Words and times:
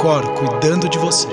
Cor 0.00 0.22
cuidando 0.32 0.88
de 0.88 0.96
você. 0.96 1.28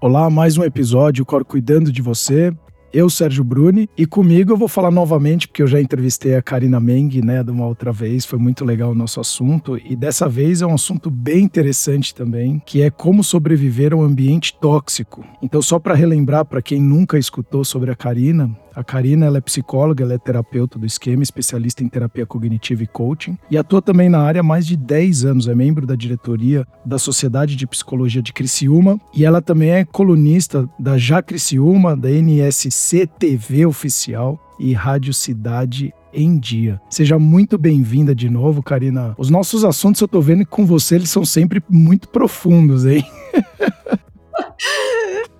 Olá, 0.00 0.30
mais 0.30 0.56
um 0.56 0.62
episódio, 0.62 1.26
Cor 1.26 1.44
Cuidando 1.44 1.90
de 1.90 2.00
Você. 2.00 2.54
Eu, 2.92 3.10
Sérgio 3.10 3.42
Bruni, 3.42 3.88
e 3.98 4.06
comigo 4.06 4.52
eu 4.52 4.56
vou 4.56 4.68
falar 4.68 4.92
novamente, 4.92 5.48
porque 5.48 5.60
eu 5.60 5.66
já 5.66 5.80
entrevistei 5.80 6.36
a 6.36 6.42
Karina 6.42 6.78
Meng, 6.78 7.20
né, 7.22 7.42
de 7.42 7.50
uma 7.50 7.66
outra 7.66 7.90
vez, 7.90 8.24
foi 8.24 8.38
muito 8.38 8.64
legal 8.64 8.92
o 8.92 8.94
nosso 8.94 9.18
assunto, 9.18 9.76
e 9.76 9.96
dessa 9.96 10.28
vez 10.28 10.62
é 10.62 10.66
um 10.66 10.74
assunto 10.74 11.10
bem 11.10 11.42
interessante 11.42 12.14
também, 12.14 12.62
que 12.64 12.80
é 12.80 12.88
como 12.88 13.24
sobreviver 13.24 13.92
a 13.92 13.96
um 13.96 14.02
ambiente 14.02 14.54
tóxico. 14.60 15.24
Então, 15.42 15.60
só 15.60 15.80
para 15.80 15.94
relembrar 15.94 16.44
para 16.44 16.62
quem 16.62 16.80
nunca 16.80 17.18
escutou 17.18 17.64
sobre 17.64 17.90
a 17.90 17.96
Karina, 17.96 18.56
a 18.74 18.84
Karina 18.84 19.26
ela 19.26 19.38
é 19.38 19.40
psicóloga, 19.40 20.04
ela 20.04 20.14
é 20.14 20.18
terapeuta 20.18 20.78
do 20.78 20.86
esquema, 20.86 21.22
especialista 21.22 21.82
em 21.82 21.88
terapia 21.88 22.26
cognitiva 22.26 22.82
e 22.82 22.86
coaching, 22.86 23.36
e 23.50 23.56
atua 23.56 23.82
também 23.82 24.08
na 24.08 24.20
área 24.20 24.40
há 24.40 24.44
mais 24.44 24.66
de 24.66 24.76
10 24.76 25.24
anos, 25.24 25.48
é 25.48 25.54
membro 25.54 25.86
da 25.86 25.94
diretoria 25.94 26.66
da 26.84 26.98
Sociedade 26.98 27.56
de 27.56 27.66
Psicologia 27.66 28.22
de 28.22 28.32
Criciúma, 28.32 29.00
e 29.14 29.24
ela 29.24 29.42
também 29.42 29.70
é 29.70 29.84
colunista 29.84 30.68
da 30.78 30.98
Já 30.98 31.22
Criciúma, 31.22 31.96
da 31.96 32.10
NSC 32.10 33.06
TV 33.06 33.66
Oficial 33.66 34.40
e 34.58 34.72
Rádio 34.72 35.12
Cidade 35.12 35.92
em 36.12 36.38
dia. 36.38 36.80
Seja 36.90 37.18
muito 37.18 37.56
bem-vinda 37.56 38.14
de 38.14 38.28
novo, 38.28 38.62
Karina. 38.62 39.14
Os 39.16 39.30
nossos 39.30 39.64
assuntos, 39.64 40.00
eu 40.00 40.08
tô 40.08 40.20
vendo 40.20 40.40
que 40.40 40.50
com 40.50 40.66
você 40.66 40.96
eles 40.96 41.10
são 41.10 41.24
sempre 41.24 41.62
muito 41.68 42.08
profundos, 42.08 42.84
hein? 42.84 43.04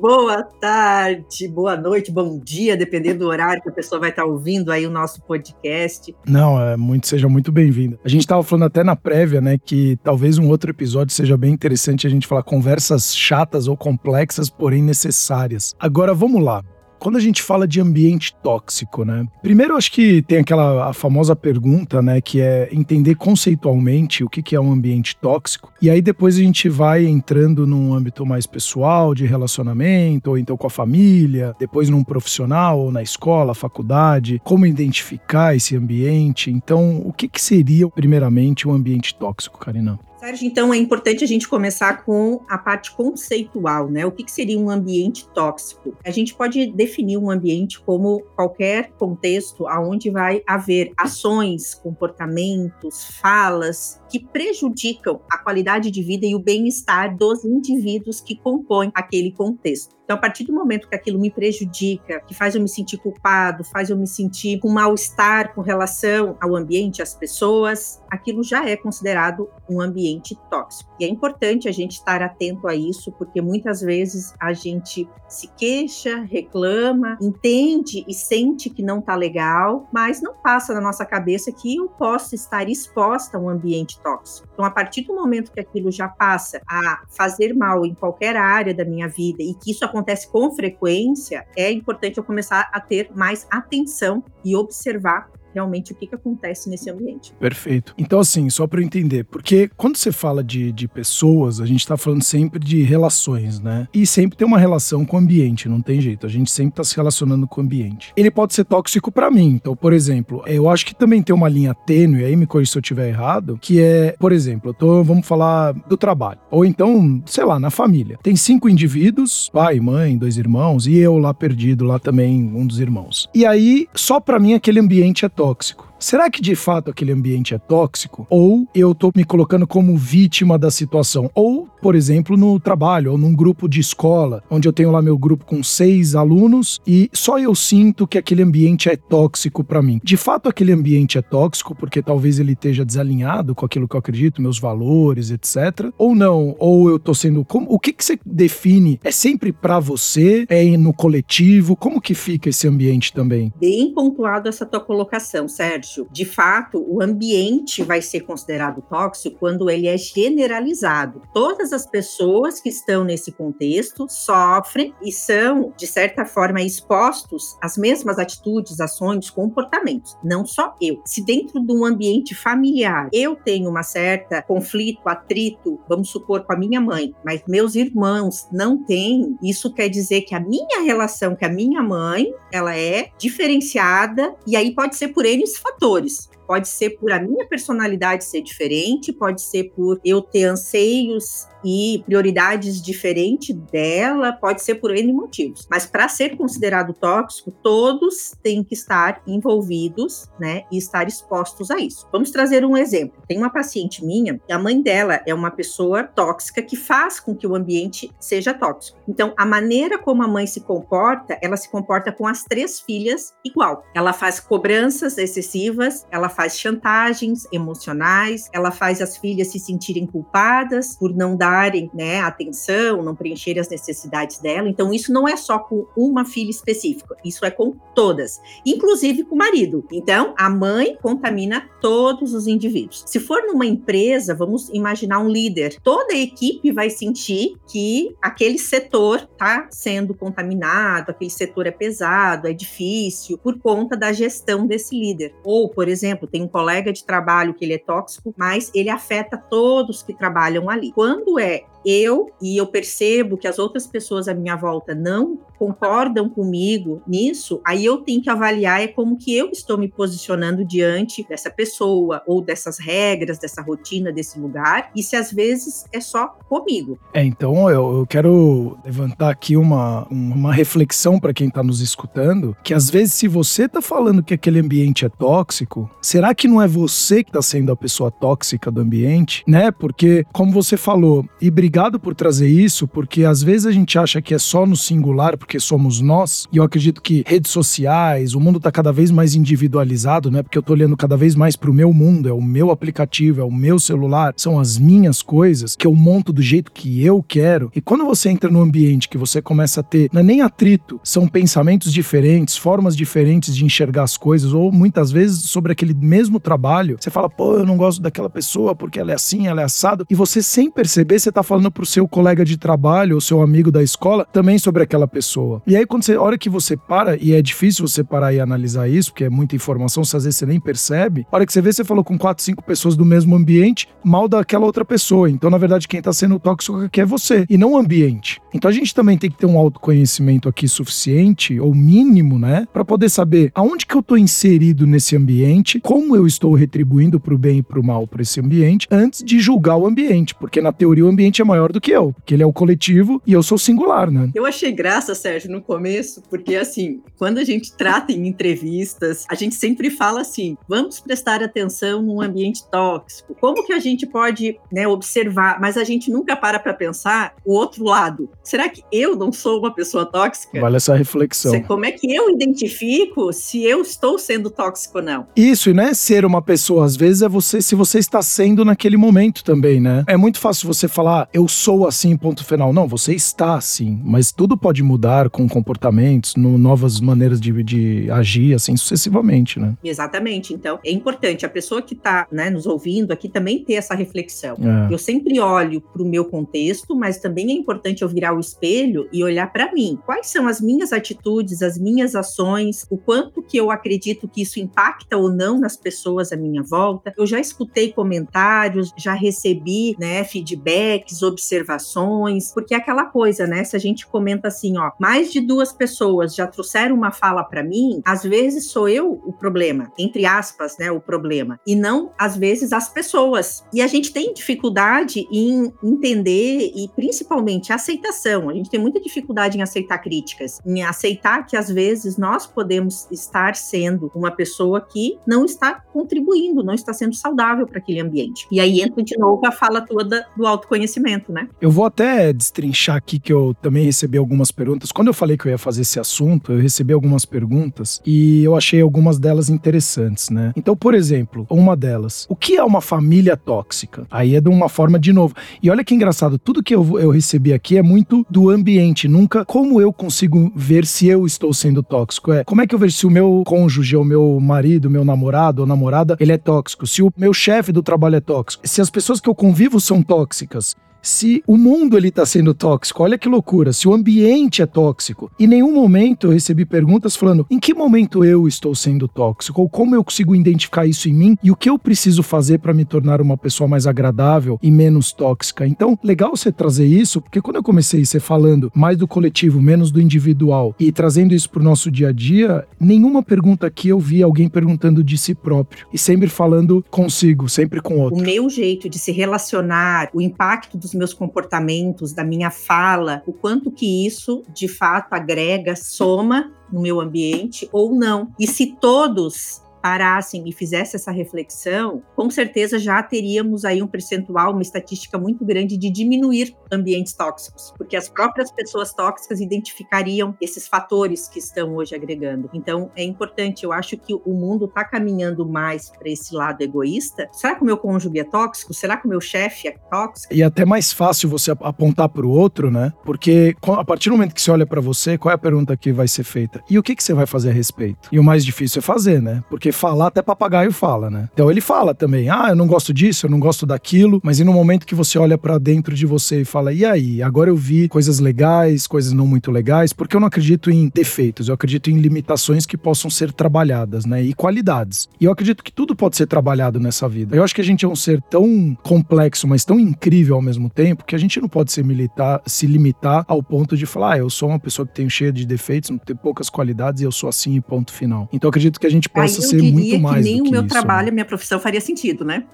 Boa 0.00 0.42
tarde, 0.42 1.46
boa 1.46 1.76
noite, 1.76 2.10
bom 2.10 2.40
dia, 2.42 2.74
dependendo 2.74 3.18
do 3.18 3.26
horário 3.26 3.62
que 3.62 3.68
a 3.68 3.72
pessoa 3.72 4.00
vai 4.00 4.08
estar 4.08 4.24
ouvindo 4.24 4.72
aí 4.72 4.86
o 4.86 4.90
nosso 4.90 5.20
podcast. 5.20 6.16
Não, 6.26 6.58
é 6.58 6.74
muito, 6.74 7.06
seja 7.06 7.28
muito 7.28 7.52
bem-vinda. 7.52 8.00
A 8.02 8.08
gente 8.08 8.22
estava 8.22 8.42
falando 8.42 8.64
até 8.64 8.82
na 8.82 8.96
prévia, 8.96 9.42
né, 9.42 9.58
que 9.62 9.98
talvez 10.02 10.38
um 10.38 10.48
outro 10.48 10.70
episódio 10.70 11.14
seja 11.14 11.36
bem 11.36 11.52
interessante 11.52 12.06
a 12.06 12.10
gente 12.10 12.26
falar 12.26 12.42
conversas 12.42 13.14
chatas 13.14 13.68
ou 13.68 13.76
complexas, 13.76 14.48
porém 14.48 14.82
necessárias. 14.82 15.74
Agora 15.78 16.14
vamos 16.14 16.42
lá. 16.42 16.64
Quando 17.00 17.16
a 17.16 17.20
gente 17.20 17.42
fala 17.42 17.66
de 17.66 17.80
ambiente 17.80 18.34
tóxico, 18.42 19.06
né? 19.06 19.26
Primeiro, 19.42 19.74
acho 19.74 19.90
que 19.90 20.20
tem 20.20 20.38
aquela 20.38 20.92
famosa 20.92 21.34
pergunta, 21.34 22.02
né? 22.02 22.20
Que 22.20 22.42
é 22.42 22.68
entender 22.70 23.14
conceitualmente 23.14 24.22
o 24.22 24.28
que, 24.28 24.42
que 24.42 24.54
é 24.54 24.60
um 24.60 24.70
ambiente 24.70 25.16
tóxico. 25.16 25.72
E 25.80 25.88
aí 25.88 26.02
depois 26.02 26.36
a 26.36 26.40
gente 26.40 26.68
vai 26.68 27.06
entrando 27.06 27.66
num 27.66 27.94
âmbito 27.94 28.26
mais 28.26 28.46
pessoal, 28.46 29.14
de 29.14 29.24
relacionamento, 29.24 30.28
ou 30.30 30.38
então 30.38 30.58
com 30.58 30.66
a 30.66 30.70
família, 30.70 31.54
depois 31.58 31.88
num 31.88 32.04
profissional, 32.04 32.78
ou 32.78 32.92
na 32.92 33.02
escola, 33.02 33.54
faculdade, 33.54 34.38
como 34.44 34.66
identificar 34.66 35.56
esse 35.56 35.74
ambiente. 35.74 36.50
Então, 36.50 36.98
o 36.98 37.14
que, 37.14 37.26
que 37.26 37.40
seria, 37.40 37.88
primeiramente, 37.88 38.68
um 38.68 38.72
ambiente 38.72 39.14
tóxico, 39.14 39.58
Karina? 39.58 39.98
Sérgio, 40.20 40.46
então 40.46 40.74
é 40.74 40.76
importante 40.76 41.24
a 41.24 41.26
gente 41.26 41.48
começar 41.48 42.04
com 42.04 42.44
a 42.46 42.58
parte 42.58 42.90
conceitual, 42.94 43.88
né? 43.88 44.04
O 44.04 44.12
que, 44.12 44.22
que, 44.22 44.30
seria 44.30 44.58
um 44.58 44.68
ambiente 44.68 45.26
tóxico? 45.28 45.96
A 46.04 46.10
gente 46.10 46.34
pode 46.34 46.70
definir 46.72 47.16
um 47.16 47.30
ambiente 47.30 47.80
como 47.80 48.20
qualquer 48.36 48.92
contexto 48.98 49.64
onde 49.66 50.10
vai 50.10 50.42
haver 50.46 50.92
ações, 50.94 51.72
comportamentos, 51.74 53.18
falas 53.18 53.98
que 54.10 54.20
prejudicam 54.20 55.22
a 55.32 55.38
qualidade 55.38 55.90
de 55.90 56.02
vida 56.02 56.26
e 56.26 56.34
o 56.34 56.38
bem-estar 56.38 57.16
dos 57.16 57.42
indivíduos 57.42 58.20
que 58.20 58.36
compõem 58.36 58.92
aquele 58.94 59.32
contexto. 59.32 59.99
Então, 60.10 60.18
a 60.18 60.20
partir 60.22 60.42
do 60.42 60.52
momento 60.52 60.88
que 60.88 60.96
aquilo 60.96 61.20
me 61.20 61.30
prejudica, 61.30 62.20
que 62.26 62.34
faz 62.34 62.56
eu 62.56 62.60
me 62.60 62.68
sentir 62.68 62.98
culpado, 62.98 63.62
faz 63.62 63.90
eu 63.90 63.96
me 63.96 64.08
sentir 64.08 64.58
com 64.58 64.68
mal-estar 64.68 65.54
com 65.54 65.60
relação 65.60 66.36
ao 66.40 66.56
ambiente, 66.56 67.00
às 67.00 67.14
pessoas, 67.14 68.02
aquilo 68.10 68.42
já 68.42 68.68
é 68.68 68.76
considerado 68.76 69.48
um 69.68 69.80
ambiente 69.80 70.36
tóxico. 70.50 70.90
E 70.98 71.04
é 71.04 71.08
importante 71.08 71.68
a 71.68 71.72
gente 71.72 71.92
estar 71.92 72.22
atento 72.22 72.66
a 72.66 72.74
isso, 72.74 73.12
porque 73.12 73.40
muitas 73.40 73.82
vezes 73.82 74.34
a 74.40 74.52
gente 74.52 75.08
se 75.28 75.46
queixa, 75.56 76.22
reclama, 76.22 77.16
entende 77.22 78.04
e 78.08 78.12
sente 78.12 78.68
que 78.68 78.82
não 78.82 78.98
está 78.98 79.14
legal, 79.14 79.88
mas 79.92 80.20
não 80.20 80.34
passa 80.34 80.74
na 80.74 80.80
nossa 80.80 81.06
cabeça 81.06 81.52
que 81.52 81.76
eu 81.76 81.88
posso 81.88 82.34
estar 82.34 82.68
exposta 82.68 83.38
a 83.38 83.40
um 83.40 83.48
ambiente 83.48 84.00
tóxico. 84.00 84.48
Então, 84.52 84.64
a 84.64 84.70
partir 84.72 85.02
do 85.02 85.14
momento 85.14 85.52
que 85.52 85.60
aquilo 85.60 85.92
já 85.92 86.08
passa 86.08 86.60
a 86.68 87.04
fazer 87.08 87.54
mal 87.54 87.86
em 87.86 87.94
qualquer 87.94 88.36
área 88.36 88.74
da 88.74 88.84
minha 88.84 89.06
vida 89.06 89.40
e 89.40 89.54
que 89.54 89.70
isso 89.70 89.84
acontece 89.84 89.99
acontece 90.00 90.28
com 90.28 90.50
frequência, 90.50 91.46
é 91.56 91.70
importante 91.70 92.18
eu 92.18 92.24
começar 92.24 92.68
a 92.72 92.80
ter 92.80 93.10
mais 93.14 93.46
atenção 93.50 94.24
e 94.44 94.56
observar 94.56 95.30
realmente 95.54 95.92
o 95.92 95.94
que, 95.94 96.06
que 96.06 96.14
acontece 96.14 96.68
nesse 96.68 96.90
ambiente. 96.90 97.32
Perfeito. 97.38 97.94
Então, 97.98 98.20
assim, 98.20 98.48
só 98.50 98.66
para 98.66 98.80
eu 98.80 98.84
entender, 98.84 99.24
porque 99.24 99.70
quando 99.76 99.96
você 99.96 100.12
fala 100.12 100.42
de, 100.42 100.72
de 100.72 100.88
pessoas, 100.88 101.60
a 101.60 101.66
gente 101.66 101.80
está 101.80 101.96
falando 101.96 102.22
sempre 102.22 102.58
de 102.58 102.82
relações, 102.82 103.60
né? 103.60 103.88
E 103.92 104.06
sempre 104.06 104.36
tem 104.36 104.46
uma 104.46 104.58
relação 104.58 105.04
com 105.04 105.16
o 105.16 105.20
ambiente, 105.20 105.68
não 105.68 105.80
tem 105.80 106.00
jeito. 106.00 106.26
A 106.26 106.28
gente 106.28 106.50
sempre 106.50 106.72
está 106.72 106.84
se 106.84 106.96
relacionando 106.96 107.46
com 107.46 107.60
o 107.60 107.64
ambiente. 107.64 108.12
Ele 108.16 108.30
pode 108.30 108.54
ser 108.54 108.64
tóxico 108.64 109.10
para 109.10 109.30
mim. 109.30 109.48
Então, 109.48 109.74
por 109.74 109.92
exemplo, 109.92 110.42
eu 110.46 110.68
acho 110.68 110.86
que 110.86 110.94
também 110.94 111.22
tem 111.22 111.34
uma 111.34 111.48
linha 111.48 111.74
tênue, 111.74 112.24
aí 112.24 112.36
me 112.36 112.46
corrija 112.46 112.72
se 112.72 112.78
eu 112.78 112.80
estiver 112.80 113.08
errado, 113.08 113.58
que 113.60 113.80
é, 113.80 114.14
por 114.18 114.32
exemplo, 114.32 114.70
eu 114.70 114.74
tô, 114.74 115.04
vamos 115.04 115.26
falar 115.26 115.72
do 115.72 115.96
trabalho. 115.96 116.40
Ou 116.50 116.64
então, 116.64 117.22
sei 117.26 117.44
lá, 117.44 117.58
na 117.58 117.70
família. 117.70 118.18
Tem 118.22 118.36
cinco 118.36 118.68
indivíduos, 118.68 119.50
pai, 119.52 119.80
mãe, 119.80 120.16
dois 120.16 120.36
irmãos, 120.36 120.86
e 120.86 120.96
eu 120.96 121.18
lá 121.18 121.32
perdido, 121.32 121.84
lá 121.84 121.98
também 121.98 122.50
um 122.54 122.66
dos 122.66 122.80
irmãos. 122.80 123.28
E 123.34 123.44
aí, 123.44 123.88
só 123.94 124.20
para 124.20 124.38
mim 124.38 124.54
aquele 124.54 124.80
ambiente 124.80 125.24
é 125.24 125.28
tóxico. 125.40 125.89
Será 126.00 126.30
que 126.30 126.40
de 126.40 126.56
fato 126.56 126.90
aquele 126.90 127.12
ambiente 127.12 127.54
é 127.54 127.58
tóxico? 127.58 128.26
Ou 128.30 128.66
eu 128.74 128.94
tô 128.94 129.12
me 129.14 129.22
colocando 129.22 129.66
como 129.66 129.98
vítima 129.98 130.58
da 130.58 130.70
situação? 130.70 131.30
Ou, 131.34 131.68
por 131.82 131.94
exemplo, 131.94 132.38
no 132.38 132.58
trabalho 132.58 133.12
ou 133.12 133.18
num 133.18 133.36
grupo 133.36 133.68
de 133.68 133.80
escola, 133.80 134.42
onde 134.50 134.66
eu 134.66 134.72
tenho 134.72 134.90
lá 134.90 135.02
meu 135.02 135.18
grupo 135.18 135.44
com 135.44 135.62
seis 135.62 136.14
alunos 136.14 136.80
e 136.86 137.10
só 137.12 137.38
eu 137.38 137.54
sinto 137.54 138.06
que 138.06 138.16
aquele 138.16 138.42
ambiente 138.42 138.88
é 138.88 138.96
tóxico 138.96 139.62
para 139.62 139.82
mim. 139.82 140.00
De 140.02 140.16
fato, 140.16 140.48
aquele 140.48 140.72
ambiente 140.72 141.18
é 141.18 141.22
tóxico 141.22 141.74
porque 141.74 142.00
talvez 142.00 142.38
ele 142.38 142.52
esteja 142.52 142.82
desalinhado 142.82 143.54
com 143.54 143.66
aquilo 143.66 143.86
que 143.86 143.94
eu 143.94 144.00
acredito, 144.00 144.40
meus 144.40 144.58
valores, 144.58 145.30
etc. 145.30 145.92
Ou 145.98 146.14
não? 146.14 146.56
Ou 146.58 146.88
eu 146.88 146.98
tô 146.98 147.12
sendo. 147.12 147.44
Como, 147.44 147.66
o 147.70 147.78
que, 147.78 147.92
que 147.92 148.02
você 148.02 148.18
define? 148.24 148.98
É 149.04 149.10
sempre 149.10 149.52
para 149.52 149.78
você? 149.78 150.46
É 150.48 150.64
no 150.78 150.94
coletivo? 150.94 151.76
Como 151.76 152.00
que 152.00 152.14
fica 152.14 152.48
esse 152.48 152.66
ambiente 152.66 153.12
também? 153.12 153.52
Bem 153.60 153.92
pontuado 153.92 154.48
essa 154.48 154.64
tua 154.64 154.80
colocação, 154.80 155.46
Sérgio 155.46 155.89
tóxico. 155.90 156.08
De 156.12 156.24
fato, 156.24 156.84
o 156.86 157.02
ambiente 157.02 157.82
vai 157.82 158.00
ser 158.00 158.20
considerado 158.20 158.82
tóxico 158.82 159.38
quando 159.38 159.68
ele 159.70 159.86
é 159.86 159.96
generalizado. 159.96 161.22
Todas 161.32 161.72
as 161.72 161.86
pessoas 161.86 162.60
que 162.60 162.68
estão 162.68 163.04
nesse 163.04 163.32
contexto 163.32 164.06
sofrem 164.08 164.94
e 165.02 165.12
são, 165.12 165.72
de 165.76 165.86
certa 165.86 166.24
forma, 166.24 166.60
expostos 166.62 167.56
às 167.60 167.76
mesmas 167.76 168.18
atitudes, 168.18 168.80
ações, 168.80 169.30
comportamentos. 169.30 170.16
Não 170.22 170.44
só 170.44 170.76
eu. 170.80 171.00
Se 171.04 171.24
dentro 171.24 171.60
de 171.60 171.72
um 171.72 171.84
ambiente 171.84 172.34
familiar 172.34 173.08
eu 173.12 173.34
tenho 173.34 173.68
uma 173.68 173.82
certa 173.82 174.42
conflito, 174.42 175.08
atrito, 175.08 175.80
vamos 175.88 176.10
supor, 176.10 176.44
com 176.44 176.52
a 176.52 176.56
minha 176.56 176.80
mãe, 176.80 177.14
mas 177.24 177.42
meus 177.48 177.74
irmãos 177.74 178.46
não 178.52 178.76
têm, 178.84 179.36
isso 179.42 179.72
quer 179.72 179.88
dizer 179.88 180.22
que 180.22 180.34
a 180.34 180.40
minha 180.40 180.82
relação 180.82 181.34
com 181.34 181.44
a 181.44 181.48
minha 181.48 181.82
mãe, 181.82 182.32
ela 182.52 182.76
é 182.76 183.10
diferenciada 183.18 184.34
e 184.46 184.56
aí 184.56 184.74
pode 184.74 184.96
ser 184.96 185.08
por 185.08 185.24
eles 185.24 185.56
fatores 185.56 185.79
fatores. 185.80 186.28
Pode 186.46 186.68
ser 186.68 186.90
por 186.90 187.10
a 187.10 187.20
minha 187.20 187.46
personalidade 187.46 188.24
ser 188.24 188.42
diferente, 188.42 189.12
pode 189.12 189.40
ser 189.40 189.70
por 189.70 189.98
eu 190.04 190.20
ter 190.20 190.44
anseios 190.44 191.46
e 191.64 192.02
prioridades 192.06 192.80
diferentes 192.80 193.54
dela, 193.70 194.32
pode 194.32 194.62
ser 194.62 194.76
por 194.76 194.94
N 194.94 195.12
motivos. 195.12 195.66
Mas 195.70 195.86
para 195.86 196.08
ser 196.08 196.36
considerado 196.36 196.92
tóxico, 196.92 197.50
todos 197.50 198.34
têm 198.42 198.62
que 198.62 198.74
estar 198.74 199.22
envolvidos, 199.26 200.28
né, 200.38 200.64
e 200.70 200.78
estar 200.78 201.06
expostos 201.06 201.70
a 201.70 201.78
isso. 201.78 202.06
Vamos 202.12 202.30
trazer 202.30 202.64
um 202.64 202.76
exemplo. 202.76 203.22
Tem 203.28 203.38
uma 203.38 203.50
paciente 203.50 204.04
minha, 204.04 204.40
a 204.50 204.58
mãe 204.58 204.80
dela 204.80 205.20
é 205.26 205.34
uma 205.34 205.50
pessoa 205.50 206.04
tóxica 206.04 206.62
que 206.62 206.76
faz 206.76 207.20
com 207.20 207.34
que 207.34 207.46
o 207.46 207.54
ambiente 207.54 208.10
seja 208.18 208.54
tóxico. 208.54 208.98
Então, 209.08 209.34
a 209.36 209.44
maneira 209.44 209.98
como 209.98 210.22
a 210.22 210.28
mãe 210.28 210.46
se 210.46 210.60
comporta, 210.60 211.38
ela 211.42 211.56
se 211.56 211.68
comporta 211.68 212.12
com 212.12 212.26
as 212.26 212.44
três 212.44 212.80
filhas 212.80 213.34
igual. 213.44 213.84
Ela 213.94 214.12
faz 214.12 214.40
cobranças 214.40 215.18
excessivas, 215.18 216.06
ela 216.10 216.28
faz 216.28 216.58
chantagens 216.58 217.46
emocionais, 217.52 218.48
ela 218.52 218.70
faz 218.70 219.00
as 219.00 219.16
filhas 219.16 219.48
se 219.48 219.58
sentirem 219.58 220.06
culpadas 220.06 220.96
por 220.96 221.14
não 221.14 221.36
darem 221.50 221.90
né, 221.92 222.20
atenção, 222.20 223.02
não 223.02 223.14
preencherem 223.14 223.60
as 223.60 223.68
necessidades 223.68 224.38
dela. 224.38 224.68
Então, 224.68 224.92
isso 224.92 225.12
não 225.12 225.26
é 225.26 225.36
só 225.36 225.58
com 225.58 225.86
uma 225.96 226.24
filha 226.24 226.50
específica, 226.50 227.16
isso 227.24 227.44
é 227.44 227.50
com 227.50 227.74
todas, 227.94 228.40
inclusive 228.64 229.24
com 229.24 229.34
o 229.34 229.38
marido. 229.38 229.84
Então, 229.90 230.32
a 230.38 230.48
mãe 230.48 230.96
contamina 231.02 231.68
todos 231.80 232.34
os 232.34 232.46
indivíduos. 232.46 233.04
Se 233.06 233.18
for 233.18 233.42
numa 233.42 233.66
empresa, 233.66 234.34
vamos 234.34 234.68
imaginar 234.68 235.18
um 235.18 235.28
líder, 235.28 235.76
toda 235.82 236.14
a 236.14 236.16
equipe 236.16 236.70
vai 236.70 236.88
sentir 236.88 237.56
que 237.66 238.14
aquele 238.22 238.58
setor 238.58 239.28
está 239.32 239.66
sendo 239.70 240.14
contaminado, 240.14 241.10
aquele 241.10 241.30
setor 241.30 241.66
é 241.66 241.70
pesado, 241.70 242.46
é 242.46 242.52
difícil, 242.52 243.38
por 243.38 243.58
conta 243.58 243.96
da 243.96 244.12
gestão 244.12 244.66
desse 244.66 244.96
líder. 244.96 245.34
Ou, 245.42 245.68
por 245.68 245.88
exemplo, 245.88 246.28
tem 246.28 246.42
um 246.42 246.48
colega 246.48 246.92
de 246.92 247.04
trabalho 247.04 247.54
que 247.54 247.64
ele 247.64 247.74
é 247.74 247.78
tóxico, 247.78 248.32
mas 248.36 248.70
ele 248.74 248.88
afeta 248.88 249.36
todos 249.36 250.02
que 250.02 250.14
trabalham 250.14 250.70
ali. 250.70 250.92
Quando 250.92 251.39
é 251.40 251.64
eu 251.84 252.30
e 252.40 252.56
eu 252.56 252.66
percebo 252.66 253.36
que 253.36 253.48
as 253.48 253.58
outras 253.58 253.86
pessoas 253.86 254.28
à 254.28 254.34
minha 254.34 254.56
volta 254.56 254.94
não 254.94 255.38
concordam 255.58 256.26
comigo 256.26 257.02
nisso, 257.06 257.60
aí 257.66 257.84
eu 257.84 257.98
tenho 257.98 258.22
que 258.22 258.30
avaliar 258.30 258.80
é 258.80 258.88
como 258.88 259.18
que 259.18 259.36
eu 259.36 259.50
estou 259.50 259.76
me 259.76 259.88
posicionando 259.88 260.64
diante 260.64 261.22
dessa 261.28 261.50
pessoa 261.50 262.22
ou 262.26 262.40
dessas 262.40 262.78
regras, 262.78 263.38
dessa 263.38 263.60
rotina, 263.60 264.10
desse 264.10 264.40
lugar, 264.40 264.90
e 264.96 265.02
se 265.02 265.16
às 265.16 265.30
vezes 265.30 265.84
é 265.92 266.00
só 266.00 266.28
comigo. 266.48 266.98
É, 267.12 267.22
então 267.22 267.68
eu, 267.68 267.98
eu 267.98 268.06
quero 268.06 268.78
levantar 268.82 269.28
aqui 269.28 269.54
uma, 269.54 270.06
uma 270.10 270.50
reflexão 270.50 271.20
para 271.20 271.34
quem 271.34 271.48
está 271.48 271.62
nos 271.62 271.82
escutando, 271.82 272.56
que 272.64 272.72
às 272.72 272.88
vezes 272.88 273.12
se 273.12 273.28
você 273.28 273.64
está 273.64 273.82
falando 273.82 274.22
que 274.22 274.32
aquele 274.32 274.60
ambiente 274.60 275.04
é 275.04 275.10
tóxico, 275.10 275.90
será 276.00 276.34
que 276.34 276.48
não 276.48 276.62
é 276.62 276.66
você 276.66 277.22
que 277.22 277.28
está 277.28 277.42
sendo 277.42 277.70
a 277.70 277.76
pessoa 277.76 278.10
tóxica 278.10 278.70
do 278.70 278.80
ambiente, 278.80 279.44
né? 279.46 279.70
Porque 279.70 280.24
como 280.32 280.52
você 280.52 280.78
falou, 280.78 281.26
e 281.38 281.50
obrigado 281.70 282.00
por 282.00 282.16
trazer 282.16 282.48
isso, 282.48 282.88
porque 282.88 283.22
às 283.22 283.44
vezes 283.44 283.64
a 283.64 283.70
gente 283.70 283.96
acha 283.96 284.20
que 284.20 284.34
é 284.34 284.38
só 284.40 284.66
no 284.66 284.74
singular, 284.74 285.38
porque 285.38 285.60
somos 285.60 286.00
nós, 286.00 286.48
e 286.52 286.56
eu 286.56 286.64
acredito 286.64 287.00
que 287.00 287.22
redes 287.24 287.52
sociais, 287.52 288.34
o 288.34 288.40
mundo 288.40 288.56
está 288.56 288.72
cada 288.72 288.90
vez 288.92 289.12
mais 289.12 289.36
individualizado, 289.36 290.32
né? 290.32 290.42
Porque 290.42 290.58
eu 290.58 290.62
estou 290.62 290.74
olhando 290.74 290.96
cada 290.96 291.16
vez 291.16 291.36
mais 291.36 291.54
para 291.54 291.70
o 291.70 291.74
meu 291.74 291.92
mundo, 291.92 292.28
é 292.28 292.32
o 292.32 292.42
meu 292.42 292.72
aplicativo, 292.72 293.40
é 293.40 293.44
o 293.44 293.52
meu 293.52 293.78
celular, 293.78 294.34
são 294.36 294.58
as 294.58 294.78
minhas 294.78 295.22
coisas 295.22 295.76
que 295.76 295.86
eu 295.86 295.94
monto 295.94 296.32
do 296.32 296.42
jeito 296.42 296.72
que 296.72 297.04
eu 297.04 297.22
quero. 297.22 297.70
E 297.72 297.80
quando 297.80 298.04
você 298.04 298.30
entra 298.30 298.50
no 298.50 298.60
ambiente 298.60 299.08
que 299.08 299.16
você 299.16 299.40
começa 299.40 299.78
a 299.78 299.84
ter, 299.84 300.10
não 300.12 300.22
é 300.22 300.24
nem 300.24 300.40
atrito, 300.40 301.00
são 301.04 301.28
pensamentos 301.28 301.92
diferentes, 301.92 302.56
formas 302.56 302.96
diferentes 302.96 303.54
de 303.54 303.64
enxergar 303.64 304.02
as 304.02 304.16
coisas, 304.16 304.52
ou 304.52 304.72
muitas 304.72 305.12
vezes 305.12 305.44
sobre 305.44 305.70
aquele 305.70 305.94
mesmo 305.94 306.40
trabalho, 306.40 306.96
você 306.98 307.10
fala, 307.10 307.30
pô, 307.30 307.58
eu 307.58 307.64
não 307.64 307.76
gosto 307.76 308.02
daquela 308.02 308.28
pessoa 308.28 308.74
porque 308.74 308.98
ela 308.98 309.12
é 309.12 309.14
assim, 309.14 309.46
ela 309.46 309.60
é 309.60 309.64
assado, 309.64 310.04
e 310.10 310.16
você 310.16 310.42
sem 310.42 310.68
perceber, 310.68 311.20
você 311.20 311.30
tá 311.30 311.44
falando 311.44 311.59
falando 311.60 311.70
pro 311.70 311.84
seu 311.84 312.08
colega 312.08 312.42
de 312.42 312.56
trabalho 312.56 313.14
ou 313.14 313.20
seu 313.20 313.42
amigo 313.42 313.70
da 313.70 313.82
escola 313.82 314.26
também 314.32 314.58
sobre 314.58 314.82
aquela 314.82 315.06
pessoa. 315.06 315.62
E 315.66 315.76
aí, 315.76 315.84
quando 315.84 316.02
você, 316.02 316.14
a 316.14 316.22
hora 316.22 316.38
que 316.38 316.48
você 316.48 316.74
para, 316.74 317.16
e 317.22 317.34
é 317.34 317.42
difícil 317.42 317.86
você 317.86 318.02
parar 318.02 318.32
e 318.32 318.40
analisar 318.40 318.88
isso, 318.88 319.10
porque 319.10 319.24
é 319.24 319.30
muita 319.30 319.54
informação, 319.54 320.02
às 320.02 320.12
vezes 320.12 320.36
você 320.36 320.46
nem 320.46 320.58
percebe, 320.58 321.26
a 321.30 321.36
hora 321.36 321.44
que 321.44 321.52
você 321.52 321.60
vê, 321.60 321.70
você 321.70 321.84
falou 321.84 322.02
com 322.02 322.16
quatro, 322.16 322.42
cinco 322.42 322.64
pessoas 322.64 322.96
do 322.96 323.04
mesmo 323.04 323.36
ambiente, 323.36 323.88
mal 324.02 324.26
daquela 324.26 324.64
outra 324.64 324.84
pessoa. 324.84 325.28
Então, 325.28 325.50
na 325.50 325.58
verdade, 325.58 325.86
quem 325.86 326.00
tá 326.00 326.12
sendo 326.12 326.38
tóxico 326.38 326.78
aqui 326.78 327.02
é 327.02 327.04
você, 327.04 327.44
e 327.50 327.58
não 327.58 327.72
o 327.72 327.76
ambiente. 327.76 328.40
Então, 328.54 328.70
a 328.70 328.72
gente 328.72 328.94
também 328.94 329.18
tem 329.18 329.30
que 329.30 329.36
ter 329.36 329.46
um 329.46 329.58
autoconhecimento 329.58 330.48
aqui 330.48 330.66
suficiente, 330.66 331.60
ou 331.60 331.74
mínimo, 331.74 332.38
né, 332.38 332.66
para 332.72 332.84
poder 332.84 333.10
saber 333.10 333.52
aonde 333.54 333.84
que 333.84 333.94
eu 333.94 334.02
tô 334.02 334.16
inserido 334.16 334.86
nesse 334.86 335.14
ambiente, 335.14 335.78
como 335.80 336.16
eu 336.16 336.26
estou 336.26 336.54
retribuindo 336.54 337.20
pro 337.20 337.36
bem 337.36 337.58
e 337.58 337.62
pro 337.62 337.84
mal 337.84 338.06
para 338.06 338.22
esse 338.22 338.40
ambiente, 338.40 338.86
antes 338.90 339.22
de 339.22 339.38
julgar 339.40 339.76
o 339.76 339.86
ambiente, 339.86 340.34
porque 340.34 340.60
na 340.60 340.72
teoria 340.72 341.04
o 341.04 341.08
ambiente 341.08 341.42
é 341.42 341.44
maior 341.50 341.72
do 341.72 341.80
que 341.80 341.90
eu, 341.90 342.12
porque 342.12 342.34
ele 342.34 342.42
é 342.42 342.46
o 342.46 342.52
coletivo 342.52 343.20
e 343.26 343.32
eu 343.32 343.42
sou 343.42 343.58
singular, 343.58 344.10
né? 344.10 344.30
Eu 344.34 344.46
achei 344.46 344.72
graça, 344.72 345.14
Sérgio, 345.14 345.50
no 345.50 345.60
começo, 345.60 346.22
porque 346.30 346.56
assim, 346.56 347.02
quando 347.18 347.38
a 347.38 347.44
gente 347.44 347.76
trata 347.76 348.12
em 348.12 348.26
entrevistas, 348.26 349.26
a 349.28 349.34
gente 349.34 349.54
sempre 349.54 349.90
fala 349.90 350.20
assim: 350.20 350.56
vamos 350.68 351.00
prestar 351.00 351.42
atenção 351.42 352.02
num 352.02 352.20
ambiente 352.20 352.62
tóxico. 352.70 353.36
Como 353.40 353.64
que 353.64 353.72
a 353.72 353.78
gente 353.78 354.06
pode 354.06 354.58
né, 354.72 354.86
observar, 354.86 355.60
mas 355.60 355.76
a 355.76 355.84
gente 355.84 356.10
nunca 356.10 356.36
para 356.36 356.58
para 356.58 356.74
pensar 356.74 357.34
o 357.44 357.54
outro 357.54 357.84
lado. 357.84 358.28
Será 358.42 358.68
que 358.68 358.82
eu 358.92 359.16
não 359.16 359.32
sou 359.32 359.58
uma 359.58 359.74
pessoa 359.74 360.06
tóxica? 360.06 360.60
Vale 360.60 360.76
essa 360.76 360.94
reflexão. 360.94 361.60
Como 361.62 361.84
é 361.84 361.92
que 361.92 362.12
eu 362.14 362.30
identifico 362.30 363.32
se 363.32 363.64
eu 363.64 363.82
estou 363.82 364.18
sendo 364.18 364.50
tóxico 364.50 364.98
ou 364.98 365.04
não? 365.04 365.26
Isso, 365.36 365.70
e 365.70 365.74
não 365.74 365.84
é 365.84 365.94
ser 365.94 366.24
uma 366.24 366.42
pessoa, 366.42 366.84
às 366.84 366.96
vezes 366.96 367.22
é 367.22 367.28
você, 367.28 367.60
se 367.60 367.74
você 367.74 367.98
está 367.98 368.22
sendo 368.22 368.64
naquele 368.64 368.96
momento 368.96 369.42
também, 369.44 369.80
né? 369.80 370.04
É 370.06 370.16
muito 370.16 370.38
fácil 370.38 370.66
você 370.66 370.88
falar, 370.88 371.28
eu 371.32 371.39
sou 371.48 371.86
assim, 371.86 372.16
ponto 372.16 372.44
final. 372.44 372.72
Não, 372.72 372.86
você 372.86 373.14
está 373.14 373.54
assim, 373.54 374.00
mas 374.04 374.32
tudo 374.32 374.56
pode 374.56 374.82
mudar 374.82 375.30
com 375.30 375.48
comportamentos, 375.48 376.34
no, 376.36 376.58
novas 376.58 377.00
maneiras 377.00 377.40
de, 377.40 377.62
de 377.62 378.10
agir, 378.10 378.54
assim, 378.54 378.76
sucessivamente, 378.76 379.58
né? 379.58 379.74
Exatamente. 379.82 380.52
Então, 380.52 380.78
é 380.84 380.90
importante 380.90 381.46
a 381.46 381.48
pessoa 381.48 381.82
que 381.82 381.94
está 381.94 382.26
né, 382.30 382.50
nos 382.50 382.66
ouvindo 382.66 383.12
aqui 383.12 383.28
também 383.28 383.64
ter 383.64 383.74
essa 383.74 383.94
reflexão. 383.94 384.56
É. 384.60 384.92
Eu 384.92 384.98
sempre 384.98 385.38
olho 385.40 385.80
para 385.80 386.02
o 386.02 386.06
meu 386.06 386.24
contexto, 386.24 386.96
mas 386.96 387.18
também 387.18 387.50
é 387.50 387.54
importante 387.54 388.02
eu 388.02 388.08
virar 388.08 388.34
o 388.34 388.40
espelho 388.40 389.08
e 389.12 389.22
olhar 389.22 389.52
para 389.52 389.72
mim. 389.72 389.98
Quais 390.04 390.26
são 390.28 390.46
as 390.46 390.60
minhas 390.60 390.92
atitudes, 390.92 391.62
as 391.62 391.78
minhas 391.78 392.14
ações, 392.14 392.86
o 392.90 392.96
quanto 392.96 393.42
que 393.42 393.56
eu 393.56 393.70
acredito 393.70 394.28
que 394.28 394.42
isso 394.42 394.60
impacta 394.60 395.16
ou 395.16 395.30
não 395.30 395.58
nas 395.58 395.76
pessoas 395.76 396.32
à 396.32 396.36
minha 396.36 396.62
volta. 396.62 397.12
Eu 397.16 397.26
já 397.26 397.40
escutei 397.40 397.92
comentários, 397.92 398.92
já 398.96 399.14
recebi 399.14 399.96
né, 399.98 400.24
feedbacks, 400.24 401.22
observações, 401.30 402.52
porque 402.52 402.74
é 402.74 402.76
aquela 402.76 403.06
coisa, 403.06 403.46
né? 403.46 403.64
Se 403.64 403.76
a 403.76 403.78
gente 403.78 404.06
comenta 404.06 404.48
assim, 404.48 404.76
ó, 404.78 404.90
mais 404.98 405.32
de 405.32 405.40
duas 405.40 405.72
pessoas 405.72 406.34
já 406.34 406.46
trouxeram 406.46 406.94
uma 406.94 407.10
fala 407.10 407.44
para 407.44 407.62
mim, 407.62 408.02
às 408.04 408.22
vezes 408.22 408.70
sou 408.70 408.88
eu 408.88 409.20
o 409.24 409.32
problema, 409.32 409.92
entre 409.98 410.26
aspas, 410.26 410.76
né, 410.78 410.90
o 410.90 411.00
problema, 411.00 411.58
e 411.66 411.74
não 411.74 412.12
às 412.18 412.36
vezes 412.36 412.72
as 412.72 412.88
pessoas. 412.88 413.64
E 413.72 413.80
a 413.80 413.86
gente 413.86 414.12
tem 414.12 414.32
dificuldade 414.32 415.26
em 415.32 415.72
entender 415.82 416.72
e 416.74 416.88
principalmente 416.94 417.72
aceitação. 417.72 418.48
A 418.48 418.54
gente 418.54 418.70
tem 418.70 418.80
muita 418.80 419.00
dificuldade 419.00 419.58
em 419.58 419.62
aceitar 419.62 419.98
críticas, 419.98 420.60
em 420.66 420.82
aceitar 420.82 421.46
que 421.46 421.56
às 421.56 421.68
vezes 421.68 422.16
nós 422.16 422.46
podemos 422.46 423.06
estar 423.10 423.54
sendo 423.54 424.10
uma 424.14 424.30
pessoa 424.30 424.80
que 424.80 425.18
não 425.26 425.44
está 425.44 425.74
contribuindo, 425.74 426.62
não 426.62 426.74
está 426.74 426.92
sendo 426.92 427.14
saudável 427.14 427.66
para 427.66 427.78
aquele 427.78 428.00
ambiente. 428.00 428.46
E 428.50 428.60
aí 428.60 428.80
entra 428.80 429.02
de 429.02 429.16
novo 429.18 429.46
a 429.46 429.52
fala 429.52 429.80
toda 429.80 430.26
do 430.36 430.46
autoconhecimento, 430.46 431.19
né? 431.28 431.48
Eu 431.60 431.70
vou 431.70 431.84
até 431.84 432.32
destrinchar 432.32 432.96
aqui 432.96 433.18
que 433.18 433.32
eu 433.32 433.54
também 433.60 433.84
recebi 433.84 434.18
algumas 434.18 434.50
perguntas. 434.50 434.92
Quando 434.92 435.08
eu 435.08 435.14
falei 435.14 435.36
que 435.36 435.46
eu 435.46 435.50
ia 435.50 435.58
fazer 435.58 435.82
esse 435.82 435.98
assunto, 435.98 436.52
eu 436.52 436.60
recebi 436.60 436.92
algumas 436.92 437.24
perguntas 437.24 438.00
e 438.04 438.42
eu 438.44 438.56
achei 438.56 438.80
algumas 438.80 439.18
delas 439.18 439.48
interessantes, 439.48 440.30
né? 440.30 440.52
Então, 440.56 440.76
por 440.76 440.94
exemplo, 440.94 441.46
uma 441.50 441.76
delas, 441.76 442.26
o 442.28 442.36
que 442.36 442.56
é 442.56 442.64
uma 442.64 442.80
família 442.80 443.36
tóxica? 443.36 444.06
Aí 444.10 444.34
é 444.34 444.40
de 444.40 444.48
uma 444.48 444.68
forma 444.68 444.98
de 444.98 445.12
novo. 445.12 445.34
E 445.62 445.70
olha 445.70 445.84
que 445.84 445.94
engraçado, 445.94 446.38
tudo 446.38 446.62
que 446.62 446.74
eu, 446.74 446.98
eu 446.98 447.10
recebi 447.10 447.52
aqui 447.52 447.76
é 447.76 447.82
muito 447.82 448.26
do 448.30 448.50
ambiente, 448.50 449.08
nunca 449.08 449.44
como 449.44 449.80
eu 449.80 449.92
consigo 449.92 450.52
ver 450.54 450.86
se 450.86 451.06
eu 451.06 451.26
estou 451.26 451.52
sendo 451.52 451.82
tóxico. 451.82 452.32
É 452.32 452.44
como 452.44 452.60
é 452.60 452.66
que 452.66 452.74
eu 452.74 452.78
vejo 452.78 452.96
se 452.96 453.06
o 453.06 453.10
meu 453.10 453.42
cônjuge, 453.46 453.96
ou 453.96 454.04
meu 454.04 454.38
marido, 454.40 454.90
meu 454.90 455.04
namorado 455.04 455.62
ou 455.62 455.66
namorada, 455.66 456.16
ele 456.20 456.32
é 456.32 456.38
tóxico, 456.38 456.86
se 456.86 457.02
o 457.02 457.12
meu 457.16 457.32
chefe 457.32 457.72
do 457.72 457.82
trabalho 457.82 458.16
é 458.16 458.20
tóxico, 458.20 458.66
se 458.66 458.80
as 458.80 458.90
pessoas 458.90 459.20
que 459.20 459.28
eu 459.28 459.34
convivo 459.34 459.80
são 459.80 460.02
tóxicas 460.02 460.74
se 461.02 461.42
o 461.46 461.56
mundo 461.56 461.96
ele 461.96 462.08
está 462.08 462.26
sendo 462.26 462.54
tóxico, 462.54 463.02
olha 463.02 463.18
que 463.18 463.28
loucura, 463.28 463.72
se 463.72 463.88
o 463.88 463.94
ambiente 463.94 464.62
é 464.62 464.66
tóxico. 464.66 465.30
Em 465.38 465.46
nenhum 465.46 465.72
momento 465.72 466.26
eu 466.26 466.30
recebi 466.30 466.64
perguntas 466.64 467.16
falando 467.16 467.46
em 467.50 467.58
que 467.58 467.74
momento 467.74 468.24
eu 468.24 468.46
estou 468.46 468.74
sendo 468.74 469.08
tóxico, 469.08 469.62
ou 469.62 469.68
como 469.68 469.94
eu 469.94 470.04
consigo 470.04 470.34
identificar 470.34 470.86
isso 470.86 471.08
em 471.08 471.14
mim 471.14 471.36
e 471.42 471.50
o 471.50 471.56
que 471.56 471.70
eu 471.70 471.78
preciso 471.78 472.22
fazer 472.22 472.58
para 472.58 472.74
me 472.74 472.84
tornar 472.84 473.20
uma 473.20 473.36
pessoa 473.36 473.68
mais 473.68 473.86
agradável 473.86 474.58
e 474.62 474.70
menos 474.70 475.12
tóxica. 475.12 475.66
Então, 475.66 475.98
legal 476.02 476.36
você 476.36 476.52
trazer 476.52 476.86
isso, 476.86 477.20
porque 477.20 477.40
quando 477.40 477.56
eu 477.56 477.62
comecei 477.62 478.04
você 478.04 478.20
falando 478.20 478.70
mais 478.74 478.96
do 478.96 479.08
coletivo, 479.08 479.60
menos 479.60 479.90
do 479.90 480.00
individual 480.00 480.74
e 480.78 480.92
trazendo 480.92 481.34
isso 481.34 481.48
para 481.50 481.60
o 481.60 481.64
nosso 481.64 481.90
dia 481.90 482.08
a 482.08 482.12
dia, 482.12 482.66
nenhuma 482.78 483.22
pergunta 483.22 483.66
aqui 483.66 483.88
eu 483.88 483.98
vi 483.98 484.22
alguém 484.22 484.48
perguntando 484.48 485.02
de 485.02 485.16
si 485.16 485.34
próprio 485.34 485.86
e 485.92 485.98
sempre 485.98 486.28
falando 486.28 486.84
consigo, 486.90 487.48
sempre 487.48 487.80
com 487.80 487.98
outro. 487.98 488.18
O 488.18 488.22
meu 488.22 488.48
jeito 488.48 488.88
de 488.88 488.98
se 488.98 489.12
relacionar, 489.12 490.10
o 490.12 490.20
impacto 490.20 490.76
dos 490.76 490.89
dos 490.90 490.98
meus 490.98 491.14
comportamentos, 491.14 492.12
da 492.12 492.24
minha 492.24 492.50
fala, 492.50 493.22
o 493.26 493.32
quanto 493.32 493.70
que 493.70 494.06
isso 494.06 494.42
de 494.52 494.68
fato 494.68 495.12
agrega, 495.14 495.76
soma 495.76 496.52
no 496.72 496.80
meu 496.80 497.00
ambiente 497.00 497.68
ou 497.72 497.94
não. 497.94 498.32
E 498.38 498.46
se 498.46 498.76
todos 498.80 499.62
parassem 499.82 500.48
e 500.48 500.52
fizessem 500.52 500.98
essa 500.98 501.10
reflexão, 501.10 502.02
com 502.14 502.30
certeza 502.30 502.78
já 502.78 503.02
teríamos 503.02 503.64
aí 503.64 503.82
um 503.82 503.86
percentual, 503.86 504.52
uma 504.52 504.62
estatística 504.62 505.18
muito 505.18 505.44
grande 505.44 505.76
de 505.76 505.90
diminuir 505.90 506.56
ambientes 506.70 507.12
tóxicos, 507.12 507.72
porque 507.76 507.96
as 507.96 508.08
próprias 508.08 508.50
pessoas 508.50 508.92
tóxicas 508.92 509.40
identificariam 509.40 510.34
esses 510.40 510.68
fatores 510.68 511.28
que 511.28 511.38
estão 511.38 511.74
hoje 511.76 511.94
agregando. 511.94 512.48
Então, 512.52 512.90
é 512.96 513.04
importante, 513.04 513.64
eu 513.64 513.72
acho 513.72 513.96
que 513.96 514.14
o 514.14 514.34
mundo 514.34 514.66
está 514.66 514.84
caminhando 514.84 515.48
mais 515.48 515.90
para 515.90 516.08
esse 516.08 516.34
lado 516.34 516.62
egoísta. 516.62 517.28
Será 517.32 517.54
que 517.54 517.62
o 517.62 517.64
meu 517.64 517.76
cônjuge 517.76 518.18
é 518.18 518.24
tóxico? 518.24 518.72
Será 518.74 518.96
que 518.96 519.06
o 519.06 519.08
meu 519.08 519.20
chefe 519.20 519.68
é 519.68 519.72
tóxico? 519.72 520.32
E 520.32 520.42
é 520.42 520.44
até 520.44 520.64
mais 520.64 520.92
fácil 520.92 521.28
você 521.28 521.50
apontar 521.50 522.08
para 522.08 522.26
o 522.26 522.30
outro, 522.30 522.70
né? 522.70 522.92
Porque 523.04 523.56
a 523.62 523.84
partir 523.84 524.10
do 524.10 524.16
momento 524.16 524.34
que 524.34 524.42
você 524.42 524.50
olha 524.50 524.66
para 524.66 524.80
você, 524.80 525.16
qual 525.18 525.32
é 525.32 525.34
a 525.34 525.38
pergunta 525.38 525.76
que 525.76 525.92
vai 525.92 526.08
ser 526.08 526.24
feita? 526.24 526.62
E 526.68 526.78
o 526.78 526.82
que, 526.82 526.94
que 526.94 527.02
você 527.02 527.14
vai 527.14 527.26
fazer 527.26 527.50
a 527.50 527.52
respeito? 527.52 528.08
E 528.12 528.18
o 528.18 528.24
mais 528.24 528.44
difícil 528.44 528.80
é 528.80 528.82
fazer, 528.82 529.20
né? 529.20 529.42
Porque 529.48 529.69
falar 529.72 530.08
até 530.08 530.22
papagaio 530.22 530.72
fala, 530.72 531.10
né? 531.10 531.28
Então 531.32 531.50
ele 531.50 531.60
fala 531.60 531.94
também, 531.94 532.28
ah, 532.28 532.46
eu 532.50 532.56
não 532.56 532.66
gosto 532.66 532.92
disso, 532.92 533.26
eu 533.26 533.30
não 533.30 533.40
gosto 533.40 533.66
daquilo, 533.66 534.20
mas 534.22 534.40
e 534.40 534.44
no 534.44 534.52
momento 534.52 534.86
que 534.86 534.94
você 534.94 535.18
olha 535.18 535.36
para 535.36 535.58
dentro 535.58 535.94
de 535.94 536.06
você 536.06 536.42
e 536.42 536.44
fala, 536.44 536.72
e 536.72 536.84
aí? 536.84 537.22
Agora 537.22 537.50
eu 537.50 537.56
vi 537.56 537.88
coisas 537.88 538.18
legais, 538.18 538.86
coisas 538.86 539.12
não 539.12 539.26
muito 539.26 539.50
legais, 539.50 539.92
porque 539.92 540.16
eu 540.16 540.20
não 540.20 540.28
acredito 540.28 540.70
em 540.70 540.90
defeitos, 540.92 541.48
eu 541.48 541.54
acredito 541.54 541.90
em 541.90 541.98
limitações 541.98 542.66
que 542.66 542.76
possam 542.76 543.10
ser 543.10 543.32
trabalhadas, 543.32 544.04
né? 544.04 544.22
E 544.22 544.34
qualidades. 544.34 545.08
E 545.20 545.24
eu 545.24 545.32
acredito 545.32 545.62
que 545.62 545.72
tudo 545.72 545.94
pode 545.94 546.16
ser 546.16 546.26
trabalhado 546.26 546.80
nessa 546.80 547.08
vida. 547.08 547.36
Eu 547.36 547.44
acho 547.44 547.54
que 547.54 547.60
a 547.60 547.64
gente 547.64 547.84
é 547.84 547.88
um 547.88 547.96
ser 547.96 548.20
tão 548.22 548.76
complexo, 548.82 549.46
mas 549.46 549.64
tão 549.64 549.78
incrível 549.78 550.36
ao 550.36 550.42
mesmo 550.42 550.68
tempo, 550.68 551.04
que 551.04 551.14
a 551.14 551.18
gente 551.18 551.40
não 551.40 551.48
pode 551.48 551.72
se, 551.72 551.82
militar, 551.82 552.42
se 552.46 552.66
limitar 552.66 553.24
ao 553.28 553.42
ponto 553.42 553.76
de 553.76 553.86
falar, 553.86 554.14
ah, 554.14 554.18
eu 554.18 554.30
sou 554.30 554.48
uma 554.48 554.58
pessoa 554.58 554.86
que 554.86 554.94
tenho 554.94 555.10
cheia 555.10 555.32
de 555.32 555.46
defeitos, 555.46 555.90
não 555.90 555.98
tenho 555.98 556.18
poucas 556.18 556.48
qualidades 556.48 557.02
e 557.02 557.04
eu 557.04 557.12
sou 557.12 557.28
assim 557.28 557.54
e 557.56 557.60
ponto 557.60 557.92
final. 557.92 558.28
Então 558.32 558.48
eu 558.48 558.50
acredito 558.50 558.80
que 558.80 558.86
a 558.86 558.90
gente 558.90 559.08
possa 559.08 559.40
ser 559.42 559.59
mais. 559.98 560.24
Que 560.24 560.32
nem 560.32 560.40
o 560.42 560.50
meu 560.50 560.60
isso, 560.60 560.68
trabalho, 560.68 561.06
né? 561.06 561.10
a 561.10 561.12
minha 561.12 561.24
profissão 561.24 561.58
faria 561.60 561.80
sentido, 561.80 562.24
né? 562.24 562.44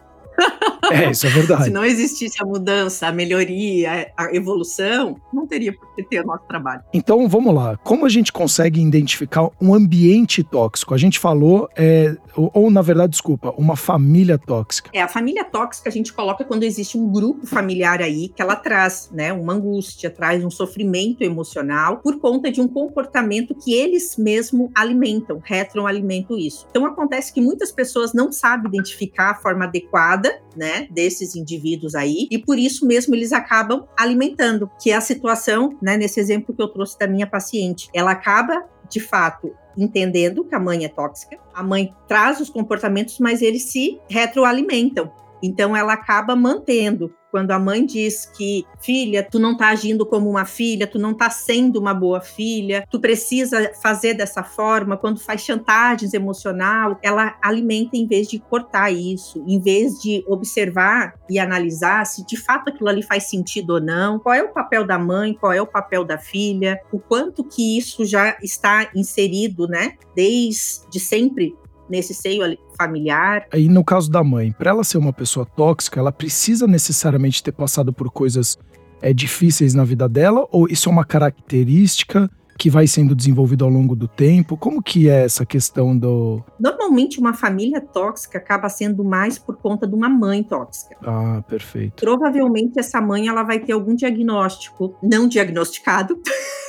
É, 0.91 1.11
isso 1.11 1.27
é 1.27 1.31
verdade. 1.31 1.65
Se 1.65 1.71
não 1.71 1.85
existisse 1.85 2.41
a 2.41 2.45
mudança, 2.45 3.09
a 3.09 3.13
melhoria, 3.13 4.13
a 4.17 4.35
evolução, 4.35 5.17
não 5.33 5.47
teria 5.47 5.73
por 5.73 5.95
que 5.95 6.03
ter 6.03 6.21
o 6.21 6.27
nosso 6.27 6.45
trabalho. 6.47 6.83
Então, 6.93 7.29
vamos 7.29 7.55
lá. 7.55 7.77
Como 7.79 8.07
a 8.07 8.09
gente 8.09 8.33
consegue 8.33 8.81
identificar 8.81 9.49
um 9.61 9.75
ambiente 9.75 10.43
tóxico? 10.45 10.95
A 10.95 10.99
gente 10.99 11.19
falou, 11.19 11.69
é, 11.77 12.17
ou, 12.37 12.51
ou, 12.55 12.71
na 12.71 12.83
verdade, 12.83 13.11
desculpa, 13.11 13.53
uma 13.57 13.77
família 13.77 14.39
tóxica. 14.39 14.91
É, 14.93 15.03
a 15.03 15.09
família 15.09 15.45
tóxica 15.45 15.89
a 15.89 15.93
gente 15.93 16.13
coloca 16.13 16.45
quando 16.45 16.63
existe 16.63 16.97
um 16.97 17.11
grupo 17.11 17.47
familiar 17.47 18.01
aí 18.01 18.29
que 18.29 18.43
ela 18.43 18.57
traz, 18.57 19.11
né, 19.13 19.33
uma 19.33 19.55
angústia, 19.55 20.11
traz 20.11 20.45
um 20.45 20.51
sofrimento 20.51 21.23
emocional 21.23 21.99
por 21.99 22.19
conta 22.21 22.51
de 22.51 22.61
um 22.61 22.69
comportamento 22.69 23.55
que 23.55 23.75
eles 23.75 24.17
mesmo 24.17 24.71
alimentam, 24.75 25.41
retroalimentam 25.43 26.39
isso. 26.39 26.67
Então, 26.71 26.87
acontece 26.87 27.33
que 27.33 27.41
muitas 27.41 27.73
pessoas 27.73 28.13
não 28.13 28.31
sabem 28.31 28.69
identificar 28.69 29.31
a 29.31 29.35
forma 29.35 29.65
adequada, 29.65 30.26
né, 30.57 30.89
desses 30.91 31.37
indivíduos 31.37 31.95
aí, 31.95 32.27
e 32.31 32.39
por 32.39 32.59
isso 32.59 32.87
mesmo 32.87 33.15
eles 33.15 33.33
acabam 33.33 33.87
alimentando, 33.97 34.71
que 34.81 34.91
é 34.91 34.97
a 34.97 35.01
situação, 35.01 35.77
né, 35.83 35.97
nesse 35.97 36.21
exemplo 36.21 36.55
que 36.55 36.63
eu 36.63 36.69
trouxe 36.69 36.99
da 36.99 37.07
minha 37.07 37.27
paciente. 37.27 37.89
Ela 37.95 38.13
acaba, 38.13 38.65
de 38.91 39.01
fato, 39.01 39.53
entendendo 39.77 40.45
que 40.45 40.55
a 40.55 40.61
mãe 40.61 40.85
é 40.85 40.89
tóxica, 40.89 41.39
a 41.55 41.63
mãe 41.63 41.95
traz 42.09 42.41
os 42.41 42.49
comportamentos, 42.49 43.19
mas 43.19 43.43
eles 43.43 43.65
se 43.65 44.01
retroalimentam. 44.09 45.13
Então 45.43 45.77
ela 45.77 45.93
acaba 45.93 46.35
mantendo 46.35 47.15
quando 47.37 47.51
a 47.51 47.59
mãe 47.59 47.85
diz 47.85 48.25
que, 48.25 48.65
filha, 48.81 49.23
tu 49.23 49.39
não 49.39 49.55
tá 49.55 49.69
agindo 49.69 50.07
como 50.07 50.31
uma 50.31 50.47
filha, 50.47 50.87
tu 50.87 50.99
não 50.99 51.13
tá 51.13 51.29
sendo 51.29 51.79
uma 51.79 51.93
boa 51.93 52.19
filha, 52.19 52.89
tu 52.91 52.99
precisa 52.99 53.73
fazer 53.83 54.15
dessa 54.15 54.43
forma, 54.43 54.97
quando 54.97 55.21
faz 55.21 55.43
chantagens 55.43 56.15
emocional, 56.15 56.99
ela 57.03 57.37
alimenta 57.43 57.95
em 57.95 58.07
vez 58.07 58.27
de 58.27 58.39
cortar 58.39 58.91
isso, 58.91 59.45
em 59.47 59.61
vez 59.61 60.01
de 60.01 60.25
observar 60.27 61.13
e 61.29 61.39
analisar 61.39 62.07
se 62.07 62.25
de 62.25 62.39
fato 62.39 62.71
aquilo 62.71 62.89
ali 62.89 63.03
faz 63.03 63.25
sentido 63.25 63.75
ou 63.75 63.81
não, 63.83 64.19
qual 64.19 64.35
é 64.35 64.43
o 64.43 64.55
papel 64.55 64.87
da 64.87 64.99
mãe, 64.99 65.35
qual 65.35 65.53
é 65.53 65.61
o 65.61 65.67
papel 65.67 66.07
da 66.07 66.17
filha, 66.17 66.81
o 66.91 66.99
quanto 66.99 67.45
que 67.45 67.77
isso 67.77 68.07
já 68.07 68.35
está 68.43 68.89
inserido, 68.95 69.69
né, 69.69 69.99
desde 70.15 70.99
sempre 70.99 71.55
nesse 71.89 72.15
seio 72.15 72.57
familiar. 72.79 73.47
Aí 73.53 73.69
no 73.69 73.85
caso 73.85 74.11
da 74.11 74.23
mãe, 74.23 74.53
para 74.53 74.71
ela 74.71 74.85
ser 74.85 74.99
uma 74.99 75.13
pessoa 75.13 75.47
tóxica, 75.47 76.01
ela 76.01 76.13
precisa 76.13 76.67
necessariamente 76.67 77.43
ter 77.43 77.53
passado 77.53 77.93
por 77.93 78.11
coisas 78.11 78.59
é, 79.01 79.13
difíceis 79.13 79.75
na 79.75 79.85
vida 79.85 80.09
dela 80.09 80.47
ou 80.51 80.67
isso 80.69 80.89
é 80.89 80.93
uma 80.93 81.05
característica 81.05 82.31
que 82.59 82.71
vai 82.71 82.87
sendo 82.87 83.15
desenvolvido 83.15 83.65
ao 83.65 83.71
longo 83.71 83.95
do 83.95 84.09
tempo? 84.09 84.57
Como 84.57 84.83
que 84.83 85.09
é 85.09 85.25
essa 85.25 85.45
questão 85.45 85.97
do 85.97 86.43
Normalmente 86.59 87.21
uma 87.21 87.35
família 87.35 87.81
tóxica 87.81 88.39
acaba 88.39 88.69
sendo 88.69 89.05
mais 89.05 89.39
por 89.39 89.57
conta 89.57 89.87
de 89.87 89.95
uma 89.95 90.09
mãe 90.09 90.43
tóxica. 90.43 90.97
Ah, 91.03 91.43
perfeito. 91.47 92.03
Provavelmente 92.03 92.79
essa 92.79 93.01
mãe 93.01 93.29
ela 93.29 93.43
vai 93.43 93.59
ter 93.61 93.73
algum 93.73 93.95
diagnóstico 93.95 94.97
não 95.03 95.29
diagnosticado. 95.29 96.19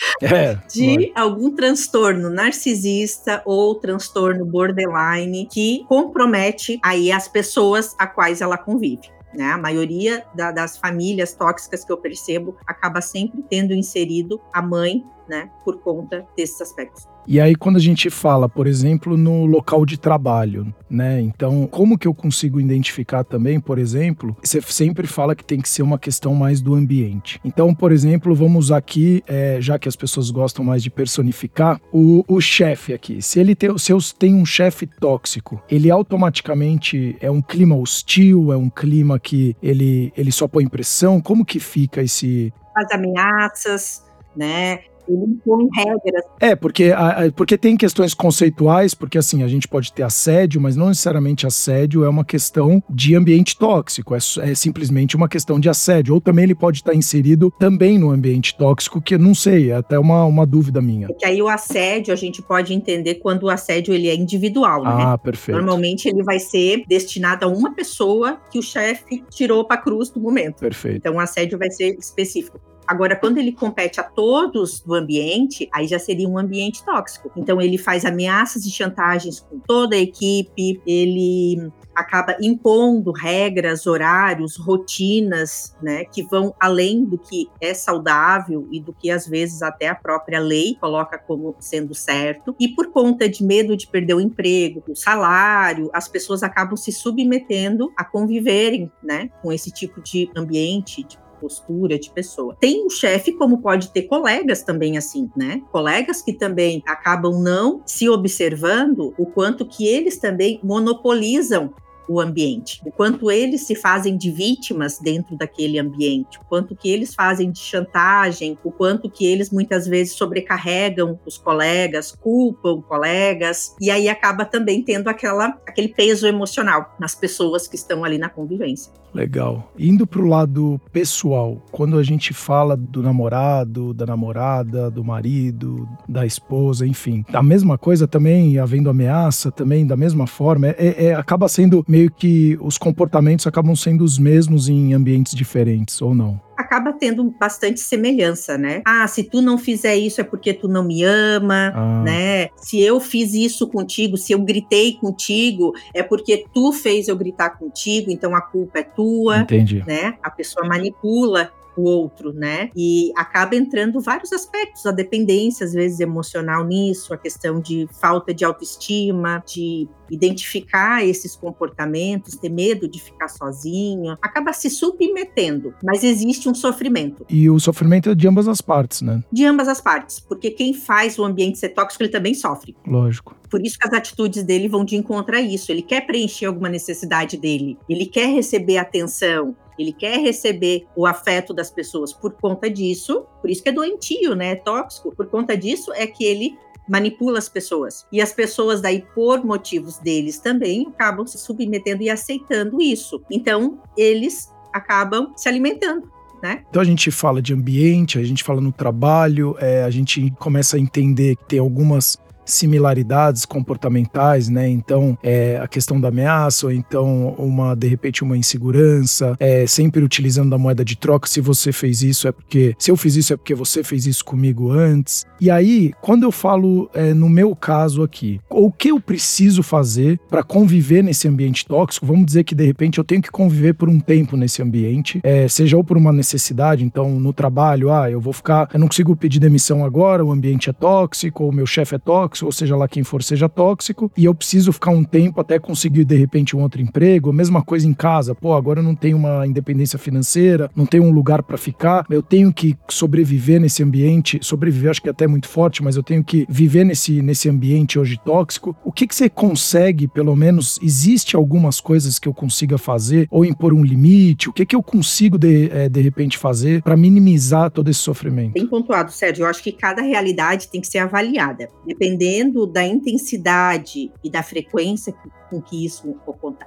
É, 0.22 0.54
de 0.68 1.12
algum 1.14 1.54
transtorno 1.54 2.30
narcisista 2.30 3.42
ou 3.44 3.74
transtorno 3.74 4.44
borderline 4.44 5.46
que 5.46 5.84
compromete 5.88 6.78
aí 6.82 7.10
as 7.10 7.26
pessoas 7.26 7.94
a 7.98 8.06
quais 8.06 8.40
ela 8.40 8.58
convive. 8.58 9.10
Né? 9.32 9.44
A 9.44 9.58
maioria 9.58 10.24
da, 10.34 10.50
das 10.50 10.76
famílias 10.76 11.32
tóxicas 11.32 11.84
que 11.84 11.92
eu 11.92 11.96
percebo 11.96 12.56
acaba 12.66 13.00
sempre 13.00 13.42
tendo 13.48 13.72
inserido 13.72 14.40
a 14.52 14.60
mãe 14.60 15.04
né, 15.30 15.48
por 15.64 15.78
conta 15.78 16.26
desses 16.36 16.60
aspectos. 16.60 17.06
E 17.26 17.38
aí, 17.40 17.54
quando 17.54 17.76
a 17.76 17.80
gente 17.80 18.10
fala, 18.10 18.48
por 18.48 18.66
exemplo, 18.66 19.16
no 19.16 19.46
local 19.46 19.86
de 19.86 19.96
trabalho, 19.96 20.74
né? 20.90 21.20
Então, 21.20 21.66
como 21.68 21.96
que 21.96 22.08
eu 22.08 22.14
consigo 22.14 22.58
identificar 22.58 23.22
também, 23.22 23.60
por 23.60 23.78
exemplo, 23.78 24.36
você 24.42 24.60
sempre 24.62 25.06
fala 25.06 25.36
que 25.36 25.44
tem 25.44 25.60
que 25.60 25.68
ser 25.68 25.82
uma 25.82 25.98
questão 25.98 26.34
mais 26.34 26.60
do 26.60 26.74
ambiente. 26.74 27.40
Então, 27.44 27.72
por 27.72 27.92
exemplo, 27.92 28.34
vamos 28.34 28.72
aqui, 28.72 29.22
é, 29.28 29.60
já 29.60 29.78
que 29.78 29.88
as 29.88 29.94
pessoas 29.94 30.30
gostam 30.30 30.64
mais 30.64 30.82
de 30.82 30.90
personificar, 30.90 31.80
o, 31.92 32.24
o 32.26 32.40
chefe 32.40 32.92
aqui. 32.92 33.22
Se 33.22 33.38
ele 33.38 33.54
tem, 33.54 33.78
se 33.78 33.92
eu 33.92 33.98
tenho 34.18 34.36
um 34.36 34.46
chefe 34.46 34.86
tóxico, 34.86 35.62
ele 35.70 35.88
automaticamente 35.88 37.16
é 37.20 37.30
um 37.30 37.40
clima 37.40 37.76
hostil, 37.76 38.52
é 38.52 38.56
um 38.56 38.68
clima 38.68 39.20
que 39.20 39.54
ele, 39.62 40.12
ele 40.16 40.32
só 40.32 40.48
põe 40.48 40.66
pressão. 40.66 41.20
Como 41.20 41.44
que 41.44 41.60
fica 41.60 42.02
esse. 42.02 42.52
As 42.74 42.90
ameaças, 42.92 44.04
né? 44.34 44.80
Ele 45.08 45.24
impõe 45.24 45.68
regras. 45.74 46.24
É, 46.40 46.54
porque, 46.54 46.92
porque 47.36 47.56
tem 47.56 47.76
questões 47.76 48.14
conceituais, 48.14 48.94
porque 48.94 49.18
assim, 49.18 49.42
a 49.42 49.48
gente 49.48 49.68
pode 49.68 49.92
ter 49.92 50.02
assédio, 50.02 50.60
mas 50.60 50.76
não 50.76 50.88
necessariamente 50.88 51.46
assédio 51.46 52.04
é 52.04 52.08
uma 52.08 52.24
questão 52.24 52.82
de 52.88 53.14
ambiente 53.14 53.56
tóxico, 53.56 54.14
é, 54.14 54.18
é 54.18 54.54
simplesmente 54.54 55.16
uma 55.16 55.28
questão 55.28 55.58
de 55.58 55.68
assédio. 55.68 56.14
Ou 56.14 56.20
também 56.20 56.44
ele 56.44 56.54
pode 56.54 56.78
estar 56.78 56.94
inserido 56.94 57.52
também 57.58 57.98
no 57.98 58.10
ambiente 58.10 58.56
tóxico, 58.56 59.00
que 59.00 59.16
não 59.16 59.34
sei, 59.34 59.70
é 59.70 59.76
até 59.76 59.98
uma, 59.98 60.24
uma 60.24 60.46
dúvida 60.46 60.80
minha. 60.80 61.08
É 61.10 61.12
que 61.12 61.26
aí 61.26 61.42
o 61.42 61.48
assédio 61.48 62.12
a 62.12 62.16
gente 62.16 62.42
pode 62.42 62.72
entender 62.72 63.16
quando 63.16 63.44
o 63.44 63.50
assédio 63.50 63.94
ele 63.94 64.08
é 64.08 64.14
individual, 64.14 64.82
né? 64.82 64.90
Ah, 64.90 65.18
perfeito. 65.18 65.56
Normalmente 65.56 66.08
ele 66.08 66.22
vai 66.22 66.38
ser 66.38 66.84
destinado 66.88 67.44
a 67.44 67.48
uma 67.48 67.74
pessoa 67.74 68.40
que 68.50 68.58
o 68.58 68.62
chefe 68.62 69.22
tirou 69.30 69.64
para 69.64 69.76
cruz 69.76 70.10
do 70.10 70.20
momento. 70.20 70.60
Perfeito. 70.60 70.98
Então 70.98 71.14
o 71.14 71.20
assédio 71.20 71.58
vai 71.58 71.70
ser 71.70 71.96
específico. 71.98 72.60
Agora, 72.90 73.14
quando 73.14 73.38
ele 73.38 73.52
compete 73.52 74.00
a 74.00 74.02
todos 74.02 74.80
do 74.80 74.94
ambiente, 74.94 75.68
aí 75.72 75.86
já 75.86 75.96
seria 75.96 76.28
um 76.28 76.36
ambiente 76.36 76.84
tóxico. 76.84 77.30
Então, 77.36 77.62
ele 77.62 77.78
faz 77.78 78.04
ameaças 78.04 78.66
e 78.66 78.70
chantagens 78.70 79.38
com 79.38 79.60
toda 79.60 79.94
a 79.94 79.98
equipe, 80.00 80.82
ele 80.84 81.70
acaba 81.94 82.36
impondo 82.40 83.12
regras, 83.12 83.86
horários, 83.86 84.56
rotinas, 84.56 85.76
né, 85.80 86.04
que 86.04 86.24
vão 86.24 86.52
além 86.58 87.04
do 87.04 87.16
que 87.16 87.48
é 87.60 87.72
saudável 87.72 88.66
e 88.72 88.80
do 88.80 88.92
que 88.92 89.08
às 89.08 89.24
vezes 89.24 89.62
até 89.62 89.86
a 89.86 89.94
própria 89.94 90.40
lei 90.40 90.76
coloca 90.80 91.16
como 91.16 91.54
sendo 91.60 91.94
certo. 91.94 92.56
E 92.58 92.74
por 92.74 92.90
conta 92.90 93.28
de 93.28 93.44
medo 93.44 93.76
de 93.76 93.86
perder 93.86 94.14
o 94.14 94.20
emprego, 94.20 94.82
o 94.88 94.96
salário, 94.96 95.90
as 95.92 96.08
pessoas 96.08 96.42
acabam 96.42 96.76
se 96.76 96.90
submetendo 96.90 97.92
a 97.96 98.04
conviverem, 98.04 98.90
né, 99.00 99.30
com 99.40 99.52
esse 99.52 99.70
tipo 99.70 100.02
de 100.02 100.28
ambiente, 100.36 101.04
de 101.04 101.18
postura 101.40 101.98
de 101.98 102.10
pessoa. 102.10 102.56
Tem 102.60 102.84
o 102.84 102.90
chefe, 102.90 103.32
como 103.32 103.62
pode 103.62 103.90
ter 103.90 104.02
colegas 104.02 104.62
também 104.62 104.98
assim, 104.98 105.30
né? 105.36 105.62
Colegas 105.72 106.20
que 106.20 106.32
também 106.32 106.82
acabam 106.86 107.40
não 107.40 107.82
se 107.86 108.08
observando 108.08 109.14
o 109.16 109.26
quanto 109.26 109.64
que 109.64 109.86
eles 109.86 110.18
também 110.18 110.60
monopolizam 110.62 111.72
o 112.10 112.20
ambiente, 112.20 112.82
o 112.84 112.90
quanto 112.90 113.30
eles 113.30 113.60
se 113.60 113.76
fazem 113.76 114.16
de 114.16 114.32
vítimas 114.32 114.98
dentro 114.98 115.36
daquele 115.36 115.78
ambiente, 115.78 116.40
o 116.40 116.44
quanto 116.44 116.74
que 116.74 116.90
eles 116.90 117.14
fazem 117.14 117.52
de 117.52 117.60
chantagem, 117.60 118.58
o 118.64 118.72
quanto 118.72 119.08
que 119.08 119.24
eles 119.24 119.48
muitas 119.50 119.86
vezes 119.86 120.14
sobrecarregam 120.14 121.20
os 121.24 121.38
colegas, 121.38 122.10
culpam 122.10 122.82
colegas, 122.82 123.76
e 123.80 123.92
aí 123.92 124.08
acaba 124.08 124.44
também 124.44 124.82
tendo 124.82 125.06
aquela, 125.06 125.56
aquele 125.64 125.86
peso 125.86 126.26
emocional 126.26 126.96
nas 126.98 127.14
pessoas 127.14 127.68
que 127.68 127.76
estão 127.76 128.02
ali 128.02 128.18
na 128.18 128.28
convivência. 128.28 128.92
Legal. 129.12 129.72
Indo 129.78 130.06
para 130.06 130.22
o 130.22 130.26
lado 130.26 130.80
pessoal, 130.92 131.60
quando 131.70 131.98
a 131.98 132.02
gente 132.02 132.32
fala 132.32 132.76
do 132.76 133.02
namorado, 133.02 133.92
da 133.92 134.06
namorada, 134.06 134.90
do 134.90 135.04
marido, 135.04 135.88
da 136.08 136.24
esposa, 136.24 136.86
enfim, 136.86 137.24
a 137.32 137.42
mesma 137.42 137.76
coisa 137.76 138.06
também, 138.06 138.58
havendo 138.58 138.88
ameaça, 138.88 139.50
também 139.50 139.86
da 139.86 139.96
mesma 139.96 140.26
forma, 140.26 140.68
é, 140.68 141.06
é, 141.06 141.14
acaba 141.14 141.48
sendo 141.48 141.84
meio 141.88 141.99
que 142.08 142.56
os 142.60 142.78
comportamentos 142.78 143.46
acabam 143.46 143.74
sendo 143.74 144.04
os 144.04 144.18
mesmos 144.18 144.68
em 144.68 144.94
ambientes 144.94 145.34
diferentes, 145.34 146.00
ou 146.00 146.14
não? 146.14 146.40
acaba 146.60 146.92
tendo 146.92 147.24
bastante 147.40 147.80
semelhança, 147.80 148.56
né? 148.56 148.82
Ah, 148.86 149.08
se 149.08 149.24
tu 149.24 149.40
não 149.40 149.58
fizer 149.58 149.96
isso 149.96 150.20
é 150.20 150.24
porque 150.24 150.52
tu 150.52 150.68
não 150.68 150.84
me 150.84 151.02
ama, 151.02 151.72
ah. 151.74 152.02
né? 152.04 152.48
Se 152.56 152.80
eu 152.80 153.00
fiz 153.00 153.34
isso 153.34 153.66
contigo, 153.66 154.16
se 154.16 154.32
eu 154.32 154.38
gritei 154.38 154.94
contigo, 154.94 155.72
é 155.94 156.02
porque 156.02 156.44
tu 156.52 156.72
fez 156.72 157.08
eu 157.08 157.16
gritar 157.16 157.50
contigo, 157.58 158.10
então 158.10 158.36
a 158.36 158.40
culpa 158.40 158.80
é 158.80 158.82
tua. 158.82 159.38
Entendi. 159.38 159.82
Né? 159.86 160.14
A 160.22 160.30
pessoa 160.30 160.68
manipula 160.68 161.50
o 161.76 161.82
outro, 161.82 162.32
né? 162.32 162.70
E 162.76 163.12
acaba 163.16 163.56
entrando 163.56 164.00
vários 164.00 164.32
aspectos, 164.32 164.86
a 164.86 164.90
dependência, 164.90 165.64
às 165.64 165.72
vezes, 165.72 166.00
emocional 166.00 166.64
nisso, 166.64 167.14
a 167.14 167.18
questão 167.18 167.60
de 167.60 167.86
falta 168.00 168.32
de 168.34 168.44
autoestima, 168.44 169.42
de 169.46 169.88
identificar 170.10 171.04
esses 171.06 171.36
comportamentos, 171.36 172.34
ter 172.34 172.48
medo 172.48 172.88
de 172.88 173.00
ficar 173.00 173.28
sozinho, 173.28 174.16
acaba 174.20 174.52
se 174.52 174.68
submetendo, 174.68 175.72
mas 175.84 176.02
existe 176.02 176.48
um 176.48 176.54
sofrimento. 176.54 177.24
E 177.28 177.48
o 177.48 177.58
sofrimento 177.60 178.10
é 178.10 178.14
de 178.14 178.26
ambas 178.26 178.48
as 178.48 178.60
partes, 178.60 179.02
né? 179.02 179.22
De 179.32 179.44
ambas 179.44 179.68
as 179.68 179.80
partes, 179.80 180.18
porque 180.18 180.50
quem 180.50 180.74
faz 180.74 181.18
o 181.18 181.24
ambiente 181.24 181.58
ser 181.58 181.70
tóxico, 181.70 182.02
ele 182.02 182.10
também 182.10 182.34
sofre. 182.34 182.76
Lógico. 182.86 183.39
Por 183.50 183.64
isso 183.64 183.78
que 183.78 183.86
as 183.86 183.92
atitudes 183.92 184.42
dele 184.42 184.68
vão 184.68 184.84
de 184.84 184.96
encontro 184.96 185.36
a 185.36 185.40
isso. 185.40 185.72
Ele 185.72 185.82
quer 185.82 186.06
preencher 186.06 186.46
alguma 186.46 186.68
necessidade 186.68 187.36
dele, 187.36 187.76
ele 187.88 188.06
quer 188.06 188.28
receber 188.28 188.78
atenção, 188.78 189.56
ele 189.78 189.92
quer 189.92 190.18
receber 190.20 190.86
o 190.94 191.06
afeto 191.06 191.52
das 191.52 191.70
pessoas 191.70 192.12
por 192.12 192.32
conta 192.34 192.70
disso, 192.70 193.24
por 193.40 193.50
isso 193.50 193.62
que 193.62 193.70
é 193.70 193.72
doentio, 193.72 194.34
né? 194.34 194.52
É 194.52 194.56
tóxico. 194.56 195.14
Por 195.14 195.26
conta 195.26 195.56
disso 195.56 195.92
é 195.94 196.06
que 196.06 196.24
ele 196.24 196.56
manipula 196.88 197.38
as 197.38 197.48
pessoas. 197.48 198.06
E 198.12 198.20
as 198.20 198.32
pessoas 198.32 198.80
daí 198.80 199.04
por 199.14 199.44
motivos 199.44 199.98
deles 199.98 200.38
também 200.38 200.86
acabam 200.88 201.26
se 201.26 201.38
submetendo 201.38 202.02
e 202.02 202.10
aceitando 202.10 202.80
isso. 202.80 203.22
Então, 203.30 203.80
eles 203.96 204.52
acabam 204.72 205.32
se 205.36 205.48
alimentando 205.48 206.08
né? 206.42 206.62
Então 206.68 206.80
a 206.80 206.84
gente 206.84 207.10
fala 207.10 207.40
de 207.42 207.52
ambiente, 207.52 208.18
a 208.18 208.22
gente 208.22 208.42
fala 208.42 208.60
no 208.60 208.72
trabalho, 208.72 209.56
é, 209.58 209.82
a 209.82 209.90
gente 209.90 210.30
começa 210.38 210.76
a 210.76 210.80
entender 210.80 211.36
que 211.36 211.44
tem 211.44 211.58
algumas 211.58 212.18
similaridades 212.52 213.44
comportamentais, 213.44 214.48
né? 214.48 214.68
Então, 214.68 215.16
é, 215.22 215.58
a 215.62 215.68
questão 215.68 216.00
da 216.00 216.08
ameaça, 216.08 216.66
ou 216.66 216.72
então 216.72 217.34
uma, 217.38 217.74
de 217.74 217.86
repente, 217.86 218.22
uma 218.22 218.36
insegurança, 218.36 219.36
é, 219.38 219.66
sempre 219.66 220.02
utilizando 220.02 220.54
a 220.54 220.58
moeda 220.58 220.84
de 220.84 220.96
troca. 220.96 221.28
Se 221.28 221.40
você 221.40 221.72
fez 221.72 222.02
isso, 222.02 222.28
é 222.28 222.32
porque. 222.32 222.74
Se 222.78 222.90
eu 222.90 222.96
fiz 222.96 223.16
isso, 223.16 223.32
é 223.32 223.36
porque 223.36 223.54
você 223.54 223.82
fez 223.82 224.06
isso 224.06 224.24
comigo 224.24 224.70
antes. 224.70 225.24
E 225.40 225.50
aí, 225.50 225.92
quando 226.00 226.24
eu 226.24 226.32
falo 226.32 226.90
é, 226.94 227.14
no 227.14 227.28
meu 227.28 227.54
caso 227.54 228.02
aqui, 228.02 228.40
o 228.48 228.70
que 228.70 228.90
eu 228.90 229.00
preciso 229.00 229.62
fazer 229.62 230.18
para 230.28 230.42
conviver 230.42 231.02
nesse 231.02 231.28
ambiente 231.28 231.64
tóxico? 231.64 232.06
Vamos 232.06 232.26
dizer 232.26 232.44
que 232.44 232.54
de 232.54 232.64
repente 232.64 232.98
eu 232.98 233.04
tenho 233.04 233.22
que 233.22 233.30
conviver 233.30 233.74
por 233.74 233.88
um 233.88 234.00
tempo 234.00 234.36
nesse 234.36 234.62
ambiente, 234.62 235.20
é, 235.22 235.48
seja 235.48 235.76
ou 235.76 235.84
por 235.84 235.96
uma 235.96 236.12
necessidade, 236.12 236.84
então 236.84 237.18
no 237.18 237.32
trabalho, 237.32 237.92
ah, 237.92 238.10
eu 238.10 238.20
vou 238.20 238.32
ficar, 238.32 238.68
eu 238.72 238.80
não 238.80 238.88
consigo 238.88 239.14
pedir 239.16 239.38
demissão 239.38 239.84
agora, 239.84 240.24
o 240.24 240.30
ambiente 240.30 240.68
é 240.70 240.72
tóxico, 240.72 241.48
o 241.48 241.52
meu 241.52 241.66
chefe 241.66 241.94
é 241.94 241.98
tóxico 241.98 242.39
tóxico, 242.40 242.46
ou 242.46 242.52
seja 242.52 242.76
lá 242.76 242.88
quem 242.88 243.04
for 243.04 243.22
seja 243.22 243.48
tóxico, 243.48 244.10
e 244.16 244.24
eu 244.24 244.34
preciso 244.34 244.72
ficar 244.72 244.90
um 244.90 245.04
tempo 245.04 245.40
até 245.40 245.58
conseguir 245.58 246.04
de 246.04 246.16
repente 246.16 246.56
um 246.56 246.62
outro 246.62 246.80
emprego, 246.80 247.32
mesma 247.32 247.62
coisa 247.62 247.86
em 247.86 247.94
casa, 247.94 248.34
pô, 248.34 248.54
agora 248.54 248.80
eu 248.80 248.84
não 248.84 248.94
tenho 248.94 249.16
uma 249.16 249.46
independência 249.46 249.98
financeira, 249.98 250.70
não 250.74 250.86
tenho 250.86 251.04
um 251.04 251.10
lugar 251.10 251.42
para 251.42 251.56
ficar, 251.56 252.06
eu 252.10 252.22
tenho 252.22 252.52
que 252.52 252.76
sobreviver 252.88 253.60
nesse 253.60 253.82
ambiente, 253.82 254.38
sobreviver 254.42 254.90
acho 254.90 255.02
que 255.02 255.08
é 255.08 255.12
até 255.12 255.26
muito 255.26 255.48
forte, 255.48 255.82
mas 255.82 255.96
eu 255.96 256.02
tenho 256.02 256.24
que 256.24 256.46
viver 256.48 256.84
nesse, 256.84 257.20
nesse 257.22 257.48
ambiente 257.48 257.98
hoje 257.98 258.18
tóxico. 258.24 258.74
O 258.84 258.92
que 258.92 259.06
que 259.06 259.14
você 259.14 259.28
consegue, 259.28 260.08
pelo 260.08 260.34
menos, 260.34 260.78
existe 260.82 261.36
algumas 261.36 261.80
coisas 261.80 262.18
que 262.18 262.28
eu 262.28 262.34
consiga 262.34 262.78
fazer 262.78 263.28
ou 263.30 263.44
impor 263.44 263.72
um 263.72 263.84
limite? 263.84 264.48
O 264.48 264.52
que 264.52 264.64
que 264.64 264.76
eu 264.76 264.82
consigo 264.82 265.38
de, 265.38 265.70
é, 265.70 265.88
de 265.88 266.00
repente 266.00 266.38
fazer 266.38 266.82
para 266.82 266.96
minimizar 266.96 267.70
todo 267.70 267.90
esse 267.90 268.00
sofrimento? 268.00 268.52
Bem 268.52 268.66
pontuado, 268.66 269.12
Sérgio. 269.12 269.44
Eu 269.44 269.48
acho 269.48 269.62
que 269.62 269.72
cada 269.72 270.02
realidade 270.02 270.68
tem 270.68 270.80
que 270.80 270.86
ser 270.86 270.98
avaliada, 270.98 271.68
dependendo 271.86 272.29
dependendo 272.30 272.66
da 272.66 272.84
intensidade 272.84 274.12
e 274.22 274.30
da 274.30 274.42
frequência 274.42 275.12
com 275.48 275.60
que 275.60 275.84
isso 275.84 276.14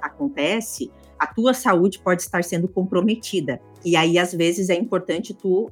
acontece, 0.02 0.90
a 1.18 1.26
tua 1.26 1.54
saúde 1.54 1.98
pode 1.98 2.22
estar 2.22 2.44
sendo 2.44 2.68
comprometida. 2.68 3.60
E 3.84 3.96
aí, 3.96 4.18
às 4.18 4.32
vezes, 4.32 4.68
é 4.68 4.74
importante 4.74 5.32
tu 5.32 5.70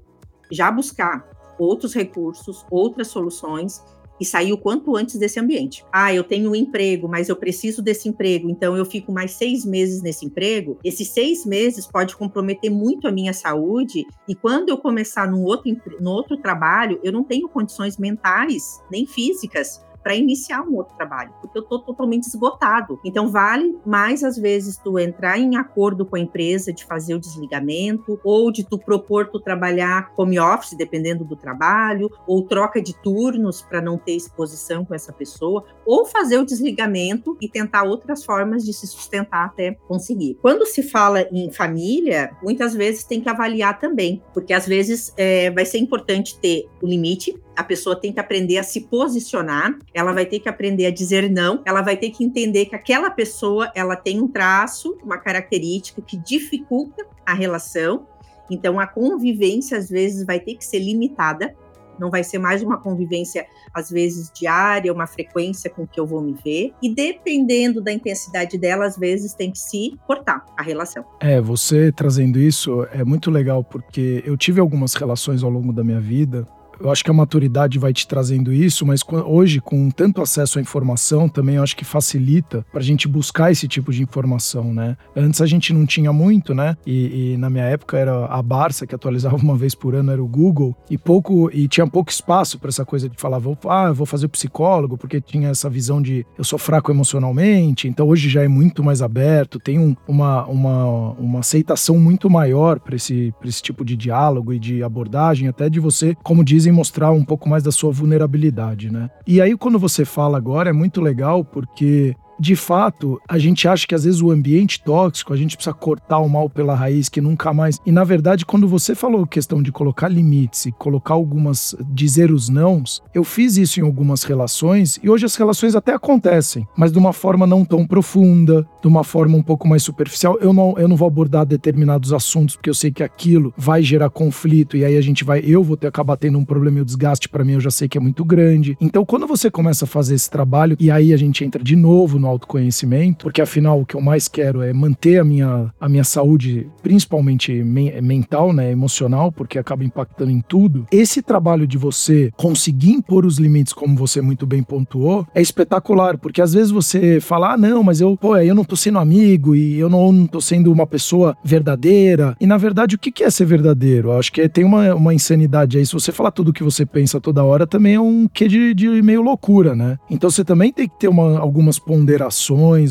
já 0.51 0.71
buscar 0.71 1.29
outros 1.59 1.93
recursos, 1.95 2.65
outras 2.71 3.09
soluções 3.09 3.83
e 4.21 4.25
sair 4.25 4.53
o 4.53 4.59
quanto 4.59 4.97
antes 4.97 5.19
desse 5.19 5.39
ambiente. 5.41 5.85
Ah, 5.93 6.15
eu 6.15 6.25
tenho 6.25 6.51
um 6.51 6.55
emprego, 6.55 7.09
mas 7.09 7.29
eu 7.29 7.37
preciso 7.37 7.83
desse 7.83 8.09
emprego, 8.09 8.49
então 8.49 8.77
eu 8.77 8.85
fico 8.85 9.13
mais 9.13 9.33
seis 9.33 9.65
meses 9.65 10.03
nesse 10.03 10.27
emprego. 10.27 10.79
Esses 10.85 11.09
seis 11.09 11.45
meses 11.45 11.87
pode 11.87 12.17
comprometer 12.17 12.71
muito 12.71 13.07
a 13.09 13.13
minha 13.13 13.33
saúde 13.33 14.05
e 14.29 14.35
quando 14.35 14.69
eu 14.69 14.79
começar 14.79 15.31
no 15.31 15.43
outro, 15.43 15.73
no 16.01 16.11
outro 16.11 16.37
trabalho, 16.37 17.01
eu 17.03 17.13
não 17.13 17.25
tenho 17.25 17.49
condições 17.49 17.97
mentais 17.97 18.83
nem 18.91 19.07
físicas 19.07 19.83
para 20.03 20.15
iniciar 20.15 20.63
um 20.63 20.77
outro 20.77 20.97
trabalho, 20.97 21.33
porque 21.41 21.59
eu 21.59 21.63
estou 21.63 21.79
totalmente 21.79 22.25
esgotado. 22.25 22.99
Então, 23.05 23.29
vale 23.29 23.79
mais 23.85 24.25
às 24.25 24.37
vezes 24.37 24.77
tu 24.77 24.99
entrar 24.99 25.39
em 25.39 25.57
acordo 25.57 26.05
com 26.05 26.17
a 26.17 26.21
empresa 26.21 26.73
de 26.73 26.85
fazer 26.85 27.15
o 27.15 27.21
desligamento, 27.21 28.21
ou 28.25 28.51
de 28.51 28.65
tu 28.65 28.79
propor 28.79 29.29
tu 29.29 29.41
trabalhar 29.41 30.13
home 30.17 30.39
office, 30.39 30.77
dependendo 30.77 31.25
do 31.25 31.37
trabalho, 31.37 32.11
ou 32.27 32.43
troca 32.43 32.81
de 32.81 32.95
turnos 33.03 33.63
para 33.63 33.81
não 33.81 33.99
ter 33.99 34.13
exposição 34.13 34.85
com 34.85 34.95
essa 34.95 35.13
pessoa, 35.13 35.65
ou 35.85 36.05
fazer 36.05 36.39
o 36.39 36.45
desligamento 36.45 37.37
e 37.41 37.49
tentar 37.49 37.85
outras 37.85 38.25
formas 38.25 38.65
de 38.65 38.73
se 38.73 38.87
sustentar 38.87 39.47
até 39.47 39.73
conseguir. 39.87 40.39
Quando 40.41 40.67
se 40.67 40.83
fala 40.83 41.23
em 41.33 41.51
família, 41.51 42.37
muitas 42.43 42.75
vezes 42.75 43.05
tem 43.05 43.21
que 43.21 43.29
avaliar 43.29 43.79
também, 43.79 44.23
porque 44.33 44.53
às 44.53 44.67
vezes 44.67 45.13
é, 45.17 45.51
vai 45.51 45.65
ser 45.65 45.79
importante 45.79 46.39
ter 46.39 46.69
o 46.83 46.87
limite 46.87 47.35
a 47.57 47.63
pessoa 47.63 47.95
tem 47.95 48.13
que 48.13 48.21
aprender 48.21 48.59
a 48.59 48.63
se 48.63 48.83
posicionar, 48.83 49.77
ela 49.93 50.13
vai 50.13 50.27
ter 50.27 50.41
que 50.41 50.49
aprender 50.49 50.87
a 50.87 50.91
dizer 50.91 51.31
não, 51.31 51.63
ela 51.65 51.83
vai 51.83 51.97
ter 51.97 52.11
que 52.11 52.25
entender 52.25 52.67
que 52.67 52.75
aquela 52.75 53.11
pessoa, 53.11 53.71
ela 53.75 53.97
tem 53.97 54.21
um 54.21 54.29
traço, 54.29 54.97
uma 55.05 55.19
característica 55.19 56.01
que 56.01 56.17
dificulta 56.17 57.07
a 57.27 57.35
relação. 57.35 58.07
Então 58.51 58.81
a 58.81 58.87
convivência 58.87 59.77
às 59.77 59.89
vezes 59.89 60.27
vai 60.27 60.41
ter 60.41 60.57
que 60.57 60.65
ser 60.65 60.79
limitada, 60.79 61.55
não 61.99 62.11
vai 62.11 62.25
ser 62.25 62.39
mais 62.39 62.63
uma 62.63 62.79
convivência 62.79 63.47
às 63.73 63.91
vezes 63.91 64.31
diária, 64.35 64.93
uma 64.93 65.07
frequência 65.07 65.71
com 65.71 65.87
que 65.87 66.01
eu 66.01 66.07
vou 66.07 66.21
me 66.21 66.35
ver, 66.45 66.73
e 66.83 66.93
dependendo 66.93 67.81
da 67.81 67.93
intensidade 67.93 68.59
dela, 68.59 68.87
às 68.87 68.97
vezes 68.97 69.35
tem 69.35 69.51
que 69.51 69.59
se 69.59 69.99
cortar 70.07 70.45
a 70.57 70.63
relação. 70.63 71.05
É, 71.21 71.41
você 71.41 71.93
trazendo 71.93 72.39
isso 72.39 72.87
é 72.93 73.05
muito 73.05 73.31
legal 73.31 73.63
porque 73.63 74.23
eu 74.27 74.37
tive 74.37 74.61
algumas 74.61 74.95
relações 74.95 75.43
ao 75.43 75.51
longo 75.51 75.73
da 75.73 75.85
minha 75.85 76.01
vida 76.01 76.47
eu 76.83 76.91
acho 76.91 77.05
que 77.05 77.11
a 77.11 77.15
maturidade 77.15 77.79
vai 77.79 77.93
te 77.93 78.07
trazendo 78.07 78.53
isso, 78.53 78.85
mas 78.85 79.03
hoje, 79.27 79.61
com 79.61 79.91
tanto 79.91 80.21
acesso 80.21 80.59
à 80.59 80.63
informação, 80.63 81.29
também 81.29 81.57
eu 81.57 81.63
acho 81.63 81.77
que 81.77 81.85
facilita 81.85 82.67
para 82.71 82.81
a 82.81 82.85
gente 82.85 83.07
buscar 83.07 83.53
esse 83.53 83.69
tipo 83.69 83.93
de 83.93 84.03
informação, 84.03 84.75
né? 84.75 84.97
Antes 85.15 85.41
a 85.41 85.47
gente 85.47 85.73
não 85.73 85.87
tinha 85.87 86.13
muito, 86.13 86.55
né? 86.55 86.77
E, 86.87 87.33
e, 87.33 87.37
na 87.37 87.49
minha 87.49 87.65
época 87.65 87.97
era 87.97 88.27
a 88.27 88.43
Barça, 88.43 88.87
que 88.87 88.95
atualizava 88.95 89.37
uma 89.37 89.57
vez 89.57 89.75
por 89.75 89.95
ano, 89.95 90.11
era 90.11 90.23
o 90.23 90.27
Google, 90.27 90.77
e 90.91 90.99
pouco 90.99 91.51
e 91.53 91.69
tinha 91.69 91.87
pouco 91.87 92.11
espaço 92.11 92.59
para 92.59 92.69
essa 92.69 92.85
coisa 92.85 93.09
de 93.09 93.17
falar, 93.17 93.39
vou, 93.39 93.57
ah, 93.69 93.93
vou 93.93 94.07
fazer 94.07 94.29
psicólogo, 94.29 94.99
porque 94.99 95.21
tinha 95.21 95.51
essa 95.51 95.71
visão 95.71 96.03
de 96.03 96.27
eu 96.37 96.45
sou 96.45 96.59
fraco 96.59 96.91
emocionalmente, 96.91 97.87
então 97.87 98.09
hoje 98.09 98.29
já 98.29 98.43
é 98.43 98.49
muito 98.49 98.83
mais 98.83 99.03
aberto, 99.03 99.61
tem 99.61 99.79
um, 99.79 99.95
uma, 100.09 100.45
uma, 100.47 101.11
uma 101.13 101.39
aceitação 101.41 101.99
muito 101.99 102.29
maior 102.29 102.81
para 102.81 102.97
esse, 102.97 103.33
esse 103.45 103.63
tipo 103.63 103.85
de 103.85 103.97
diálogo 103.97 104.53
e 104.53 104.59
de 104.59 104.83
abordagem, 104.83 105.49
até 105.49 105.69
de 105.69 105.79
você, 105.79 106.17
como 106.23 106.45
dizem, 106.45 106.72
mostrar 106.73 107.13
um 107.13 107.25
pouco 107.25 107.49
mais 107.49 107.63
da 107.63 107.71
sua 107.71 107.93
vulnerabilidade, 107.93 108.91
né? 108.91 109.11
E 109.27 109.41
aí, 109.41 109.57
quando 109.57 109.79
você 109.79 110.05
fala 110.05 110.37
agora, 110.37 110.71
é 110.71 110.73
muito 110.73 111.01
legal 111.01 111.45
porque 111.45 112.17
de 112.39 112.57
fato, 112.57 113.21
a 113.29 113.39
gente 113.39 113.69
acha 113.69 113.87
que 113.87 113.95
às 113.95 114.05
vezes 114.05 114.21
o 114.21 114.31
ambiente 114.31 114.83
tóxico, 114.83 115.33
a 115.33 115.37
gente 115.37 115.57
precisa 115.57 115.75
cortar 115.75 116.19
o 116.19 116.29
mal 116.29 116.49
pela 116.49 116.75
raiz, 116.75 117.09
que 117.09 117.21
nunca 117.21 117.53
mais. 117.53 117.79
E 117.87 117.93
na 117.93 118.05
verdade, 118.05 118.45
quando 118.45 118.67
você 118.67 118.95
falou 118.95 119.27
questão 119.27 119.63
de 119.63 119.71
colocar 119.73 120.09
limites 120.09 120.67
e 120.67 120.73
colocar 120.73 121.15
algumas. 121.15 121.75
dizer 121.91 122.31
os 122.31 122.49
nãos, 122.49 123.03
eu 123.15 123.25
fiz 123.25 123.57
isso 123.57 123.81
em 123.81 123.83
algumas 123.83 124.25
relações 124.25 124.99
e 125.03 125.09
hoje 125.09 125.25
as 125.25 125.37
relações 125.37 125.75
até 125.75 125.93
acontecem, 125.93 126.67
mas 126.77 126.93
de 126.93 126.99
uma 126.99 127.13
forma 127.13 127.47
não 127.47 127.65
tão 127.65 127.87
profunda, 127.87 128.67
de 128.81 128.89
uma 128.89 129.05
forma 129.05 129.37
um 129.37 129.43
pouco 129.43 129.69
mais 129.69 129.83
superficial. 129.83 130.39
Eu 130.41 130.53
não, 130.53 130.75
eu 130.79 130.89
não 130.89 130.97
vou 130.97 131.09
abordar 131.09 131.47
determinados 131.47 132.13
assuntos 132.13 132.57
porque 132.57 132.71
eu 132.71 132.75
sei 132.75 132.91
que 132.91 133.03
aquilo 133.03 133.53
vai 133.57 133.83
gerar 133.83 134.11
conflito 134.11 134.77
e 134.77 134.85
aí 134.85 134.97
a 134.97 135.01
gente 135.01 135.25
vai. 135.25 135.43
Eu 135.45 135.63
vou 135.63 135.77
ter 135.77 135.87
acabar 135.87 136.17
tendo 136.17 136.39
um 136.39 136.45
problema 136.45 136.79
e 136.79 136.83
o 136.83 136.85
desgaste 136.85 137.29
para 137.29 137.45
mim 137.45 137.53
eu 137.53 137.61
já 137.61 137.71
sei 137.71 137.89
que 137.89 137.99
é 137.99 138.01
muito 138.01 138.25
grande. 138.25 138.77
Então, 138.81 139.05
quando 139.05 139.27
você 139.27 139.51
começa 139.51 139.85
a 139.85 139.89
fazer 139.89 140.15
esse 140.15 140.31
trabalho 140.31 140.77
e 140.81 140.91
aí 140.91 141.13
a 141.13 141.17
gente 141.17 141.45
entra 141.45 141.63
de 141.63 141.77
novo 141.77 142.19
no 142.23 142.29
autoconhecimento, 142.29 143.25
porque 143.25 143.43
afinal 143.43 143.81
o 143.81 143.87
que 143.87 143.95
eu 143.95 144.01
mais 144.01 144.29
quero 144.29 144.63
é 144.63 144.73
manter 144.73 145.19
a 145.19 145.25
minha, 145.25 145.73
a 145.81 145.89
minha 145.89 146.05
saúde, 146.05 146.69
principalmente 146.83 147.53
me 147.53 148.01
mental, 148.01 148.53
né, 148.53 148.71
emocional, 148.71 149.31
porque 149.31 149.59
acaba 149.59 149.85
impactando 149.85 150.31
em 150.31 150.41
tudo. 150.41 150.87
Esse 150.91 151.21
trabalho 151.21 151.67
de 151.67 151.77
você 151.77 152.31
conseguir 152.37 152.93
impor 152.93 153.27
os 153.27 153.39
limites, 153.39 153.73
como 153.73 153.97
você 153.97 154.21
muito 154.21 154.47
bem 154.47 154.63
pontuou, 154.63 155.27
é 155.35 155.43
espetacular, 155.43 156.17
porque 156.17 156.41
às 156.41 156.55
vezes 156.55 156.71
você 156.71 157.21
fala, 157.21 157.55
ah, 157.55 157.59
não, 157.59 157.83
mas 157.83 158.01
eu, 158.01 158.17
pô, 158.17 158.37
eu 158.37 158.55
não 158.55 158.65
tô 158.65 158.77
sendo 158.77 158.99
amigo 158.99 159.55
e 159.55 159.79
eu 159.79 159.91
não, 159.91 160.13
não 160.13 160.27
tô 160.27 160.41
sendo 160.41 160.71
uma 160.73 160.87
pessoa 160.87 161.37
verdadeira. 161.45 162.37
E 162.41 162.47
na 162.47 162.57
verdade, 162.57 162.95
o 162.95 162.99
que 162.99 163.25
é 163.25 163.31
ser 163.31 163.45
verdadeiro? 163.45 164.09
Eu 164.09 164.19
acho 164.19 164.33
que 164.33 164.49
tem 164.49 164.65
uma, 164.65 164.95
uma 164.95 165.15
insanidade 165.15 165.79
aí. 165.79 165.85
Se 165.85 165.93
você 165.93 166.13
falar 166.13 166.31
tudo 166.31 166.49
o 166.49 166.53
que 166.53 166.63
você 166.63 166.87
pensa 166.87 167.21
toda 167.21 167.45
hora, 167.45 167.67
também 167.67 167.95
é 167.95 168.01
um 168.01 168.29
quê 168.33 168.47
de, 168.47 168.75
de 168.75 169.03
meio 169.03 169.23
loucura, 169.23 169.75
né? 169.75 169.99
Então 170.11 170.31
você 170.31 170.45
também 170.45 170.73
tem 170.73 170.89
que 170.89 170.99
ter 170.99 171.09
uma, 171.09 171.39
algumas 171.39 171.79
ponderações, 171.79 172.12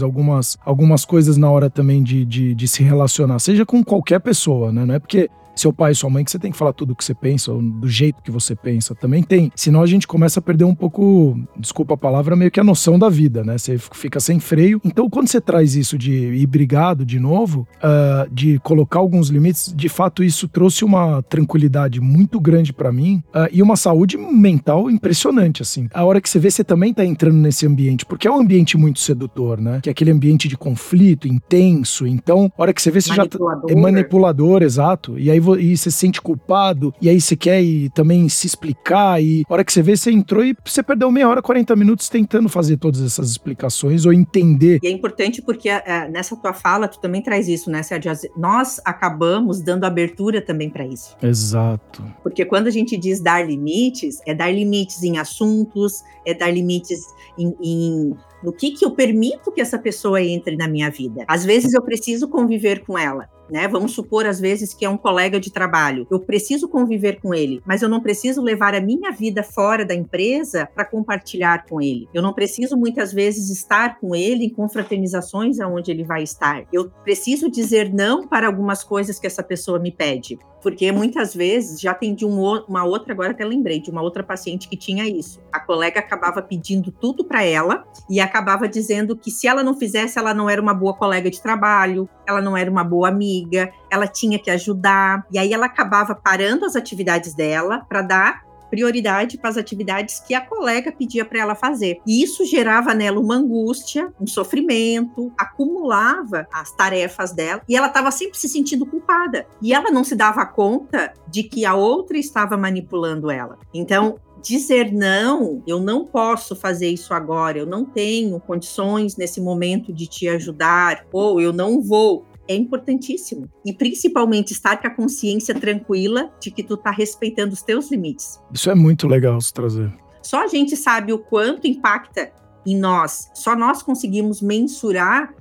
algumas, 0.02 0.58
algumas 0.66 1.06
coisas 1.06 1.38
na 1.38 1.50
hora 1.50 1.70
também 1.70 2.02
de, 2.02 2.26
de, 2.26 2.56
de 2.56 2.68
se 2.68 2.84
relacionar, 2.84 3.40
seja 3.40 3.66
com 3.66 3.84
qualquer 3.84 4.20
pessoa, 4.20 4.72
né? 4.72 4.86
Não 4.86 4.96
é 4.96 5.00
porque 5.00 5.30
seu 5.62 5.72
pai, 5.72 5.94
sua 5.94 6.10
mãe, 6.10 6.24
que 6.24 6.32
você 6.32 6.40
tem 6.40 6.52
que 6.52 6.58
falar 6.58 6.74
tudo 6.74 6.92
o 6.92 6.96
que 6.96 7.04
você 7.04 7.14
pensa, 7.14 7.54
do 7.54 7.88
jeito 7.88 8.22
que 8.22 8.32
você 8.32 8.56
pensa. 8.56 8.96
Também 8.96 9.24
tem. 9.24 9.52
Senão 9.56 9.82
a 9.82 9.86
gente 9.86 10.08
começa 10.08 10.40
a 10.40 10.44
perder 10.44 10.64
um 10.64 10.76
pouco, 10.76 11.38
desculpa 11.58 11.94
a 11.94 11.98
palavra, 11.98 12.36
meio 12.36 12.52
que 12.52 12.60
a 12.60 12.64
noção 12.64 12.98
da 12.98 13.10
vida, 13.10 13.44
né? 13.44 13.58
Você 13.58 13.78
fica 13.78 14.20
sem 14.20 14.40
freio. 14.40 14.82
Então, 14.84 15.10
quando 15.10 15.28
você 15.28 15.40
traz 15.40 15.76
isso 15.76 15.98
de 15.98 16.12
ir 16.12 16.48
brigado 16.48 17.06
de 17.06 17.20
novo, 17.20 17.68
uh, 17.78 18.30
de 18.34 18.60
colocar 18.60 19.00
alguns 19.00 19.30
limites, 19.30 19.74
de 19.76 19.90
fato, 19.90 20.24
isso 20.24 20.48
trouxe 20.48 20.84
uma 20.84 21.22
tranquilidade 21.24 22.02
muito 22.02 22.40
grande 22.40 22.74
para 22.74 22.92
mim 22.92 23.24
uh, 23.28 23.48
e 23.52 23.62
uma 23.62 23.76
saúde 23.76 24.18
mental 24.18 24.90
impressionante, 24.90 25.62
assim. 25.62 25.88
A 25.94 26.04
hora 26.04 26.20
que 26.20 26.30
você 26.30 26.40
vê, 26.40 26.50
você 26.50 26.64
também 26.64 26.94
tá 26.94 27.06
entrando 27.06 27.38
nesse 27.38 27.66
ambiente, 27.66 28.06
porque 28.06 28.28
é 28.28 28.32
um 28.32 28.40
ambiente 28.40 28.78
muito 28.78 29.00
sedutor, 29.00 29.60
né? 29.60 29.80
Que 29.82 29.90
é 29.90 29.92
aquele 29.92 30.12
ambiente 30.12 30.48
de 30.48 30.58
conflito, 30.58 31.28
intenso. 31.28 32.08
Então, 32.08 32.52
a 32.58 32.62
hora 32.62 32.74
que 32.74 32.82
você 32.82 32.90
vê, 32.90 33.00
você 33.00 33.14
já 33.14 33.26
tá, 33.26 33.38
é 33.70 33.76
manipulador, 33.76 34.64
exato. 34.64 35.20
E 35.20 35.30
aí 35.30 35.40
você 35.40 35.51
e 35.60 35.76
você 35.78 35.92
se 35.92 35.98
sente 35.98 36.22
culpado, 36.22 36.94
e 37.02 37.10
aí 37.10 37.20
você 37.20 37.36
quer 37.36 37.62
também 37.94 38.28
se 38.30 38.48
explicar, 38.48 39.22
e 39.22 39.44
a 39.48 39.54
hora 39.54 39.64
que 39.64 39.72
você 39.72 39.82
vê, 39.82 39.96
você 39.96 40.12
entrou 40.12 40.44
e 40.44 40.56
você 40.64 40.82
perdeu 40.82 41.12
meia 41.12 41.28
hora, 41.30 41.42
40 41.42 41.76
minutos 41.76 42.10
tentando 42.10 42.50
fazer 42.50 42.78
todas 42.78 43.02
essas 43.02 43.30
explicações 43.30 44.06
ou 44.06 44.14
entender. 44.14 44.80
E 44.84 44.88
é 44.88 44.92
importante 44.92 45.42
porque 45.42 45.70
é, 45.70 46.10
nessa 46.10 46.36
tua 46.36 46.54
fala, 46.54 46.88
tu 46.88 47.00
também 47.00 47.22
traz 47.22 47.48
isso, 47.48 47.70
né, 47.70 47.84
Sérgio? 47.84 48.12
Nós 48.38 48.80
acabamos 48.86 49.62
dando 49.62 49.86
abertura 49.86 50.42
também 50.42 50.70
para 50.70 50.86
isso. 50.86 51.16
Exato. 51.22 52.04
Porque 52.24 52.46
quando 52.46 52.68
a 52.68 52.72
gente 52.72 52.98
diz 52.98 53.20
dar 53.20 53.46
limites, 53.46 54.20
é 54.26 54.34
dar 54.34 54.52
limites 54.54 55.04
em 55.04 55.18
assuntos, 55.18 56.04
é 56.26 56.34
dar 56.34 56.52
limites 56.52 57.00
em, 57.38 57.56
em 57.62 58.16
no 58.44 58.52
que, 58.52 58.72
que 58.72 58.84
eu 58.84 58.92
permito 58.92 59.52
que 59.52 59.62
essa 59.62 59.78
pessoa 59.78 60.22
entre 60.22 60.56
na 60.56 60.68
minha 60.68 60.90
vida. 60.90 61.24
Às 61.28 61.46
vezes 61.46 61.74
eu 61.74 61.82
preciso 61.82 62.28
conviver 62.28 62.84
com 62.84 62.98
ela 62.98 63.30
né? 63.52 63.68
Vamos 63.68 63.92
supor, 63.92 64.26
às 64.26 64.40
vezes, 64.40 64.74
que 64.74 64.86
é 64.86 64.90
um 64.90 64.98
colega 64.98 65.40
de 65.40 65.52
trabalho. 65.52 66.08
Eu 66.10 66.20
preciso 66.20 66.70
conviver 66.70 67.20
com 67.20 67.34
ele, 67.34 67.62
mas 67.66 67.82
eu 67.82 67.90
não 67.90 68.00
preciso 68.00 68.42
levar 68.42 68.74
a 68.74 68.82
minha 68.82 69.12
vida 69.12 69.44
fora 69.44 69.86
da 69.86 69.94
empresa 69.94 70.68
para 70.74 70.86
compartilhar 70.86 71.66
com 71.66 71.82
ele. 71.82 72.08
Eu 72.14 72.22
não 72.22 72.34
preciso, 72.34 72.78
muitas 72.78 73.12
vezes, 73.12 73.50
estar 73.50 74.00
com 74.00 74.16
ele 74.16 74.46
em 74.46 74.50
confraternizações 74.50 75.60
aonde 75.60 75.92
ele 75.92 76.04
vai 76.04 76.24
estar. 76.24 76.64
Eu 76.72 76.90
preciso 77.04 77.52
dizer 77.52 77.94
não 77.94 78.28
para 78.28 78.48
algumas 78.48 78.84
coisas 78.84 79.20
que 79.20 79.28
essa 79.28 79.44
pessoa 79.44 79.80
me 79.80 79.92
pede. 79.92 80.40
Porque 80.62 80.92
muitas 80.92 81.34
vezes, 81.34 81.80
já 81.80 81.92
atendi 81.92 82.26
um, 82.26 82.40
uma 82.68 82.84
outra, 82.84 83.14
agora 83.14 83.32
até 83.32 83.44
lembrei, 83.44 83.80
de 83.80 83.90
uma 83.90 84.02
outra 84.02 84.24
paciente 84.24 84.68
que 84.68 84.78
tinha 84.78 85.08
isso. 85.08 85.42
A 85.52 85.60
colega 85.60 86.00
acabava 86.00 86.42
pedindo 86.42 86.92
tudo 86.92 87.24
para 87.24 87.44
ela 87.44 87.84
e 88.10 88.20
acabava 88.20 88.68
dizendo 88.68 89.16
que 89.16 89.32
se 89.32 89.48
ela 89.48 89.64
não 89.64 89.78
fizesse, 89.78 90.20
ela 90.20 90.34
não 90.34 90.50
era 90.50 90.62
uma 90.62 90.74
boa 90.74 90.94
colega 90.94 91.30
de 91.30 91.42
trabalho, 91.42 92.10
ela 92.28 92.42
não 92.42 92.56
era 92.56 92.70
uma 92.70 92.84
boa 92.84 93.10
amiga, 93.10 93.72
ela 93.90 94.08
tinha 94.08 94.38
que 94.38 94.52
ajudar. 94.52 95.26
E 95.32 95.40
aí 95.40 95.54
ela 95.54 95.66
acabava 95.66 96.14
parando 96.14 96.66
as 96.66 96.76
atividades 96.76 97.34
dela 97.34 97.86
para 97.88 98.02
dar 98.02 98.51
prioridade 98.72 99.38
para 99.38 99.50
as 99.50 99.58
atividades 99.58 100.22
que 100.22 100.34
a 100.34 100.42
colega 100.42 100.92
pedia 100.92 101.26
para 101.26 101.42
ela 101.42 101.54
fazer. 101.54 102.00
E 102.08 102.24
isso 102.24 102.46
gerava 102.46 102.94
nela 102.94 103.20
uma 103.20 103.36
angústia, 103.36 104.12
um 104.20 104.26
sofrimento, 104.26 105.32
acumulava 105.38 106.48
as 106.52 106.72
tarefas 106.72 107.34
dela 107.34 107.62
e 107.68 107.76
ela 107.76 107.88
estava 107.88 108.10
sempre 108.10 108.40
se 108.40 108.48
sentindo 108.48 108.86
culpada. 108.86 109.46
E 109.62 109.74
ela 109.74 109.92
não 109.92 110.04
se 110.04 110.16
dava 110.16 110.46
conta 110.46 111.14
de 111.28 111.44
que 111.44 111.66
a 111.66 111.76
outra 111.76 112.18
estava 112.18 112.56
manipulando 112.56 113.30
ela. 113.30 113.60
Então, 113.74 114.18
dizer 114.42 114.92
não, 114.92 115.62
eu 115.68 115.80
não 115.80 116.06
posso 116.06 116.56
fazer 116.56 116.90
isso 116.90 117.14
agora, 117.14 117.58
eu 117.58 117.66
não 117.66 117.86
tenho 117.86 118.40
condições 118.40 119.16
nesse 119.16 119.40
momento 119.40 119.94
de 119.94 120.08
te 120.08 120.28
ajudar, 120.28 121.06
ou 121.12 121.40
eu 121.40 121.54
não 121.54 121.82
vou 121.82 122.26
é 122.48 122.56
importantíssimo. 122.56 123.50
E 123.66 123.74
principalmente 123.74 124.52
estar 124.52 124.78
com 124.78 124.88
a 124.88 124.90
consciência 124.90 125.54
tranquila 125.54 126.32
de 126.40 126.52
que 126.52 126.64
tu 126.64 126.78
tá 126.78 126.92
respeitando 126.92 127.54
os 127.54 127.62
teus 127.62 127.90
limites. 127.92 128.40
Isso 128.54 128.70
é 128.70 128.76
muito 128.76 129.08
legal 129.08 129.40
se 129.40 129.54
trazer. 129.54 129.92
Só 130.22 130.44
a 130.44 130.48
gente 130.48 130.76
sabe 130.76 131.14
o 131.14 131.20
quanto 131.20 131.68
impacta 131.68 132.32
em 132.66 132.78
nós. 132.78 133.30
Só 133.34 133.56
nós 133.56 133.82
conseguimos 133.82 134.42
mensurar 134.42 135.34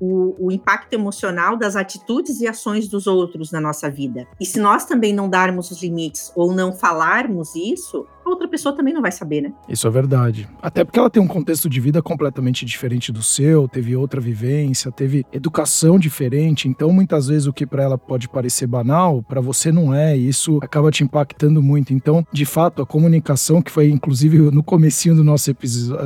o, 0.00 0.46
o, 0.46 0.52
impacto 0.52 0.92
emocional 0.92 1.56
das 1.56 1.74
atitudes 1.74 2.40
e 2.40 2.46
ações 2.46 2.86
dos 2.86 3.06
outros 3.06 3.50
na 3.50 3.60
nossa 3.60 3.90
vida. 3.90 4.26
E 4.40 4.46
se 4.46 4.60
nós 4.60 4.84
também 4.84 5.12
não 5.12 5.28
darmos 5.28 5.70
os 5.70 5.82
limites 5.82 6.32
ou 6.36 6.52
não 6.52 6.72
falarmos 6.72 7.54
isso, 7.56 8.06
outra 8.28 8.48
pessoa 8.48 8.74
também 8.74 8.94
não 8.94 9.02
vai 9.02 9.12
saber, 9.12 9.42
né? 9.42 9.52
Isso 9.68 9.86
é 9.86 9.90
verdade. 9.90 10.48
Até 10.62 10.84
porque 10.84 10.98
ela 10.98 11.10
tem 11.10 11.22
um 11.22 11.26
contexto 11.28 11.68
de 11.68 11.80
vida 11.80 12.02
completamente 12.02 12.64
diferente 12.64 13.12
do 13.12 13.22
seu, 13.22 13.68
teve 13.68 13.96
outra 13.96 14.20
vivência, 14.20 14.90
teve 14.90 15.24
educação 15.32 15.98
diferente, 15.98 16.68
então 16.68 16.92
muitas 16.92 17.28
vezes 17.28 17.46
o 17.46 17.52
que 17.52 17.66
para 17.66 17.82
ela 17.82 17.98
pode 17.98 18.28
parecer 18.28 18.66
banal, 18.66 19.22
para 19.22 19.40
você 19.40 19.72
não 19.72 19.94
é, 19.94 20.16
e 20.16 20.28
isso 20.28 20.58
acaba 20.62 20.90
te 20.90 21.04
impactando 21.04 21.62
muito. 21.62 21.92
Então, 21.92 22.24
de 22.32 22.44
fato, 22.44 22.82
a 22.82 22.86
comunicação, 22.86 23.62
que 23.62 23.70
foi 23.70 23.90
inclusive 23.90 24.38
no 24.38 24.62
comecinho 24.62 25.14
do 25.14 25.24
nosso, 25.24 25.50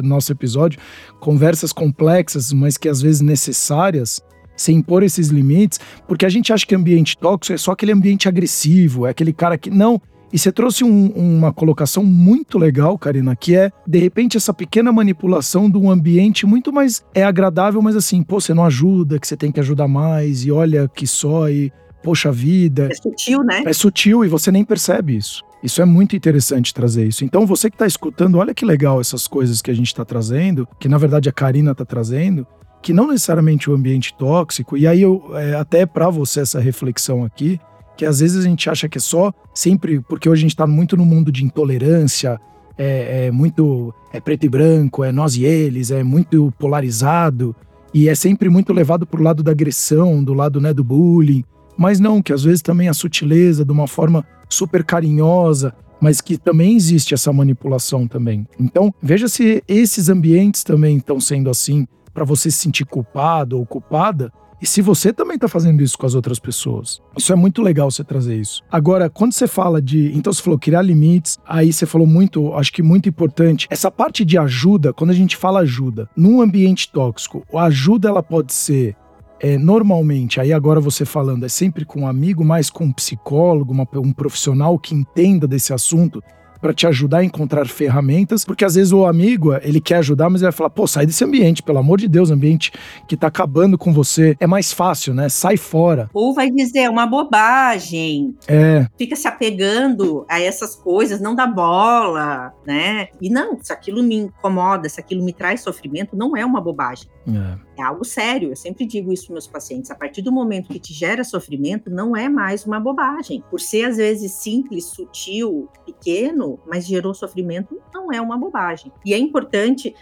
nosso 0.03 0.33
episódio, 0.33 0.81
conversas 1.21 1.73
complexas, 1.73 2.53
mas 2.53 2.77
que 2.77 2.89
às 2.89 3.01
vezes 3.01 3.21
necessárias, 3.21 4.21
sem 4.57 4.77
impor 4.77 5.03
esses 5.03 5.29
limites, 5.29 5.81
porque 6.07 6.27
a 6.27 6.29
gente 6.29 6.53
acha 6.53 6.67
que 6.67 6.75
ambiente 6.75 7.17
tóxico 7.17 7.55
é 7.55 7.59
só 7.59 7.73
aquele 7.73 7.93
ambiente 7.93 8.29
agressivo, 8.29 9.07
é 9.07 9.11
aquele 9.11 9.33
cara 9.33 9.59
que. 9.59 9.71
Não, 9.71 10.01
e 10.33 10.39
você 10.39 10.51
trouxe 10.51 10.83
um, 10.83 11.07
uma 11.09 11.53
colocação 11.53 12.05
muito 12.05 12.59
legal, 12.59 12.97
Karina, 12.97 13.37
que 13.37 13.55
é, 13.55 13.71
de 13.87 13.99
repente, 13.99 14.37
essa 14.37 14.55
pequena 14.55 14.91
manipulação 14.91 15.69
de 15.69 15.77
um 15.77 15.91
ambiente 15.91 16.47
muito 16.47 16.73
mais 16.73 17.05
é 17.15 17.23
agradável, 17.23 17.83
mas 17.83 17.95
assim, 17.95 18.23
pô, 18.23 18.41
você 18.41 18.55
não 18.55 18.65
ajuda, 18.65 19.19
que 19.19 19.27
você 19.27 19.37
tem 19.37 19.53
que 19.53 19.61
ajudar 19.61 19.87
mais, 19.89 20.45
e 20.45 20.51
olha 20.51 20.89
que 20.89 21.07
só, 21.07 21.51
e 21.51 21.71
poxa 22.03 22.33
vida. 22.33 22.89
É 22.91 22.95
sutil, 22.95 23.43
né? 23.43 23.63
É 23.67 23.73
sutil 23.73 24.25
e 24.25 24.29
você 24.29 24.51
nem 24.51 24.65
percebe 24.65 25.17
isso. 25.17 25.43
Isso 25.63 25.81
é 25.81 25.85
muito 25.85 26.17
interessante 26.17 26.75
trazer 26.75 27.07
isso. 27.07 27.25
Então, 27.25 27.47
você 27.47 27.71
que 27.71 27.77
está 27.77 27.87
escutando, 27.87 28.39
olha 28.39 28.55
que 28.55 28.65
legal 28.65 29.01
essas 29.01 29.29
coisas 29.29 29.63
que 29.63 29.71
a 29.71 29.75
gente 29.75 29.87
está 29.87 30.05
trazendo, 30.05 30.67
que 30.81 30.89
na 30.89 30.99
verdade 30.99 31.29
a 31.29 31.33
Karina 31.33 31.71
está 31.71 31.85
trazendo, 31.85 32.47
que 32.83 32.93
não 32.93 33.07
necessariamente 33.07 33.71
o 33.71 33.75
ambiente 33.75 34.13
tóxico, 34.15 34.77
e 34.77 34.89
aí 34.89 35.01
eu, 35.01 35.31
é, 35.35 35.55
até 35.55 35.87
para 35.87 36.11
você 36.11 36.41
essa 36.41 36.59
reflexão 36.59 37.23
aqui, 37.23 37.61
que 38.03 38.07
às 38.07 38.19
vezes 38.19 38.45
a 38.45 38.49
gente 38.49 38.69
acha 38.69 38.89
que 38.89 38.99
é 38.99 39.01
só 39.01 39.33
sempre, 39.55 40.01
porque 40.01 40.29
hoje 40.29 40.41
a 40.41 40.43
gente 40.43 40.51
está 40.51 40.67
muito 40.67 40.97
no 40.97 41.07
mundo 41.07 41.31
de 41.31 41.45
intolerância, 41.45 42.41
é, 42.77 43.27
é, 43.27 43.31
muito 43.31 43.95
é 44.13 44.21
preto 44.21 44.45
e 44.45 44.49
branco, 44.49 45.05
é 45.05 45.13
nós 45.13 45.37
e 45.37 45.45
eles, 45.45 45.93
é 45.93 46.03
muito 46.03 46.53
polarizado 46.59 47.55
e 47.95 48.09
é 48.09 48.15
sempre 48.17 48.49
muito 48.49 48.73
levado 48.73 49.07
para 49.07 49.21
o 49.21 49.23
lado 49.23 49.41
da 49.41 49.53
agressão, 49.53 50.25
do 50.25 50.35
lado 50.35 50.61
né, 50.61 50.75
do 50.75 50.83
bullying. 50.83 51.45
Mas 51.79 52.01
não, 52.01 52.21
que 52.21 52.33
às 52.33 52.43
vezes 52.43 52.61
também 52.61 52.89
a 52.89 52.93
sutileza, 52.93 53.65
de 53.65 53.71
uma 53.71 53.87
forma 53.87 54.27
super 54.49 54.83
carinhosa, 54.83 55.73
mas 56.01 56.21
que 56.21 56.37
também 56.37 56.75
existe 56.75 57.15
essa 57.15 57.33
manipulação 57.33 58.09
também. 58.09 58.45
Então, 58.59 58.93
veja 59.01 59.29
se 59.29 59.63
esses 59.69 60.09
ambientes 60.09 60.65
também 60.65 60.97
estão 60.97 61.21
sendo 61.21 61.49
assim 61.49 61.87
para 62.13 62.25
você 62.25 62.51
se 62.51 62.59
sentir 62.59 62.85
culpado 62.85 63.57
ou 63.57 63.65
culpada 63.65 64.33
E 64.63 64.67
se 64.67 64.81
você 64.81 65.13
também 65.13 65.35
está 65.35 65.49
fazendo 65.49 65.83
isso 65.83 65.99
com 65.99 66.07
as 66.07 66.15
outras 66.15 66.39
pessoas. 66.39 67.03
Isso 67.19 67.33
é 67.33 67.37
muito 67.37 67.61
legal 67.61 67.91
você 67.91 68.05
trazer 68.05 68.37
isso. 68.37 68.63
Agora, 68.71 69.11
quando 69.11 69.33
você 69.33 69.49
fala 69.49 69.83
de. 69.83 70.17
Então 70.17 70.33
você 70.33 70.41
falou 70.41 70.57
criar 70.57 70.83
limites, 70.83 71.37
aí 71.45 71.73
você 71.73 71.85
falou 71.85 72.07
muito, 72.07 72.55
acho 72.55 72.73
que 72.73 72.81
muito 72.81 73.09
importante, 73.09 73.67
essa 73.69 73.91
parte 73.91 74.25
de 74.25 74.39
ajuda, 74.39 74.93
quando 74.93 75.11
a 75.11 75.15
gente 75.15 75.37
fala 75.37 75.61
ajuda, 75.61 76.09
num 76.17 76.41
ambiente 76.41 76.93
tóxico, 76.93 77.45
a 77.53 77.65
ajuda 77.65 78.09
ela 78.09 78.23
pode 78.23 78.53
ser 78.53 78.95
é, 79.41 79.59
normalmente, 79.59 80.41
aí 80.41 80.53
agora 80.53 80.79
você 80.79 81.05
falando, 81.05 81.45
é 81.45 81.49
sempre 81.49 81.85
com 81.85 82.03
um 82.03 82.07
amigo, 82.07 82.45
mais 82.45 82.71
com 82.71 82.85
um 82.85 82.93
psicólogo, 82.93 83.73
uma, 83.73 83.89
um 83.97 84.13
profissional 84.13 84.79
que 84.79 84.95
entenda 84.95 85.49
desse 85.49 85.73
assunto 85.73 86.23
para 86.63 86.73
te 86.73 86.87
ajudar 86.87 87.19
a 87.19 87.25
encontrar 87.25 87.67
ferramentas, 87.67 88.45
porque 88.45 88.65
às 88.65 88.77
vezes 88.77 88.93
o 88.93 89.05
amigo, 89.05 89.53
ele 89.63 89.81
quer 89.81 89.97
ajudar, 89.97 90.31
mas 90.31 90.41
ele 90.41 90.51
vai 90.51 90.57
falar, 90.57 90.71
pô, 90.71 90.87
sai 90.87 91.05
desse 91.05 91.25
ambiente, 91.25 91.61
pelo 91.61 91.79
amor 91.79 91.99
de 91.99 92.07
Deus, 92.07 92.31
ambiente 92.31 92.73
que 93.09 93.17
tá 93.17 93.27
acabando 93.27 93.77
com 93.77 93.93
você. 93.93 94.37
É 94.39 94.47
mais 94.47 94.73
fácil, 94.73 95.13
né? 95.13 95.29
Sai 95.29 95.57
fora. 95.57 96.09
Ou 96.15 96.33
vai 96.33 96.51
dizer, 96.51 96.81
é 96.81 96.91
uma 96.91 97.05
bobagem. 97.05 98.37
É. 98.47 98.87
Fica 98.97 99.17
se 99.17 99.27
apegando 99.27 100.25
a 100.29 100.41
essas 100.41 100.77
coisas, 100.77 101.21
não 101.21 101.35
dá 101.35 101.49
bola, 101.49 102.53
né? 102.65 103.09
E 103.21 103.29
não, 103.29 103.59
se 103.61 103.73
aquilo 103.73 104.01
me 104.01 104.15
incomoda, 104.15 104.89
se 104.89 105.01
aquilo 105.01 105.25
me 105.25 105.33
traz 105.33 105.63
sofrimento, 105.63 106.17
não 106.17 106.37
é 106.37 106.47
uma 106.47 106.61
bobagem. 106.61 107.09
É. 107.29 107.72
algo 107.83 108.05
sério. 108.05 108.51
Eu 108.51 108.57
sempre 108.57 108.87
digo 108.87 109.13
isso 109.13 109.27
para 109.27 109.35
meus 109.35 109.47
pacientes. 109.47 109.91
A 109.91 109.95
partir 109.95 110.23
do 110.23 110.33
momento 110.33 110.69
que 110.69 110.79
te 110.79 110.93
gera 110.93 111.25
sofrimento, 111.25 111.91
não 111.91 112.17
é 112.17 112.29
mais 112.29 112.65
uma 112.65 112.81
bobagem. 112.81 113.43
Por 113.51 113.61
ser 113.61 113.85
às 113.85 113.97
vezes 113.97 114.33
simples, 114.33 114.85
sutil, 114.85 115.69
pequeno, 115.85 116.59
mas 116.67 116.87
gerou 116.87 117.15
sofrimento, 117.15 117.81
não 117.93 118.13
é 118.13 118.21
uma 118.21 118.37
bobagem. 118.37 118.93
E 119.05 119.13
é 119.13 119.19
importante 119.19 119.95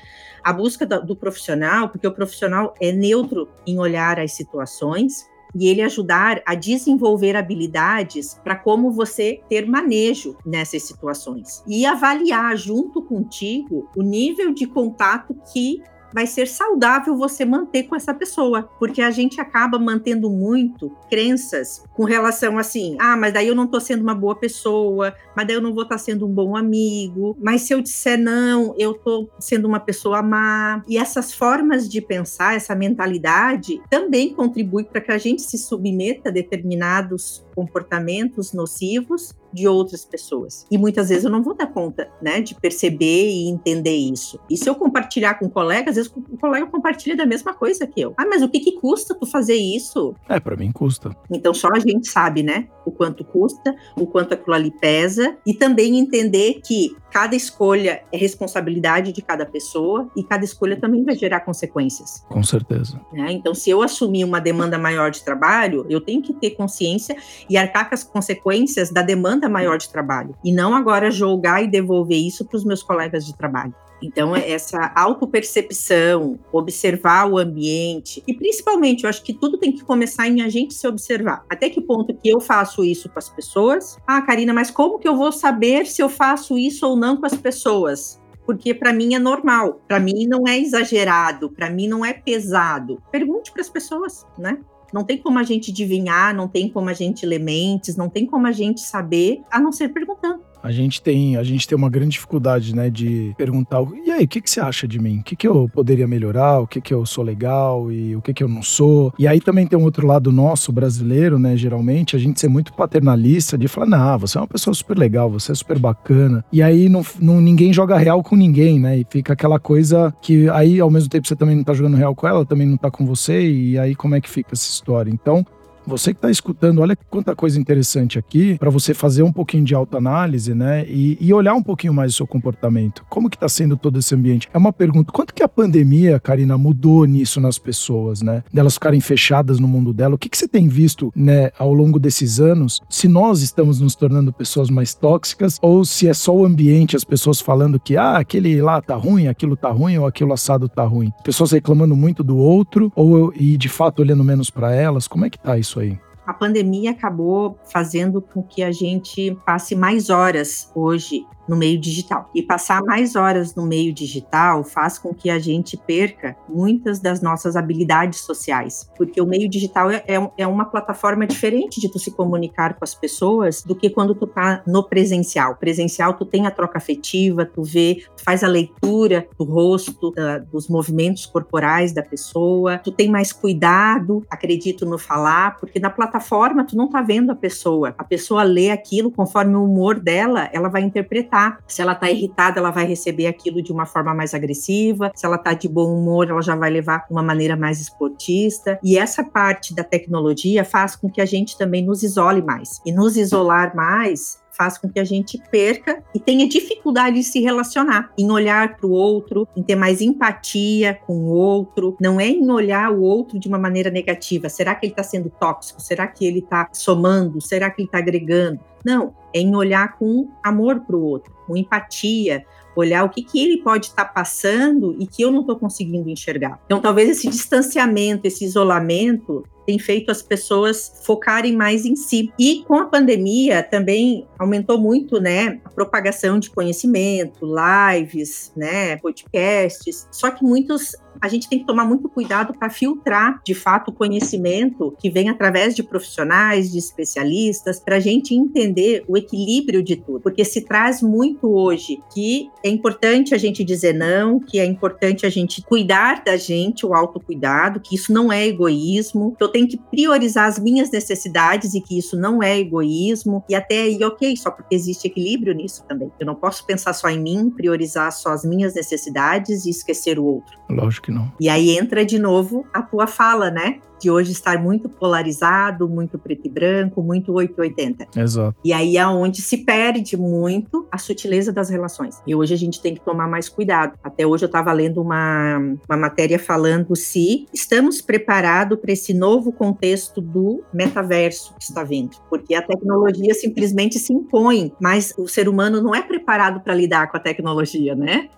a 0.42 0.52
busca 0.52 0.86
do 0.86 1.16
profissional, 1.16 1.88
porque 1.88 2.06
o 2.06 2.12
profissional 2.12 2.74
é 2.80 2.92
neutro 2.92 3.48
em 3.66 3.78
olhar 3.78 4.18
as 4.18 4.32
situações 4.32 5.28
e 5.54 5.68
ele 5.68 5.82
ajudar 5.82 6.40
a 6.46 6.54
desenvolver 6.54 7.36
habilidades 7.36 8.38
para 8.42 8.56
como 8.56 8.90
você 8.90 9.40
ter 9.48 9.66
manejo 9.66 10.36
nessas 10.44 10.82
situações 10.82 11.62
e 11.66 11.84
avaliar 11.84 12.56
junto 12.56 13.02
contigo 13.02 13.88
o 13.96 14.02
nível 14.02 14.52
de 14.52 14.66
contato 14.66 15.34
que 15.52 15.82
vai 16.12 16.26
ser 16.26 16.46
saudável 16.46 17.16
você 17.16 17.44
manter 17.44 17.84
com 17.84 17.96
essa 17.96 18.12
pessoa, 18.12 18.68
porque 18.78 19.02
a 19.02 19.10
gente 19.10 19.40
acaba 19.40 19.78
mantendo 19.78 20.30
muito 20.30 20.90
crenças 21.08 21.84
com 21.94 22.04
relação 22.04 22.58
assim, 22.58 22.96
ah, 22.98 23.16
mas 23.16 23.32
daí 23.32 23.48
eu 23.48 23.54
não 23.54 23.66
tô 23.66 23.80
sendo 23.80 24.02
uma 24.02 24.14
boa 24.14 24.34
pessoa, 24.34 25.14
mas 25.36 25.46
daí 25.46 25.56
eu 25.56 25.62
não 25.62 25.72
vou 25.72 25.82
estar 25.82 25.96
tá 25.96 25.98
sendo 25.98 26.26
um 26.26 26.32
bom 26.32 26.56
amigo, 26.56 27.36
mas 27.40 27.62
se 27.62 27.74
eu 27.74 27.80
disser 27.80 28.18
não, 28.18 28.74
eu 28.78 28.94
tô 28.94 29.28
sendo 29.38 29.66
uma 29.66 29.80
pessoa 29.80 30.22
má. 30.22 30.82
E 30.88 30.98
essas 30.98 31.32
formas 31.32 31.88
de 31.88 32.00
pensar, 32.00 32.54
essa 32.54 32.74
mentalidade 32.74 33.80
também 33.88 34.34
contribui 34.34 34.84
para 34.84 35.00
que 35.00 35.12
a 35.12 35.18
gente 35.18 35.42
se 35.42 35.58
submeta 35.58 36.28
a 36.28 36.32
determinados 36.32 37.44
comportamentos 37.54 38.52
nocivos 38.52 39.34
de 39.52 39.66
outras 39.68 40.04
pessoas. 40.04 40.66
E 40.70 40.78
muitas 40.78 41.08
vezes 41.08 41.24
eu 41.24 41.30
não 41.30 41.42
vou 41.42 41.54
dar 41.54 41.66
conta, 41.66 42.10
né, 42.20 42.40
de 42.40 42.54
perceber 42.54 43.28
e 43.28 43.48
entender 43.48 43.96
isso. 43.96 44.38
E 44.48 44.56
se 44.56 44.68
eu 44.68 44.74
compartilhar 44.74 45.34
com 45.34 45.46
um 45.46 45.50
colega, 45.50 45.90
às 45.90 45.96
vezes 45.96 46.10
o 46.10 46.38
colega 46.38 46.66
compartilha 46.66 47.16
da 47.16 47.26
mesma 47.26 47.54
coisa 47.54 47.86
que 47.86 48.00
eu. 48.00 48.14
Ah, 48.16 48.26
mas 48.26 48.42
o 48.42 48.48
que 48.48 48.60
que 48.60 48.72
custa 48.72 49.14
tu 49.14 49.26
fazer 49.26 49.56
isso? 49.56 50.14
É, 50.28 50.38
para 50.38 50.56
mim 50.56 50.70
custa. 50.72 51.14
Então 51.30 51.52
só 51.52 51.68
a 51.68 51.78
gente 51.78 52.08
sabe, 52.08 52.42
né, 52.42 52.68
o 52.84 52.90
quanto 52.90 53.24
custa, 53.24 53.74
o 53.96 54.06
quanto 54.06 54.34
aquilo 54.34 54.54
ali 54.54 54.70
pesa 54.70 55.36
e 55.46 55.54
também 55.54 55.98
entender 55.98 56.60
que 56.64 56.96
cada 57.10 57.34
escolha 57.34 58.02
é 58.12 58.16
responsabilidade 58.16 59.12
de 59.12 59.20
cada 59.20 59.44
pessoa 59.44 60.08
e 60.16 60.22
cada 60.22 60.44
escolha 60.44 60.78
também 60.78 61.04
vai 61.04 61.16
gerar 61.16 61.40
consequências. 61.40 62.24
Com 62.28 62.42
certeza. 62.42 63.00
Né? 63.12 63.32
Então, 63.32 63.54
se 63.54 63.68
eu 63.68 63.82
assumir 63.82 64.24
uma 64.24 64.40
demanda 64.40 64.78
maior 64.78 65.10
de 65.10 65.22
trabalho, 65.24 65.84
eu 65.88 66.00
tenho 66.00 66.22
que 66.22 66.32
ter 66.32 66.50
consciência 66.50 67.16
e 67.48 67.56
arcar 67.56 67.88
com 67.88 67.94
as 67.94 68.04
consequências 68.04 68.90
da 68.90 69.02
demanda 69.02 69.39
maior 69.48 69.78
de 69.78 69.88
trabalho. 69.88 70.34
E 70.44 70.52
não 70.52 70.74
agora 70.74 71.10
julgar 71.10 71.62
e 71.62 71.66
devolver 71.66 72.18
isso 72.18 72.44
para 72.44 72.56
os 72.56 72.64
meus 72.64 72.82
colegas 72.82 73.24
de 73.24 73.36
trabalho. 73.36 73.74
Então, 74.02 74.34
essa 74.36 74.92
autopercepção, 74.94 76.38
observar 76.52 77.30
o 77.30 77.38
ambiente, 77.38 78.22
e 78.26 78.34
principalmente, 78.34 79.04
eu 79.04 79.10
acho 79.10 79.22
que 79.22 79.34
tudo 79.34 79.58
tem 79.58 79.72
que 79.72 79.84
começar 79.84 80.26
em 80.28 80.42
a 80.42 80.48
gente 80.48 80.74
se 80.74 80.86
observar. 80.86 81.44
Até 81.48 81.68
que 81.68 81.80
ponto 81.80 82.14
que 82.14 82.28
eu 82.28 82.40
faço 82.40 82.84
isso 82.84 83.08
com 83.08 83.18
as 83.18 83.28
pessoas? 83.28 83.98
Ah, 84.06 84.22
Karina, 84.22 84.52
mas 84.52 84.70
como 84.70 84.98
que 84.98 85.08
eu 85.08 85.16
vou 85.16 85.32
saber 85.32 85.86
se 85.86 86.02
eu 86.02 86.08
faço 86.08 86.56
isso 86.58 86.86
ou 86.86 86.96
não 86.96 87.16
com 87.16 87.26
as 87.26 87.36
pessoas? 87.36 88.20
porque 88.50 88.74
para 88.74 88.92
mim 88.92 89.14
é 89.14 89.18
normal, 89.20 89.80
para 89.86 90.00
mim 90.00 90.26
não 90.26 90.42
é 90.44 90.58
exagerado, 90.58 91.50
para 91.50 91.70
mim 91.70 91.86
não 91.86 92.04
é 92.04 92.12
pesado. 92.12 93.00
Pergunte 93.08 93.52
para 93.52 93.60
as 93.60 93.68
pessoas, 93.68 94.26
né? 94.36 94.58
Não 94.92 95.04
tem 95.04 95.18
como 95.18 95.38
a 95.38 95.42
gente 95.42 95.70
adivinhar, 95.70 96.34
não 96.34 96.48
tem 96.48 96.68
como 96.68 96.88
a 96.88 96.92
gente 96.92 97.24
ler 97.24 97.38
mentes, 97.38 97.96
não 97.96 98.08
tem 98.08 98.26
como 98.26 98.46
a 98.46 98.52
gente 98.52 98.80
saber, 98.80 99.42
a 99.50 99.60
não 99.60 99.72
ser 99.72 99.88
perguntando 99.90 100.49
a 100.62 100.70
gente 100.70 101.02
tem 101.02 101.36
a 101.36 101.42
gente 101.42 101.66
tem 101.66 101.76
uma 101.76 101.88
grande 101.88 102.12
dificuldade, 102.12 102.74
né, 102.74 102.90
de 102.90 103.34
perguntar 103.36 103.80
e 104.04 104.10
aí 104.10 104.24
o 104.24 104.28
que 104.28 104.40
que 104.40 104.50
você 104.50 104.60
acha 104.60 104.86
de 104.86 104.98
mim? 104.98 105.18
O 105.18 105.22
que 105.22 105.36
que 105.36 105.46
eu 105.46 105.68
poderia 105.68 106.06
melhorar? 106.06 106.60
O 106.60 106.66
que 106.66 106.80
que 106.80 106.92
eu 106.92 107.04
sou 107.06 107.24
legal 107.24 107.90
e 107.90 108.16
o 108.16 108.22
que 108.22 108.34
que 108.34 108.42
eu 108.42 108.48
não 108.48 108.62
sou? 108.62 109.12
E 109.18 109.26
aí 109.26 109.40
também 109.40 109.66
tem 109.66 109.78
um 109.78 109.84
outro 109.84 110.06
lado 110.06 110.32
nosso 110.32 110.72
brasileiro, 110.72 111.38
né? 111.38 111.56
Geralmente 111.56 112.16
a 112.16 112.18
gente 112.18 112.40
ser 112.40 112.48
muito 112.48 112.72
paternalista 112.72 113.56
de 113.56 113.68
falar 113.68 113.86
não, 113.86 114.18
você 114.18 114.38
é 114.38 114.40
uma 114.40 114.46
pessoa 114.46 114.74
super 114.74 114.98
legal, 114.98 115.30
você 115.30 115.52
é 115.52 115.54
super 115.54 115.78
bacana. 115.78 116.44
E 116.52 116.62
aí 116.62 116.88
não, 116.88 117.04
não 117.20 117.40
ninguém 117.40 117.72
joga 117.72 117.96
real 117.96 118.22
com 118.22 118.36
ninguém, 118.36 118.78
né? 118.78 118.98
E 118.98 119.06
fica 119.08 119.32
aquela 119.32 119.58
coisa 119.58 120.14
que 120.20 120.48
aí 120.50 120.80
ao 120.80 120.90
mesmo 120.90 121.08
tempo 121.08 121.26
você 121.26 121.36
também 121.36 121.56
não 121.56 121.64
tá 121.64 121.72
jogando 121.72 121.96
real 121.96 122.14
com 122.14 122.26
ela, 122.26 122.44
também 122.44 122.66
não 122.66 122.76
tá 122.76 122.90
com 122.90 123.06
você 123.06 123.50
e 123.50 123.78
aí 123.78 123.94
como 123.94 124.14
é 124.14 124.20
que 124.20 124.28
fica 124.28 124.50
essa 124.52 124.68
história? 124.68 125.10
Então 125.10 125.44
você 125.90 126.14
que 126.14 126.18
está 126.18 126.30
escutando, 126.30 126.80
olha 126.80 126.96
quanta 127.10 127.34
coisa 127.34 127.60
interessante 127.60 128.18
aqui 128.18 128.56
para 128.58 128.70
você 128.70 128.94
fazer 128.94 129.22
um 129.22 129.32
pouquinho 129.32 129.64
de 129.64 129.74
autoanálise, 129.74 130.54
né? 130.54 130.86
E, 130.88 131.18
e, 131.20 131.34
olhar 131.34 131.54
um 131.54 131.62
pouquinho 131.62 131.92
mais 131.92 132.12
o 132.12 132.16
seu 132.16 132.26
comportamento. 132.26 133.04
Como 133.10 133.28
que 133.28 133.36
está 133.36 133.48
sendo 133.48 133.76
todo 133.76 133.98
esse 133.98 134.14
ambiente? 134.14 134.48
É 134.54 134.58
uma 134.58 134.72
pergunta. 134.72 135.12
Quanto 135.12 135.34
que 135.34 135.42
a 135.42 135.48
pandemia, 135.48 136.20
Karina, 136.20 136.56
mudou 136.56 137.04
nisso 137.04 137.40
nas 137.40 137.58
pessoas, 137.58 138.22
né? 138.22 138.44
Delas 138.52 138.74
ficarem 138.74 139.00
fechadas 139.00 139.58
no 139.58 139.66
mundo 139.66 139.92
dela. 139.92 140.14
O 140.14 140.18
que, 140.18 140.28
que 140.28 140.38
você 140.38 140.46
tem 140.46 140.68
visto, 140.68 141.12
né, 141.14 141.50
ao 141.58 141.74
longo 141.74 141.98
desses 141.98 142.40
anos? 142.40 142.80
Se 142.88 143.08
nós 143.08 143.42
estamos 143.42 143.80
nos 143.80 143.94
tornando 143.94 144.32
pessoas 144.32 144.70
mais 144.70 144.94
tóxicas 144.94 145.58
ou 145.60 145.84
se 145.84 146.08
é 146.08 146.14
só 146.14 146.34
o 146.34 146.44
ambiente, 146.44 146.96
as 146.96 147.04
pessoas 147.04 147.40
falando 147.40 147.80
que, 147.80 147.96
ah, 147.96 148.18
aquele 148.18 148.62
lá 148.62 148.80
tá 148.80 148.94
ruim, 148.94 149.26
aquilo 149.26 149.56
tá 149.56 149.70
ruim 149.70 149.98
ou 149.98 150.06
aquilo 150.06 150.32
assado 150.32 150.68
tá 150.68 150.84
ruim. 150.84 151.12
Pessoas 151.24 151.50
reclamando 151.50 151.96
muito 151.96 152.22
do 152.22 152.36
outro 152.36 152.92
ou 152.94 153.32
e 153.34 153.56
de 153.56 153.68
fato 153.68 154.00
olhando 154.00 154.22
menos 154.22 154.50
para 154.50 154.72
elas. 154.72 155.08
Como 155.08 155.24
é 155.24 155.30
que 155.30 155.38
tá 155.38 155.58
isso 155.58 155.79
aí? 155.80 155.98
A 156.26 156.32
pandemia 156.32 156.92
acabou 156.92 157.58
fazendo 157.72 158.20
com 158.20 158.42
que 158.42 158.62
a 158.62 158.70
gente 158.70 159.36
passe 159.44 159.74
mais 159.74 160.10
horas 160.10 160.70
hoje 160.74 161.26
no 161.48 161.56
meio 161.56 161.78
digital. 161.80 162.30
E 162.34 162.42
passar 162.42 162.82
mais 162.82 163.16
horas 163.16 163.54
no 163.54 163.66
meio 163.66 163.92
digital 163.92 164.62
faz 164.64 164.98
com 164.98 165.12
que 165.12 165.30
a 165.30 165.38
gente 165.38 165.76
perca 165.76 166.36
muitas 166.48 167.00
das 167.00 167.20
nossas 167.20 167.56
habilidades 167.56 168.20
sociais, 168.20 168.90
porque 168.96 169.20
o 169.20 169.26
meio 169.26 169.48
digital 169.48 169.90
é, 169.90 170.02
é, 170.06 170.30
é 170.38 170.46
uma 170.46 170.64
plataforma 170.64 171.26
diferente 171.26 171.80
de 171.80 171.90
tu 171.90 171.98
se 171.98 172.10
comunicar 172.10 172.74
com 172.74 172.84
as 172.84 172.94
pessoas 172.94 173.62
do 173.62 173.74
que 173.74 173.90
quando 173.90 174.14
tu 174.14 174.26
tá 174.26 174.62
no 174.66 174.84
presencial. 174.84 175.56
Presencial 175.56 176.14
tu 176.14 176.24
tem 176.24 176.46
a 176.46 176.50
troca 176.50 176.78
afetiva, 176.78 177.44
tu 177.44 177.62
vê, 177.62 178.04
tu 178.16 178.22
faz 178.24 178.44
a 178.44 178.48
leitura 178.48 179.26
do 179.38 179.44
rosto, 179.44 180.10
da, 180.12 180.38
dos 180.38 180.68
movimentos 180.68 181.26
corporais 181.26 181.92
da 181.92 182.02
pessoa, 182.02 182.78
tu 182.78 182.92
tem 182.92 183.10
mais 183.10 183.32
cuidado, 183.32 184.24
acredito 184.30 184.86
no 184.86 184.98
falar, 184.98 185.56
porque 185.58 185.78
na 185.78 185.90
plataforma 185.90 186.64
tu 186.64 186.76
não 186.76 186.88
tá 186.88 187.02
vendo 187.02 187.30
a 187.30 187.36
pessoa. 187.36 187.94
A 187.98 188.04
pessoa 188.04 188.42
lê 188.42 188.70
aquilo 188.70 189.10
conforme 189.10 189.54
o 189.56 189.64
humor 189.64 189.98
dela, 189.98 190.48
ela 190.52 190.68
vai 190.68 190.82
interpretar 190.82 191.29
se 191.66 191.80
ela 191.80 191.94
tá 191.94 192.10
irritada, 192.10 192.58
ela 192.58 192.70
vai 192.70 192.86
receber 192.86 193.26
aquilo 193.26 193.62
de 193.62 193.72
uma 193.72 193.86
forma 193.86 194.14
mais 194.14 194.34
agressiva. 194.34 195.12
Se 195.14 195.24
ela 195.24 195.38
tá 195.38 195.52
de 195.52 195.68
bom 195.68 195.94
humor, 195.94 196.28
ela 196.28 196.42
já 196.42 196.56
vai 196.56 196.70
levar 196.70 197.06
uma 197.10 197.22
maneira 197.22 197.56
mais 197.56 197.80
esportista. 197.80 198.78
E 198.82 198.98
essa 198.98 199.24
parte 199.24 199.74
da 199.74 199.84
tecnologia 199.84 200.64
faz 200.64 200.96
com 200.96 201.10
que 201.10 201.20
a 201.20 201.26
gente 201.26 201.56
também 201.56 201.84
nos 201.84 202.02
isole 202.02 202.42
mais. 202.42 202.80
E 202.84 202.92
nos 202.92 203.16
isolar 203.16 203.74
mais 203.74 204.40
faz 204.52 204.78
com 204.78 204.88
que 204.88 204.98
a 204.98 205.04
gente 205.04 205.40
perca 205.50 206.02
e 206.14 206.20
tenha 206.20 206.48
dificuldade 206.48 207.16
de 207.16 207.24
se 207.24 207.40
relacionar, 207.40 208.12
em 208.18 208.30
olhar 208.30 208.76
para 208.76 208.86
o 208.86 208.90
outro, 208.90 209.46
em 209.56 209.62
ter 209.62 209.76
mais 209.76 210.00
empatia 210.00 210.98
com 211.06 211.14
o 211.14 211.28
outro. 211.28 211.96
Não 212.00 212.20
é 212.20 212.28
em 212.28 212.50
olhar 212.50 212.90
o 212.90 213.02
outro 213.02 213.38
de 213.38 213.48
uma 213.48 213.58
maneira 213.58 213.90
negativa. 213.90 214.48
Será 214.48 214.74
que 214.74 214.86
ele 214.86 214.92
está 214.92 215.02
sendo 215.02 215.30
tóxico? 215.30 215.80
Será 215.80 216.06
que 216.06 216.26
ele 216.26 216.40
está 216.40 216.68
somando? 216.72 217.40
Será 217.40 217.70
que 217.70 217.82
ele 217.82 217.88
está 217.88 217.98
agregando? 217.98 218.60
Não, 218.84 219.14
é 219.34 219.40
em 219.40 219.54
olhar 219.54 219.98
com 219.98 220.28
amor 220.42 220.80
para 220.80 220.96
o 220.96 221.02
outro, 221.02 221.32
com 221.46 221.56
empatia, 221.56 222.44
olhar 222.74 223.04
o 223.04 223.10
que, 223.10 223.22
que 223.22 223.42
ele 223.42 223.62
pode 223.62 223.86
estar 223.86 224.04
tá 224.04 224.12
passando 224.12 224.96
e 224.98 225.06
que 225.06 225.22
eu 225.22 225.30
não 225.30 225.40
estou 225.40 225.56
conseguindo 225.56 226.08
enxergar. 226.08 226.60
Então, 226.66 226.80
talvez 226.80 227.10
esse 227.10 227.28
distanciamento, 227.28 228.26
esse 228.26 228.44
isolamento, 228.44 229.44
tem 229.66 229.78
feito 229.78 230.10
as 230.10 230.22
pessoas 230.22 231.00
focarem 231.04 231.56
mais 231.56 231.84
em 231.84 231.96
si. 231.96 232.32
E 232.38 232.64
com 232.66 232.76
a 232.76 232.86
pandemia 232.86 233.62
também 233.62 234.26
aumentou 234.38 234.78
muito, 234.78 235.20
né, 235.20 235.60
a 235.64 235.68
propagação 235.68 236.38
de 236.38 236.50
conhecimento, 236.50 237.46
lives, 237.46 238.52
né, 238.56 238.96
podcasts. 238.96 240.08
Só 240.10 240.30
que 240.30 240.44
muitos 240.44 240.94
a 241.20 241.28
gente 241.28 241.48
tem 241.48 241.58
que 241.58 241.66
tomar 241.66 241.84
muito 241.84 242.08
cuidado 242.08 242.54
para 242.54 242.70
filtrar, 242.70 243.40
de 243.44 243.54
fato, 243.54 243.88
o 243.88 243.92
conhecimento 243.92 244.94
que 244.98 245.10
vem 245.10 245.28
através 245.28 245.74
de 245.74 245.82
profissionais, 245.82 246.72
de 246.72 246.78
especialistas, 246.78 247.78
para 247.78 247.96
a 247.96 248.00
gente 248.00 248.34
entender 248.34 249.04
o 249.06 249.16
equilíbrio 249.16 249.82
de 249.82 249.96
tudo. 249.96 250.20
Porque 250.20 250.44
se 250.44 250.62
traz 250.62 251.02
muito 251.02 251.48
hoje 251.48 252.00
que 252.12 252.50
é 252.64 252.70
importante 252.70 253.34
a 253.34 253.38
gente 253.38 253.62
dizer 253.62 253.94
não, 253.94 254.40
que 254.40 254.58
é 254.58 254.64
importante 254.64 255.26
a 255.26 255.30
gente 255.30 255.62
cuidar 255.62 256.22
da 256.24 256.36
gente, 256.36 256.86
o 256.86 256.94
autocuidado, 256.94 257.80
que 257.80 257.94
isso 257.94 258.12
não 258.12 258.32
é 258.32 258.46
egoísmo, 258.46 259.36
eu 259.38 259.49
tenho 259.50 259.68
que 259.68 259.76
priorizar 259.76 260.46
as 260.46 260.58
minhas 260.58 260.90
necessidades 260.90 261.74
e 261.74 261.80
que 261.80 261.98
isso 261.98 262.16
não 262.16 262.42
é 262.42 262.58
egoísmo. 262.58 263.44
E 263.48 263.54
até 263.54 263.82
aí, 263.82 264.02
ok, 264.02 264.36
só 264.36 264.50
porque 264.50 264.74
existe 264.74 265.06
equilíbrio 265.06 265.54
nisso 265.54 265.84
também. 265.88 266.10
Eu 266.18 266.26
não 266.26 266.34
posso 266.34 266.64
pensar 266.64 266.92
só 266.92 267.08
em 267.08 267.20
mim, 267.20 267.50
priorizar 267.50 268.10
só 268.12 268.30
as 268.30 268.44
minhas 268.44 268.74
necessidades 268.74 269.64
e 269.66 269.70
esquecer 269.70 270.18
o 270.18 270.24
outro. 270.24 270.58
Lógico 270.68 271.06
que 271.06 271.12
não. 271.12 271.32
E 271.40 271.48
aí 271.48 271.76
entra 271.76 272.04
de 272.04 272.18
novo 272.18 272.66
a 272.72 272.82
tua 272.82 273.06
fala, 273.06 273.50
né? 273.50 273.80
De 274.00 274.10
hoje 274.10 274.32
estar 274.32 274.58
muito 274.58 274.88
polarizado, 274.88 275.88
muito 275.88 276.18
preto 276.18 276.46
e 276.46 276.48
branco, 276.48 277.02
muito 277.02 277.32
880. 277.32 278.18
Exato. 278.18 278.56
E 278.64 278.72
aí 278.72 278.96
é 278.96 279.06
onde 279.06 279.42
se 279.42 279.58
perde 279.58 280.16
muito 280.16 280.86
a 280.90 280.98
sutileza 280.98 281.52
das 281.52 281.68
relações. 281.68 282.20
E 282.26 282.34
hoje 282.34 282.54
a 282.54 282.56
gente 282.56 282.80
tem 282.80 282.94
que 282.94 283.00
tomar 283.00 283.28
mais 283.28 283.48
cuidado. 283.48 283.98
Até 284.02 284.26
hoje 284.26 284.44
eu 284.44 284.48
estava 284.48 284.72
lendo 284.72 285.00
uma, 285.00 285.58
uma 285.88 285.96
matéria 285.96 286.38
falando 286.38 286.96
se 286.96 287.46
estamos 287.52 288.00
preparados 288.00 288.78
para 288.78 288.92
esse 288.92 289.12
novo 289.12 289.52
contexto 289.52 290.20
do 290.20 290.62
metaverso 290.72 291.54
que 291.58 291.64
está 291.64 291.84
vindo. 291.84 292.16
Porque 292.28 292.54
a 292.54 292.62
tecnologia 292.62 293.34
simplesmente 293.34 293.98
se 293.98 294.12
impõe, 294.12 294.72
mas 294.80 295.12
o 295.18 295.28
ser 295.28 295.48
humano 295.48 295.82
não 295.82 295.94
é 295.94 296.02
preparado 296.02 296.60
para 296.60 296.74
lidar 296.74 297.10
com 297.10 297.16
a 297.16 297.20
tecnologia, 297.20 297.94
né? 297.94 298.28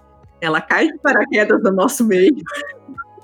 Ela 0.41 0.61
cai 0.61 0.89
de 0.89 0.99
paraquedas 0.99 1.63
no 1.63 1.71
nosso 1.71 2.05
meio. 2.05 2.35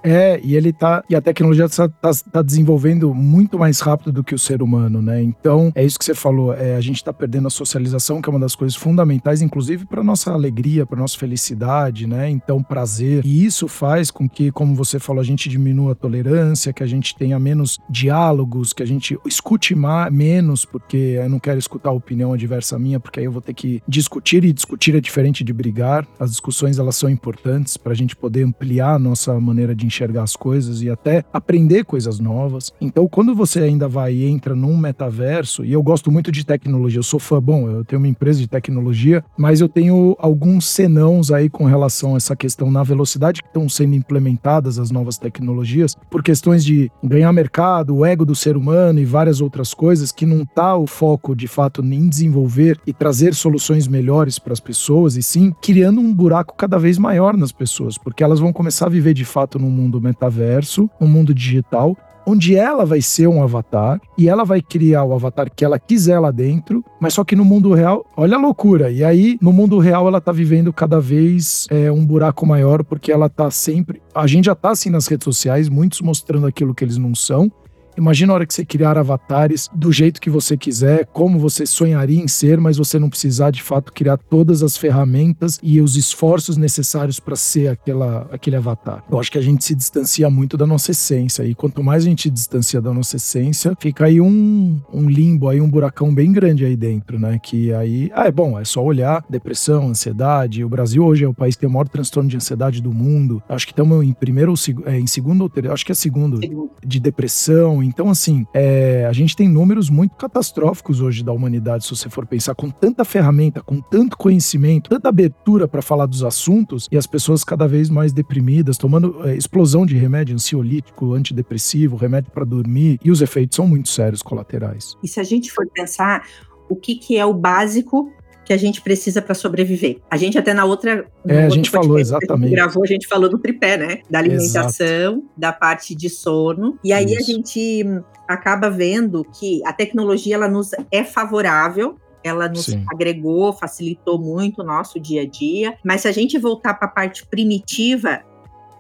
É, 0.02 0.40
e 0.42 0.56
ele 0.56 0.72
tá. 0.72 1.02
E 1.08 1.14
a 1.14 1.20
tecnologia 1.20 1.64
está 1.64 1.88
tá, 1.88 2.10
tá, 2.32 2.42
desenvolvendo 2.42 3.14
muito 3.14 3.58
mais 3.58 3.80
rápido 3.80 4.12
do 4.12 4.24
que 4.24 4.34
o 4.34 4.38
ser 4.38 4.62
humano, 4.62 5.02
né? 5.02 5.22
Então, 5.22 5.72
é 5.74 5.84
isso 5.84 5.98
que 5.98 6.04
você 6.04 6.14
falou. 6.14 6.54
É, 6.54 6.76
a 6.76 6.80
gente 6.80 6.96
está 6.96 7.12
perdendo 7.12 7.48
a 7.48 7.50
socialização, 7.50 8.22
que 8.22 8.28
é 8.28 8.32
uma 8.32 8.38
das 8.38 8.54
coisas 8.54 8.76
fundamentais, 8.76 9.42
inclusive 9.42 9.86
para 9.86 10.02
nossa 10.02 10.32
alegria, 10.32 10.86
para 10.86 10.98
nossa 10.98 11.18
felicidade, 11.18 12.06
né? 12.06 12.30
Então, 12.30 12.62
prazer. 12.62 13.24
E 13.24 13.44
isso 13.44 13.68
faz 13.68 14.10
com 14.10 14.28
que, 14.28 14.50
como 14.50 14.74
você 14.74 14.98
falou, 14.98 15.20
a 15.20 15.24
gente 15.24 15.48
diminua 15.48 15.92
a 15.92 15.94
tolerância, 15.94 16.72
que 16.72 16.82
a 16.82 16.86
gente 16.86 17.16
tenha 17.16 17.38
menos 17.38 17.78
diálogos, 17.88 18.72
que 18.72 18.82
a 18.82 18.86
gente 18.86 19.18
escute 19.26 19.74
mais, 19.74 20.12
menos, 20.12 20.64
porque 20.64 21.18
eu 21.18 21.28
não 21.28 21.38
quero 21.38 21.58
escutar 21.58 21.90
a 21.90 21.92
opinião 21.92 22.32
adversa 22.32 22.78
minha, 22.78 23.00
porque 23.00 23.20
aí 23.20 23.26
eu 23.26 23.32
vou 23.32 23.42
ter 23.42 23.54
que 23.54 23.82
discutir, 23.86 24.44
e 24.44 24.52
discutir 24.52 24.94
é 24.94 25.00
diferente 25.00 25.42
de 25.42 25.52
brigar. 25.52 26.06
As 26.18 26.30
discussões, 26.30 26.78
elas 26.78 26.96
são 26.96 27.10
importantes 27.10 27.76
para 27.76 27.92
a 27.92 27.96
gente 27.96 28.14
poder 28.14 28.44
ampliar 28.44 28.94
a 28.94 28.98
nossa 28.98 29.38
maneira 29.40 29.74
de 29.74 29.87
enxergar 29.88 30.22
as 30.22 30.36
coisas 30.36 30.82
e 30.82 30.88
até 30.88 31.24
aprender 31.32 31.84
coisas 31.84 32.20
novas. 32.20 32.72
Então, 32.80 33.08
quando 33.08 33.34
você 33.34 33.60
ainda 33.60 33.88
vai 33.88 34.14
e 34.14 34.26
entra 34.26 34.54
num 34.54 34.76
metaverso, 34.76 35.64
e 35.64 35.72
eu 35.72 35.82
gosto 35.82 36.10
muito 36.10 36.30
de 36.30 36.44
tecnologia, 36.44 36.98
eu 36.98 37.02
sou 37.02 37.18
fã, 37.18 37.42
bom, 37.42 37.68
eu 37.68 37.84
tenho 37.84 38.00
uma 38.00 38.08
empresa 38.08 38.38
de 38.38 38.46
tecnologia, 38.46 39.24
mas 39.36 39.60
eu 39.60 39.68
tenho 39.68 40.16
alguns 40.18 40.66
senãos 40.66 41.32
aí 41.32 41.48
com 41.48 41.64
relação 41.64 42.14
a 42.14 42.16
essa 42.16 42.36
questão 42.36 42.70
na 42.70 42.82
velocidade 42.82 43.42
que 43.42 43.48
estão 43.48 43.68
sendo 43.68 43.94
implementadas 43.94 44.78
as 44.78 44.90
novas 44.90 45.18
tecnologias, 45.18 45.96
por 46.10 46.22
questões 46.22 46.64
de 46.64 46.90
ganhar 47.02 47.32
mercado, 47.32 47.96
o 47.96 48.04
ego 48.04 48.24
do 48.24 48.34
ser 48.34 48.56
humano 48.56 49.00
e 49.00 49.04
várias 49.04 49.40
outras 49.40 49.74
coisas 49.74 50.12
que 50.12 50.26
não 50.26 50.44
tá 50.44 50.76
o 50.76 50.86
foco 50.86 51.34
de 51.34 51.48
fato 51.48 51.82
em 51.82 52.08
desenvolver 52.08 52.78
e 52.86 52.92
trazer 52.92 53.34
soluções 53.34 53.88
melhores 53.88 54.38
para 54.38 54.52
as 54.52 54.60
pessoas 54.60 55.16
e 55.16 55.22
sim 55.22 55.52
criando 55.62 56.00
um 56.00 56.14
buraco 56.14 56.54
cada 56.56 56.78
vez 56.78 56.98
maior 56.98 57.36
nas 57.36 57.52
pessoas, 57.52 57.96
porque 57.96 58.22
elas 58.22 58.40
vão 58.40 58.52
começar 58.52 58.86
a 58.86 58.90
viver 58.90 59.14
de 59.14 59.24
fato 59.24 59.58
num 59.58 59.70
mundo 59.78 60.00
metaverso, 60.00 60.90
um 61.00 61.06
mundo 61.06 61.32
digital, 61.32 61.96
onde 62.26 62.54
ela 62.54 62.84
vai 62.84 63.00
ser 63.00 63.26
um 63.26 63.42
avatar 63.42 63.98
e 64.16 64.28
ela 64.28 64.44
vai 64.44 64.60
criar 64.60 65.04
o 65.04 65.14
avatar 65.14 65.50
que 65.54 65.64
ela 65.64 65.78
quiser 65.78 66.18
lá 66.18 66.30
dentro, 66.30 66.84
mas 67.00 67.14
só 67.14 67.24
que 67.24 67.34
no 67.34 67.44
mundo 67.44 67.72
real, 67.72 68.04
olha 68.14 68.36
a 68.36 68.40
loucura. 68.40 68.90
E 68.90 69.02
aí, 69.02 69.38
no 69.40 69.50
mundo 69.50 69.78
real, 69.78 70.06
ela 70.06 70.20
tá 70.20 70.30
vivendo 70.30 70.70
cada 70.72 71.00
vez 71.00 71.66
é, 71.70 71.90
um 71.90 72.04
buraco 72.04 72.44
maior, 72.44 72.84
porque 72.84 73.10
ela 73.10 73.30
tá 73.30 73.50
sempre. 73.50 74.02
A 74.14 74.26
gente 74.26 74.44
já 74.44 74.54
tá 74.54 74.70
assim 74.70 74.90
nas 74.90 75.06
redes 75.06 75.24
sociais, 75.24 75.70
muitos 75.70 76.02
mostrando 76.02 76.46
aquilo 76.46 76.74
que 76.74 76.84
eles 76.84 76.98
não 76.98 77.14
são, 77.14 77.50
Imagina 77.98 78.32
a 78.32 78.36
hora 78.36 78.46
que 78.46 78.54
você 78.54 78.64
criar 78.64 78.96
avatares 78.96 79.68
do 79.74 79.90
jeito 79.90 80.20
que 80.20 80.30
você 80.30 80.56
quiser, 80.56 81.04
como 81.06 81.36
você 81.36 81.66
sonharia 81.66 82.22
em 82.22 82.28
ser, 82.28 82.60
mas 82.60 82.76
você 82.76 82.96
não 82.96 83.10
precisar 83.10 83.50
de 83.50 83.60
fato 83.60 83.92
criar 83.92 84.16
todas 84.16 84.62
as 84.62 84.76
ferramentas 84.76 85.58
e 85.60 85.80
os 85.80 85.96
esforços 85.96 86.56
necessários 86.56 87.18
para 87.18 87.34
ser 87.34 87.66
aquela, 87.66 88.28
aquele 88.30 88.54
avatar. 88.54 89.02
Eu 89.10 89.18
acho 89.18 89.32
que 89.32 89.38
a 89.38 89.42
gente 89.42 89.64
se 89.64 89.74
distancia 89.74 90.30
muito 90.30 90.56
da 90.56 90.64
nossa 90.64 90.92
essência 90.92 91.42
e 91.42 91.56
quanto 91.56 91.82
mais 91.82 92.04
a 92.04 92.08
gente 92.08 92.22
se 92.22 92.30
distancia 92.30 92.80
da 92.80 92.94
nossa 92.94 93.16
essência, 93.16 93.76
fica 93.80 94.04
aí 94.04 94.20
um, 94.20 94.80
um 94.94 95.08
limbo, 95.10 95.48
aí 95.48 95.60
um 95.60 95.68
buracão 95.68 96.14
bem 96.14 96.30
grande 96.30 96.64
aí 96.64 96.76
dentro, 96.76 97.18
né? 97.18 97.40
Que 97.42 97.72
aí, 97.72 98.12
ah, 98.14 98.28
é 98.28 98.30
bom, 98.30 98.56
é 98.56 98.64
só 98.64 98.80
olhar 98.80 99.24
depressão, 99.28 99.88
ansiedade. 99.88 100.62
O 100.62 100.68
Brasil 100.68 101.04
hoje 101.04 101.24
é 101.24 101.28
o 101.28 101.34
país 101.34 101.56
que 101.56 101.62
tem 101.62 101.68
o 101.68 101.72
maior 101.72 101.88
transtorno 101.88 102.30
de 102.30 102.36
ansiedade 102.36 102.80
do 102.80 102.92
mundo. 102.92 103.42
Acho 103.48 103.66
que 103.66 103.72
estamos 103.72 104.04
em 104.04 104.12
primeiro 104.12 104.52
ou 104.52 104.86
é, 104.86 105.00
em 105.00 105.06
segundo 105.08 105.40
ou 105.40 105.48
terceiro, 105.48 105.74
acho 105.74 105.84
que 105.84 105.90
é 105.90 105.94
segundo, 105.96 106.38
de 106.86 107.00
depressão, 107.00 107.82
então, 107.88 108.10
assim, 108.10 108.46
é, 108.52 109.06
a 109.06 109.12
gente 109.12 109.34
tem 109.34 109.48
números 109.48 109.88
muito 109.88 110.14
catastróficos 110.14 111.00
hoje 111.00 111.24
da 111.24 111.32
humanidade, 111.32 111.84
se 111.84 111.90
você 111.90 112.10
for 112.10 112.26
pensar, 112.26 112.54
com 112.54 112.68
tanta 112.68 113.04
ferramenta, 113.04 113.62
com 113.62 113.80
tanto 113.80 114.16
conhecimento, 114.16 114.90
tanta 114.90 115.08
abertura 115.08 115.66
para 115.66 115.80
falar 115.80 116.06
dos 116.06 116.22
assuntos 116.22 116.86
e 116.92 116.96
as 116.98 117.06
pessoas 117.06 117.42
cada 117.42 117.66
vez 117.66 117.88
mais 117.88 118.12
deprimidas, 118.12 118.76
tomando 118.76 119.26
é, 119.26 119.34
explosão 119.34 119.86
de 119.86 119.96
remédio 119.96 120.34
ansiolítico, 120.34 121.14
antidepressivo, 121.14 121.96
remédio 121.96 122.30
para 122.30 122.44
dormir, 122.44 123.00
e 123.02 123.10
os 123.10 123.22
efeitos 123.22 123.56
são 123.56 123.66
muito 123.66 123.88
sérios 123.88 124.22
colaterais. 124.22 124.96
E 125.02 125.08
se 125.08 125.18
a 125.18 125.24
gente 125.24 125.50
for 125.50 125.66
pensar 125.72 126.26
o 126.68 126.76
que, 126.76 126.94
que 126.96 127.16
é 127.16 127.24
o 127.24 127.32
básico 127.32 128.12
que 128.48 128.52
a 128.54 128.56
gente 128.56 128.80
precisa 128.80 129.20
para 129.20 129.34
sobreviver. 129.34 129.98
A 130.10 130.16
gente 130.16 130.38
até 130.38 130.54
na 130.54 130.64
outra. 130.64 131.06
É, 131.26 131.44
a 131.44 131.50
gente 131.50 131.68
falou 131.68 131.98
exatamente. 131.98 132.50
gravou, 132.50 132.82
a 132.82 132.86
gente 132.86 133.06
falou 133.06 133.28
do 133.28 133.38
tripé, 133.38 133.76
né? 133.76 133.98
Da 134.08 134.20
alimentação, 134.20 135.12
Exato. 135.12 135.30
da 135.36 135.52
parte 135.52 135.94
de 135.94 136.08
sono. 136.08 136.78
E 136.82 136.90
aí 136.90 137.04
Isso. 137.04 137.18
a 137.18 137.20
gente 137.20 137.84
acaba 138.26 138.70
vendo 138.70 139.22
que 139.38 139.60
a 139.66 139.72
tecnologia 139.74 140.34
ela 140.34 140.48
nos 140.48 140.70
é 140.90 141.04
favorável 141.04 141.98
ela 142.24 142.48
nos 142.48 142.64
Sim. 142.64 142.84
agregou, 142.90 143.52
facilitou 143.52 144.18
muito 144.18 144.62
o 144.62 144.64
nosso 144.64 144.98
dia 144.98 145.22
a 145.22 145.26
dia. 145.26 145.76
Mas 145.84 146.00
se 146.00 146.08
a 146.08 146.12
gente 146.12 146.36
voltar 146.36 146.74
para 146.74 146.88
a 146.88 146.90
parte 146.90 147.26
primitiva, 147.26 148.22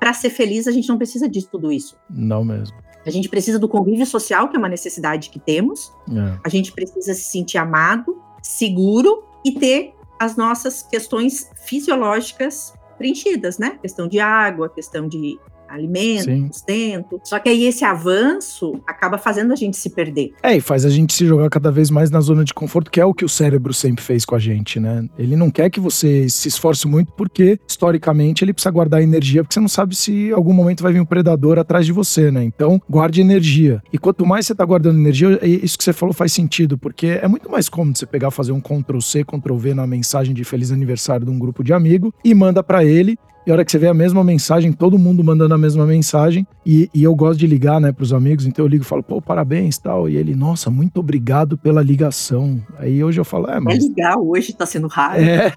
para 0.00 0.12
ser 0.12 0.30
feliz, 0.30 0.66
a 0.66 0.72
gente 0.72 0.88
não 0.88 0.98
precisa 0.98 1.28
de 1.28 1.46
tudo 1.46 1.70
isso. 1.70 1.96
Não 2.10 2.42
mesmo. 2.42 2.76
A 3.06 3.10
gente 3.10 3.28
precisa 3.28 3.58
do 3.58 3.68
convívio 3.68 4.04
social, 4.04 4.48
que 4.48 4.56
é 4.56 4.58
uma 4.58 4.68
necessidade 4.68 5.30
que 5.30 5.38
temos. 5.38 5.92
É. 6.10 6.38
A 6.44 6.48
gente 6.48 6.72
precisa 6.72 7.14
se 7.14 7.30
sentir 7.30 7.58
amado, 7.58 8.20
seguro 8.42 9.27
e 9.44 9.52
ter 9.52 9.94
as 10.18 10.36
nossas 10.36 10.82
questões 10.82 11.50
fisiológicas 11.64 12.74
preenchidas, 12.96 13.58
né? 13.58 13.78
Questão 13.80 14.08
de 14.08 14.18
água, 14.18 14.68
questão 14.68 15.06
de 15.06 15.38
alimento, 15.68 16.24
Sim. 16.24 16.48
sustento. 16.52 17.20
Só 17.24 17.38
que 17.38 17.48
aí 17.48 17.64
esse 17.64 17.84
avanço 17.84 18.80
acaba 18.86 19.18
fazendo 19.18 19.52
a 19.52 19.56
gente 19.56 19.76
se 19.76 19.90
perder. 19.90 20.32
É, 20.42 20.56
e 20.56 20.60
faz 20.60 20.84
a 20.84 20.90
gente 20.90 21.12
se 21.12 21.26
jogar 21.26 21.48
cada 21.50 21.70
vez 21.70 21.90
mais 21.90 22.10
na 22.10 22.20
zona 22.20 22.44
de 22.44 22.54
conforto, 22.54 22.90
que 22.90 23.00
é 23.00 23.04
o 23.04 23.14
que 23.14 23.24
o 23.24 23.28
cérebro 23.28 23.72
sempre 23.72 24.04
fez 24.04 24.24
com 24.24 24.34
a 24.34 24.38
gente, 24.38 24.80
né? 24.80 25.08
Ele 25.18 25.36
não 25.36 25.50
quer 25.50 25.70
que 25.70 25.80
você 25.80 26.28
se 26.28 26.48
esforce 26.48 26.86
muito 26.86 27.12
porque, 27.12 27.58
historicamente, 27.66 28.44
ele 28.44 28.52
precisa 28.52 28.70
guardar 28.70 29.02
energia, 29.02 29.42
porque 29.42 29.54
você 29.54 29.60
não 29.60 29.68
sabe 29.68 29.94
se 29.94 30.28
em 30.28 30.32
algum 30.32 30.52
momento 30.52 30.82
vai 30.82 30.92
vir 30.92 31.00
um 31.00 31.06
predador 31.06 31.58
atrás 31.58 31.86
de 31.86 31.92
você, 31.92 32.30
né? 32.30 32.44
Então, 32.44 32.80
guarde 32.88 33.20
energia. 33.20 33.82
E 33.92 33.98
quanto 33.98 34.26
mais 34.26 34.46
você 34.46 34.54
tá 34.54 34.64
guardando 34.64 34.98
energia, 34.98 35.38
isso 35.44 35.76
que 35.76 35.84
você 35.84 35.92
falou 35.92 36.12
faz 36.12 36.32
sentido, 36.32 36.78
porque 36.78 37.18
é 37.22 37.28
muito 37.28 37.50
mais 37.50 37.68
cômodo 37.68 37.98
você 37.98 38.06
pegar, 38.06 38.30
fazer 38.30 38.52
um 38.52 38.60
Ctrl 38.60 39.00
C, 39.00 39.24
Ctrl 39.24 39.56
V 39.56 39.74
na 39.74 39.86
mensagem 39.86 40.34
de 40.34 40.44
feliz 40.44 40.70
aniversário 40.70 41.26
de 41.26 41.32
um 41.32 41.38
grupo 41.38 41.62
de 41.62 41.72
amigo 41.72 42.12
e 42.24 42.34
manda 42.34 42.62
para 42.62 42.84
ele 42.84 43.18
e 43.48 43.50
a 43.50 43.54
hora 43.54 43.64
que 43.64 43.72
você 43.72 43.78
vê 43.78 43.88
a 43.88 43.94
mesma 43.94 44.22
mensagem, 44.22 44.74
todo 44.74 44.98
mundo 44.98 45.24
mandando 45.24 45.54
a 45.54 45.58
mesma 45.58 45.86
mensagem, 45.86 46.46
e, 46.66 46.90
e 46.92 47.02
eu 47.02 47.14
gosto 47.14 47.38
de 47.38 47.46
ligar, 47.46 47.80
né, 47.80 47.90
pros 47.90 48.12
amigos, 48.12 48.44
então 48.44 48.62
eu 48.62 48.68
ligo 48.68 48.84
e 48.84 48.86
falo, 48.86 49.02
pô, 49.02 49.22
parabéns 49.22 49.78
tal. 49.78 50.06
E 50.06 50.18
ele, 50.18 50.34
nossa, 50.34 50.68
muito 50.70 51.00
obrigado 51.00 51.56
pela 51.56 51.82
ligação. 51.82 52.60
Aí 52.76 53.02
hoje 53.02 53.18
eu 53.18 53.24
falo, 53.24 53.48
é, 53.48 53.58
mas. 53.58 53.82
É 53.82 53.88
ligar 53.88 54.18
hoje 54.18 54.52
tá 54.52 54.66
sendo 54.66 54.86
raro. 54.86 55.22
É. 55.22 55.50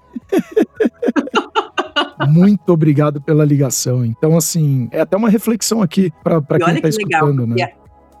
muito 2.30 2.72
obrigado 2.72 3.20
pela 3.20 3.44
ligação. 3.44 4.06
Então, 4.06 4.38
assim, 4.38 4.88
é 4.90 5.02
até 5.02 5.14
uma 5.14 5.28
reflexão 5.28 5.82
aqui 5.82 6.10
para 6.24 6.40
quem 6.40 6.76
tá 6.76 6.80
que 6.80 6.88
escutando, 6.88 7.42
legal, 7.42 7.46
né? 7.46 7.72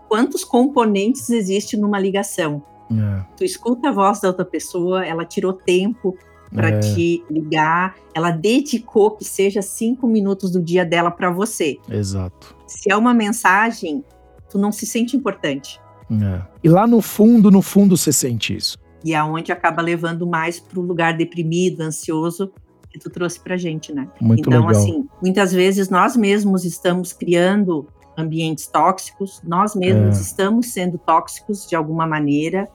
Quantos 0.06 0.44
componentes 0.44 1.30
existem 1.30 1.80
numa 1.80 1.98
ligação? 1.98 2.62
É. 2.92 3.24
Tu 3.38 3.44
escuta 3.44 3.88
a 3.88 3.92
voz 3.92 4.20
da 4.20 4.28
outra 4.28 4.44
pessoa, 4.44 5.06
ela 5.06 5.24
tirou 5.24 5.54
tempo 5.54 6.14
para 6.54 6.68
é. 6.68 6.80
te 6.80 7.24
ligar. 7.30 7.94
Ela 8.14 8.30
dedicou 8.30 9.12
que 9.12 9.24
seja 9.24 9.62
cinco 9.62 10.06
minutos 10.06 10.50
do 10.50 10.62
dia 10.62 10.84
dela 10.84 11.10
para 11.10 11.30
você. 11.30 11.78
Exato. 11.88 12.54
Se 12.66 12.90
é 12.90 12.96
uma 12.96 13.14
mensagem, 13.14 14.04
tu 14.50 14.58
não 14.58 14.70
se 14.72 14.86
sente 14.86 15.16
importante. 15.16 15.80
É. 16.10 16.42
E 16.62 16.68
lá 16.68 16.86
no 16.86 17.00
fundo, 17.00 17.50
no 17.50 17.62
fundo, 17.62 17.96
você 17.96 18.12
sente 18.12 18.54
isso. 18.56 18.76
E 19.04 19.14
é 19.14 19.22
onde 19.22 19.50
acaba 19.50 19.82
levando 19.82 20.26
mais 20.26 20.60
para 20.60 20.78
o 20.78 20.82
lugar 20.82 21.16
deprimido, 21.16 21.80
ansioso, 21.80 22.52
que 22.90 22.98
tu 22.98 23.08
trouxe 23.08 23.40
pra 23.40 23.56
gente, 23.56 23.92
né? 23.92 24.08
Muito 24.20 24.48
então, 24.48 24.66
legal. 24.66 24.70
assim, 24.70 25.08
muitas 25.22 25.52
vezes 25.52 25.88
nós 25.88 26.16
mesmos 26.16 26.64
estamos 26.64 27.12
criando 27.12 27.88
ambientes 28.16 28.66
tóxicos, 28.66 29.40
nós 29.42 29.74
mesmos 29.74 30.18
É. 30.18 30.20
estamos 30.20 30.66
sendo 30.66 30.98
tóxicos 30.98 31.66
de 31.66 31.74
alguma 31.74 32.06
maneira, 32.06 32.68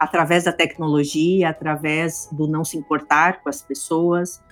através 0.00 0.44
da 0.44 0.52
tecnologia, 0.52 1.50
através 1.50 2.26
do 2.32 2.48
não 2.48 2.64
se 2.64 2.78
importar 2.78 3.42
com 3.42 3.50
as 3.50 3.60
pessoas, 3.60 4.42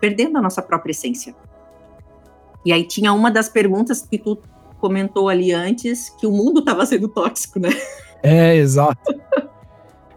perdendo 0.00 0.38
a 0.38 0.40
nossa 0.40 0.62
própria 0.62 0.92
essência. 0.92 1.34
E 2.64 2.72
aí 2.72 2.86
tinha 2.86 3.12
uma 3.12 3.32
das 3.32 3.48
perguntas 3.48 4.02
que 4.02 4.16
tu 4.16 4.38
comentou 4.78 5.28
ali 5.28 5.52
antes, 5.52 6.08
que 6.10 6.24
o 6.24 6.30
mundo 6.30 6.60
estava 6.60 6.86
sendo 6.86 7.08
tóxico, 7.08 7.58
né? 7.58 7.70
É, 8.22 8.54
exato. 8.54 9.12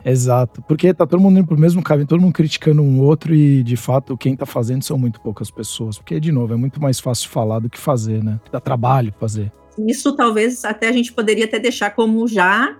exato. 0.05 0.61
Porque 0.67 0.93
tá 0.93 1.07
todo 1.07 1.19
mundo 1.19 1.39
indo 1.39 1.47
pro 1.47 1.57
mesmo 1.57 1.81
caminho, 1.81 2.07
todo 2.07 2.21
mundo 2.21 2.33
criticando 2.33 2.83
um 2.83 3.01
outro 3.01 3.33
e, 3.33 3.63
de 3.63 3.75
fato, 3.75 4.15
quem 4.15 4.35
tá 4.35 4.45
fazendo 4.45 4.83
são 4.83 4.99
muito 4.99 5.19
poucas 5.19 5.49
pessoas. 5.49 5.97
Porque, 5.97 6.19
de 6.19 6.31
novo, 6.31 6.53
é 6.53 6.57
muito 6.57 6.79
mais 6.79 6.99
fácil 6.99 7.29
falar 7.29 7.59
do 7.59 7.69
que 7.69 7.79
fazer, 7.79 8.23
né? 8.23 8.39
Dá 8.51 8.59
trabalho 8.59 9.13
fazer. 9.19 9.51
Isso 9.87 10.15
talvez 10.15 10.63
até 10.63 10.89
a 10.89 10.91
gente 10.91 11.11
poderia 11.11 11.45
até 11.45 11.57
deixar 11.57 11.89
como 11.91 12.27
já 12.27 12.77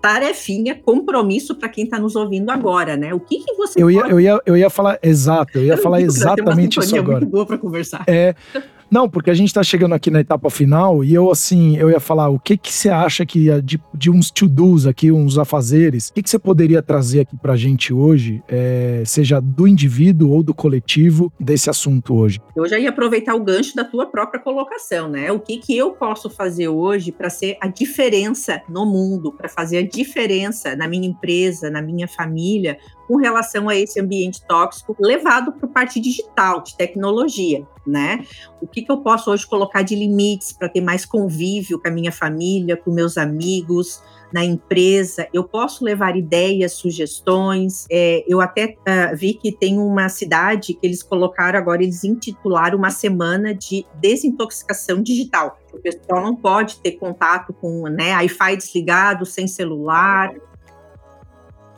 tarefinha, 0.00 0.74
compromisso 0.74 1.54
para 1.54 1.68
quem 1.68 1.84
está 1.84 1.98
nos 1.98 2.16
ouvindo 2.16 2.50
agora, 2.50 2.96
né? 2.96 3.12
O 3.12 3.20
que, 3.20 3.38
que 3.38 3.54
você 3.54 3.82
Eu 3.82 3.90
ia, 3.90 4.00
pode 4.00 4.12
eu 4.12 4.20
ia, 4.20 4.40
eu 4.46 4.56
ia 4.56 4.70
falar, 4.70 4.98
exato, 5.02 5.58
eu 5.58 5.64
ia 5.64 5.76
falar 5.76 5.98
Tem 5.98 6.06
uma 6.06 6.12
exatamente 6.12 6.80
isso 6.80 6.96
agora. 6.96 7.18
muito 7.20 7.30
boa 7.30 7.46
para 7.46 7.58
conversar. 7.58 8.04
É. 8.06 8.34
Não, 8.90 9.08
porque 9.08 9.30
a 9.30 9.34
gente 9.34 9.52
tá 9.52 9.62
chegando 9.62 9.94
aqui 9.94 10.10
na 10.10 10.20
etapa 10.20 10.48
final 10.48 11.04
e 11.04 11.12
eu, 11.12 11.30
assim, 11.30 11.76
eu 11.76 11.90
ia 11.90 12.00
falar, 12.00 12.28
o 12.28 12.38
que 12.38 12.56
que 12.56 12.72
você 12.72 12.88
acha 12.88 13.26
que, 13.26 13.60
de, 13.60 13.80
de 13.94 14.10
uns 14.10 14.30
to-dos 14.30 14.86
aqui, 14.86 15.12
uns 15.12 15.36
afazeres, 15.38 16.08
o 16.08 16.14
que 16.14 16.22
que 16.22 16.30
você 16.30 16.38
poderia 16.38 16.82
trazer 16.82 17.20
aqui 17.20 17.36
pra 17.36 17.54
gente 17.56 17.92
hoje, 17.92 18.42
é, 18.48 19.02
seja 19.04 19.40
do 19.40 19.68
indivíduo 19.68 20.30
ou 20.30 20.42
do 20.42 20.54
coletivo, 20.54 21.32
desse 21.38 21.68
assunto 21.68 22.14
hoje? 22.14 22.40
Eu 22.56 22.66
já 22.66 22.78
ia 22.78 22.88
aproveitar 22.88 23.34
o 23.34 23.44
gancho 23.44 23.76
da 23.76 23.84
tua 23.84 24.06
própria 24.06 24.40
colocação, 24.40 25.08
né? 25.08 25.30
O 25.30 25.38
que 25.38 25.58
que 25.58 25.76
eu 25.76 25.92
posso 25.92 26.30
fazer 26.30 26.68
hoje 26.68 27.12
para 27.12 27.28
ser 27.28 27.58
a 27.60 27.68
diferença 27.68 28.62
no 28.68 28.86
mundo, 28.86 29.32
para 29.32 29.48
fazer 29.48 29.78
a 29.78 29.86
diferença 29.86 30.74
na 30.74 30.88
minha 30.88 31.06
empresa, 31.06 31.70
na 31.70 31.82
minha 31.82 32.08
família, 32.08 32.78
com 33.08 33.16
relação 33.16 33.70
a 33.70 33.74
esse 33.74 33.98
ambiente 33.98 34.42
tóxico 34.46 34.94
levado 35.00 35.52
para 35.52 35.66
a 35.66 35.72
parte 35.72 35.98
digital, 35.98 36.62
de 36.62 36.76
tecnologia, 36.76 37.66
né? 37.86 38.22
O 38.60 38.66
que, 38.66 38.82
que 38.82 38.92
eu 38.92 38.98
posso 38.98 39.30
hoje 39.30 39.46
colocar 39.46 39.80
de 39.80 39.96
limites 39.96 40.52
para 40.52 40.68
ter 40.68 40.82
mais 40.82 41.06
convívio 41.06 41.80
com 41.80 41.88
a 41.88 41.90
minha 41.90 42.12
família, 42.12 42.76
com 42.76 42.90
meus 42.90 43.16
amigos, 43.16 44.02
na 44.30 44.44
empresa? 44.44 45.26
Eu 45.32 45.42
posso 45.42 45.82
levar 45.82 46.18
ideias, 46.18 46.72
sugestões. 46.72 47.86
É, 47.90 48.22
eu 48.28 48.42
até 48.42 48.76
ah, 48.86 49.14
vi 49.14 49.32
que 49.32 49.50
tem 49.50 49.78
uma 49.78 50.10
cidade 50.10 50.74
que 50.74 50.86
eles 50.86 51.02
colocaram 51.02 51.58
agora, 51.58 51.82
eles 51.82 52.04
intitularam 52.04 52.76
uma 52.76 52.90
semana 52.90 53.54
de 53.54 53.86
desintoxicação 53.94 55.02
digital. 55.02 55.58
O 55.72 55.78
pessoal 55.78 56.22
não 56.22 56.36
pode 56.36 56.78
ter 56.80 56.92
contato 56.92 57.54
com 57.54 57.84
né, 57.84 58.14
Wi-Fi 58.16 58.56
desligado, 58.56 59.24
sem 59.24 59.46
celular. 59.46 60.30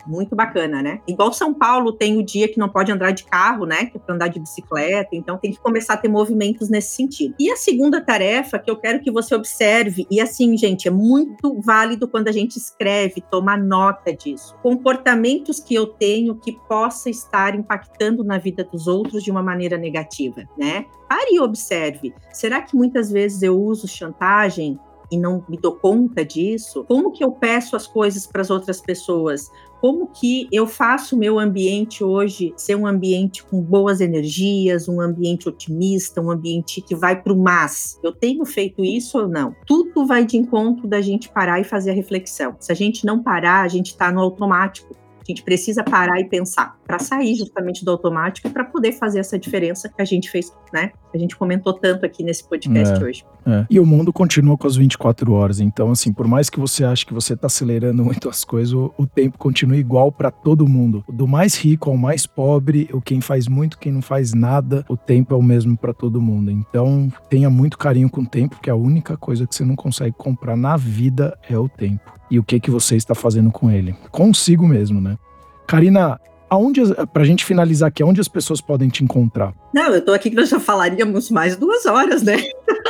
Muito 0.07 0.35
bacana, 0.35 0.81
né? 0.81 1.01
Igual 1.07 1.33
São 1.33 1.53
Paulo 1.53 1.91
tem 1.91 2.17
o 2.17 2.23
dia 2.23 2.47
que 2.47 2.59
não 2.59 2.69
pode 2.69 2.91
andar 2.91 3.11
de 3.11 3.23
carro, 3.23 3.65
né? 3.65 3.85
Que 3.85 3.97
é 3.97 3.99
para 3.99 4.15
andar 4.15 4.27
de 4.27 4.39
bicicleta, 4.39 5.09
então 5.13 5.37
tem 5.37 5.51
que 5.51 5.59
começar 5.59 5.93
a 5.93 5.97
ter 5.97 6.07
movimentos 6.07 6.69
nesse 6.69 6.95
sentido. 6.95 7.35
E 7.39 7.51
a 7.51 7.55
segunda 7.55 8.01
tarefa 8.01 8.59
que 8.59 8.69
eu 8.69 8.75
quero 8.75 9.01
que 9.01 9.11
você 9.11 9.35
observe, 9.35 10.05
e 10.09 10.19
assim, 10.19 10.57
gente, 10.57 10.87
é 10.87 10.91
muito 10.91 11.59
válido 11.61 12.07
quando 12.07 12.27
a 12.27 12.31
gente 12.31 12.57
escreve, 12.57 13.21
tomar 13.21 13.57
nota 13.57 14.13
disso. 14.13 14.55
Comportamentos 14.61 15.59
que 15.59 15.75
eu 15.75 15.87
tenho 15.87 16.35
que 16.35 16.53
possa 16.67 17.09
estar 17.09 17.55
impactando 17.55 18.23
na 18.23 18.37
vida 18.37 18.63
dos 18.63 18.87
outros 18.87 19.23
de 19.23 19.31
uma 19.31 19.43
maneira 19.43 19.77
negativa, 19.77 20.43
né? 20.57 20.85
Pare 21.07 21.35
e 21.35 21.39
observe. 21.39 22.13
Será 22.31 22.61
que 22.61 22.75
muitas 22.75 23.11
vezes 23.11 23.41
eu 23.43 23.59
uso 23.59 23.87
chantagem 23.87 24.79
e 25.11 25.17
não 25.17 25.43
me 25.49 25.57
dou 25.57 25.75
conta 25.75 26.23
disso? 26.23 26.85
Como 26.87 27.11
que 27.11 27.23
eu 27.23 27.31
peço 27.31 27.75
as 27.75 27.85
coisas 27.85 28.25
para 28.25 28.41
as 28.41 28.49
outras 28.49 28.79
pessoas? 28.79 29.51
Como 29.81 30.07
que 30.07 30.47
eu 30.51 30.67
faço 30.67 31.15
o 31.15 31.19
meu 31.19 31.39
ambiente 31.39 32.03
hoje 32.03 32.53
ser 32.55 32.75
um 32.75 32.85
ambiente 32.85 33.43
com 33.43 33.59
boas 33.59 33.99
energias, 33.99 34.87
um 34.87 35.01
ambiente 35.01 35.49
otimista, 35.49 36.21
um 36.21 36.29
ambiente 36.29 36.81
que 36.81 36.95
vai 36.95 37.19
para 37.19 37.33
o 37.33 37.37
mas? 37.37 37.99
Eu 38.03 38.11
tenho 38.11 38.45
feito 38.45 38.85
isso 38.85 39.17
ou 39.17 39.27
não? 39.27 39.55
Tudo 39.65 40.05
vai 40.05 40.23
de 40.23 40.37
encontro 40.37 40.87
da 40.87 41.01
gente 41.01 41.29
parar 41.29 41.59
e 41.59 41.63
fazer 41.63 41.91
a 41.91 41.95
reflexão. 41.95 42.55
Se 42.59 42.71
a 42.71 42.75
gente 42.75 43.05
não 43.05 43.23
parar, 43.23 43.61
a 43.61 43.67
gente 43.67 43.87
está 43.87 44.11
no 44.11 44.21
automático. 44.21 44.95
A 45.19 45.23
gente 45.27 45.43
precisa 45.43 45.83
parar 45.83 46.19
e 46.19 46.25
pensar 46.25 46.79
para 46.91 46.99
sair 46.99 47.35
justamente 47.35 47.85
do 47.85 47.91
automático 47.91 48.49
e 48.49 48.51
para 48.51 48.65
poder 48.65 48.91
fazer 48.91 49.19
essa 49.19 49.39
diferença 49.39 49.87
que 49.87 50.01
a 50.01 50.03
gente 50.03 50.29
fez, 50.29 50.51
né? 50.73 50.91
A 51.15 51.17
gente 51.17 51.37
comentou 51.37 51.71
tanto 51.71 52.05
aqui 52.05 52.21
nesse 52.21 52.43
podcast 52.43 53.01
É. 53.01 53.05
hoje. 53.05 53.25
É. 53.45 53.65
E 53.69 53.79
o 53.79 53.85
mundo 53.85 54.11
continua 54.11 54.57
com 54.57 54.67
as 54.67 54.75
24 54.75 55.31
horas. 55.31 55.61
Então, 55.61 55.89
assim, 55.91 56.11
por 56.11 56.27
mais 56.27 56.49
que 56.49 56.59
você 56.59 56.83
ache 56.83 57.05
que 57.05 57.13
você 57.13 57.33
tá 57.33 57.47
acelerando 57.47 58.03
muito 58.03 58.27
as 58.27 58.43
coisas, 58.43 58.73
o, 58.73 58.93
o 58.97 59.07
tempo 59.07 59.37
continua 59.37 59.77
igual 59.77 60.11
para 60.11 60.29
todo 60.29 60.67
mundo. 60.67 61.01
Do 61.07 61.25
mais 61.25 61.55
rico 61.55 61.89
ao 61.89 61.95
mais 61.95 62.25
pobre, 62.25 62.89
o 62.91 62.99
quem 62.99 63.21
faz 63.21 63.47
muito, 63.47 63.79
quem 63.79 63.93
não 63.93 64.01
faz 64.01 64.33
nada, 64.33 64.85
o 64.89 64.97
tempo 64.97 65.33
é 65.33 65.37
o 65.37 65.41
mesmo 65.41 65.77
para 65.77 65.93
todo 65.93 66.21
mundo. 66.21 66.51
Então, 66.51 67.07
tenha 67.29 67.49
muito 67.49 67.77
carinho 67.77 68.09
com 68.09 68.21
o 68.21 68.27
tempo, 68.27 68.59
que 68.61 68.69
a 68.69 68.75
única 68.75 69.15
coisa 69.15 69.47
que 69.47 69.55
você 69.55 69.63
não 69.63 69.77
consegue 69.77 70.13
comprar 70.17 70.57
na 70.57 70.75
vida 70.75 71.37
é 71.49 71.57
o 71.57 71.69
tempo. 71.69 72.11
E 72.29 72.37
o 72.37 72.43
que 72.43 72.59
que 72.59 72.69
você 72.69 72.97
está 72.97 73.15
fazendo 73.15 73.49
com 73.49 73.71
ele? 73.71 73.95
Consigo 74.11 74.67
mesmo, 74.67 74.99
né? 74.99 75.17
Karina, 75.65 76.19
aonde, 76.51 76.81
as- 76.81 76.91
pra 77.13 77.23
gente 77.23 77.45
finalizar 77.45 77.87
aqui, 77.87 78.03
aonde 78.03 78.19
as 78.19 78.27
pessoas 78.27 78.59
podem 78.59 78.89
te 78.89 79.03
encontrar? 79.03 79.53
Não, 79.73 79.93
eu 79.95 80.03
tô 80.03 80.11
aqui 80.13 80.29
que 80.29 80.35
nós 80.35 80.49
já 80.49 80.59
falaríamos 80.59 81.31
mais 81.31 81.55
duas 81.55 81.85
horas, 81.85 82.21
né? 82.21 82.35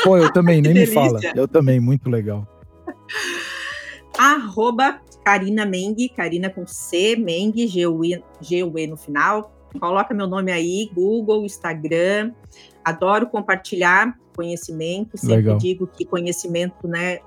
Pô, 0.03 0.17
eu 0.17 0.33
também, 0.33 0.59
nem 0.63 0.73
me 0.73 0.87
fala. 0.87 1.19
Eu 1.35 1.47
também, 1.47 1.79
muito 1.79 2.09
legal. 2.09 2.47
arroba 4.17 4.99
Karina 5.23 5.65
Meng, 5.65 5.95
Karina 6.15 6.49
com 6.49 6.65
C, 6.65 7.15
Meng, 7.15 7.53
G-U-E 7.67 8.87
no 8.87 8.97
final. 8.97 9.53
Coloca 9.79 10.13
meu 10.13 10.27
nome 10.27 10.51
aí, 10.51 10.89
Google, 10.93 11.45
Instagram. 11.45 12.31
Adoro 12.83 13.27
compartilhar 13.27 14.17
conhecimento. 14.35 15.17
Sempre 15.17 15.35
Legal. 15.37 15.57
digo 15.57 15.87
que 15.87 16.03
conhecimento, 16.03 16.87
né? 16.87 17.19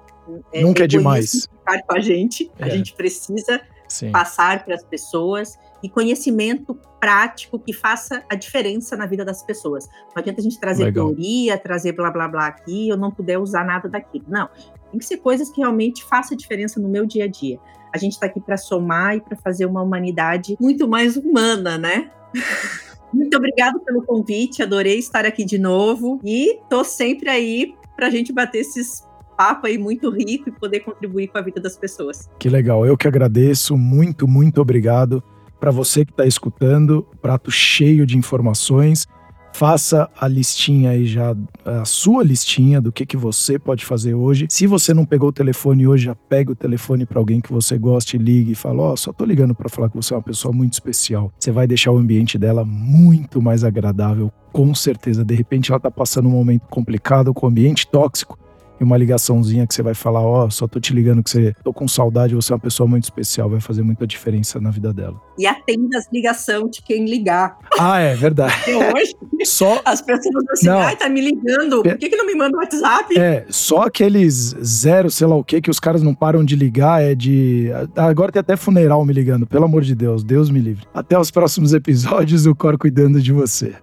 Nunca 0.55 0.85
é 0.85 0.87
demais. 0.87 1.49
ficar 1.59 1.83
com 1.83 1.97
a 1.97 2.01
gente. 2.01 2.51
A 2.59 2.67
É. 2.67 2.71
gente 2.71 2.93
precisa 2.95 3.61
Sim. 3.89 4.11
passar 4.11 4.65
para 4.65 4.75
as 4.75 4.83
pessoas 4.83 5.57
e 5.85 5.89
conhecimento 5.91 6.75
prático 6.99 7.59
que 7.59 7.75
faça 7.75 8.25
a 8.31 8.35
diferença 8.35 8.97
na 8.97 9.05
vida 9.05 9.23
das 9.23 9.43
pessoas. 9.43 9.87
Não 9.87 10.23
adianta 10.23 10.41
a 10.41 10.43
gente 10.43 10.59
trazer 10.59 10.85
Legal. 10.85 11.09
teoria, 11.09 11.59
trazer 11.59 11.93
blá 11.93 12.11
blá 12.11 12.27
blá 12.27 12.47
aqui, 12.47 12.89
eu 12.89 12.97
não 12.97 13.11
puder 13.11 13.39
usar 13.39 13.67
nada 13.67 13.87
daquilo. 13.87 14.25
Não, 14.27 14.49
tem 14.91 14.99
que 14.99 15.05
ser 15.05 15.19
coisas 15.19 15.51
que 15.51 15.61
realmente 15.61 16.03
façam 16.03 16.35
a 16.35 16.39
diferença 16.39 16.81
no 16.81 16.89
meu 16.89 17.05
dia 17.05 17.25
a 17.25 17.29
dia. 17.29 17.61
A 17.95 17.99
gente 17.99 18.13
está 18.13 18.25
aqui 18.25 18.41
para 18.41 18.57
somar 18.57 19.17
e 19.17 19.21
para 19.21 19.37
fazer 19.37 19.67
uma 19.67 19.83
humanidade 19.83 20.57
muito 20.59 20.89
mais 20.89 21.19
humana, 21.19 21.77
né? 21.77 22.11
Muito 23.13 23.37
obrigada 23.37 23.79
pelo 23.79 24.03
convite, 24.03 24.61
adorei 24.61 24.99
estar 24.99 25.25
aqui 25.25 25.45
de 25.45 25.57
novo 25.57 26.19
e 26.25 26.59
tô 26.69 26.83
sempre 26.83 27.31
aí 27.31 27.77
para 27.95 28.09
a 28.09 28.11
gente 28.11 28.33
bater 28.33 28.59
esses 28.59 29.07
papo 29.37 29.69
aí 29.69 29.79
muito 29.79 30.11
rico 30.11 30.49
e 30.49 30.53
poder 30.53 30.81
contribuir 30.81 31.29
com 31.29 31.39
a 31.39 31.41
vida 31.41 31.61
das 31.61 31.77
pessoas. 31.77 32.29
Que 32.41 32.49
legal, 32.49 32.85
eu 32.85 32.97
que 32.97 33.07
agradeço, 33.07 33.77
muito, 33.77 34.27
muito 34.27 34.61
obrigado 34.61 35.23
para 35.65 35.71
você 35.71 36.05
que 36.05 36.11
está 36.11 36.27
escutando, 36.27 37.07
prato 37.23 37.51
cheio 37.51 38.05
de 38.05 38.19
informações. 38.19 39.07
Faça 39.55 40.11
a 40.21 40.29
listinha 40.29 40.91
aí 40.91 41.07
já, 41.07 41.35
a 41.65 41.87
sua 41.87 42.23
listinha 42.23 42.83
do 42.83 42.93
que, 42.93 43.07
que 43.07 43.17
você 43.17 43.59
pode 43.59 43.83
fazer 43.83 44.13
hoje. 44.13 44.47
Se 44.51 44.67
você 44.67 44.93
não 44.93 45.07
pegou 45.07 45.31
o 45.31 45.33
telefone 45.33 45.87
hoje, 45.87 46.05
já 46.05 46.15
pega 46.15 46.53
o 46.53 46.55
telefone 46.55 47.07
para 47.07 47.19
alguém 47.19 47.41
que 47.41 47.51
você 47.51 47.79
goste, 47.79 48.19
ligue 48.19 48.53
e 48.53 48.55
fala: 48.55 48.83
Ó, 48.83 48.97
só 48.97 49.11
tô 49.11 49.25
ligando 49.25 49.55
para 49.55 49.71
falar 49.71 49.89
que 49.89 49.97
você 49.97 50.13
é 50.13 50.19
uma 50.19 50.23
pessoa 50.23 50.53
muito 50.53 50.75
especial. 50.75 51.33
Você 51.41 51.51
vai 51.51 51.67
deixar 51.67 51.93
o 51.93 51.97
ambiente 51.97 52.37
dela 52.37 52.63
muito 52.63 53.41
mais 53.41 53.65
agradável, 53.65 54.31
com 54.53 54.75
certeza. 54.75 55.25
De 55.25 55.35
repente 55.35 55.73
ela 55.73 55.81
tá 55.81 55.91
passando 55.91 56.29
um 56.29 56.33
momento 56.33 56.67
complicado 56.69 57.33
com 57.33 57.47
o 57.47 57.49
ambiente 57.49 57.87
tóxico 57.87 58.39
e 58.81 58.85
uma 58.85 58.97
ligaçãozinha 58.97 59.67
que 59.67 59.75
você 59.75 59.83
vai 59.83 59.95
falar, 59.95 60.21
ó, 60.23 60.49
só 60.51 60.67
tô 60.67 60.81
te 60.81 60.93
ligando 60.93 61.23
que 61.23 61.31
você 61.31 61.55
tô 61.63 61.73
com 61.73 61.87
saudade, 61.87 62.35
você 62.35 62.53
é 62.53 62.55
uma 62.57 62.61
pessoa 62.61 62.89
muito 62.89 63.05
especial, 63.05 63.49
vai 63.49 63.61
fazer 63.61 63.83
muita 63.83 64.07
diferença 64.07 64.61
na 64.61 64.71
vida 64.71 64.93
dela. 64.93 65.21
E 65.39 65.47
atenda 65.47 65.99
as 65.99 66.07
ligações 66.13 66.71
de 66.71 66.83
quem 66.83 67.05
ligar. 67.05 67.57
Ah, 67.79 67.99
é 68.01 68.15
verdade. 68.15 68.55
Porque 68.65 68.75
hoje 68.75 69.15
Só 69.45 69.81
as 69.85 70.01
pessoas 70.01 70.45
assim, 70.51 70.67
Não. 70.67 70.79
ai, 70.79 70.97
tá 70.97 71.09
me 71.09 71.21
ligando, 71.21 71.83
por 71.83 71.97
que, 71.99 72.09
que 72.09 72.17
não 72.17 72.27
me 72.27 72.35
manda 72.35 72.57
o 72.57 72.61
WhatsApp? 72.61 73.19
é, 73.19 73.45
só 73.49 73.83
aqueles 73.83 74.55
zero, 74.65 75.11
sei 75.11 75.27
lá 75.27 75.37
o 75.37 75.45
que, 75.45 75.61
que 75.61 75.71
os 75.71 75.79
caras 75.81 76.03
não 76.03 76.15
param 76.15 76.45
de 76.45 76.57
ligar, 76.57 77.03
é 77.03 77.15
de. 77.15 77.71
Agora 77.97 78.33
tem 78.33 78.41
até 78.41 78.57
funeral 78.57 79.05
me 79.05 79.13
ligando, 79.13 79.47
pelo 79.47 79.65
amor 79.65 79.83
de 79.83 79.95
Deus, 79.95 80.25
Deus 80.25 80.51
me 80.51 80.61
livre. 80.61 80.87
Até 80.95 81.19
os 81.19 81.31
próximos 81.31 81.73
episódios 81.75 82.45
do 82.45 82.55
Cor 82.55 82.79
cuidando 82.79 83.21
de 83.21 83.33
você. 83.33 83.75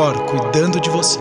Cor, 0.00 0.16
cuidando 0.24 0.80
de 0.80 0.88
você. 0.88 1.20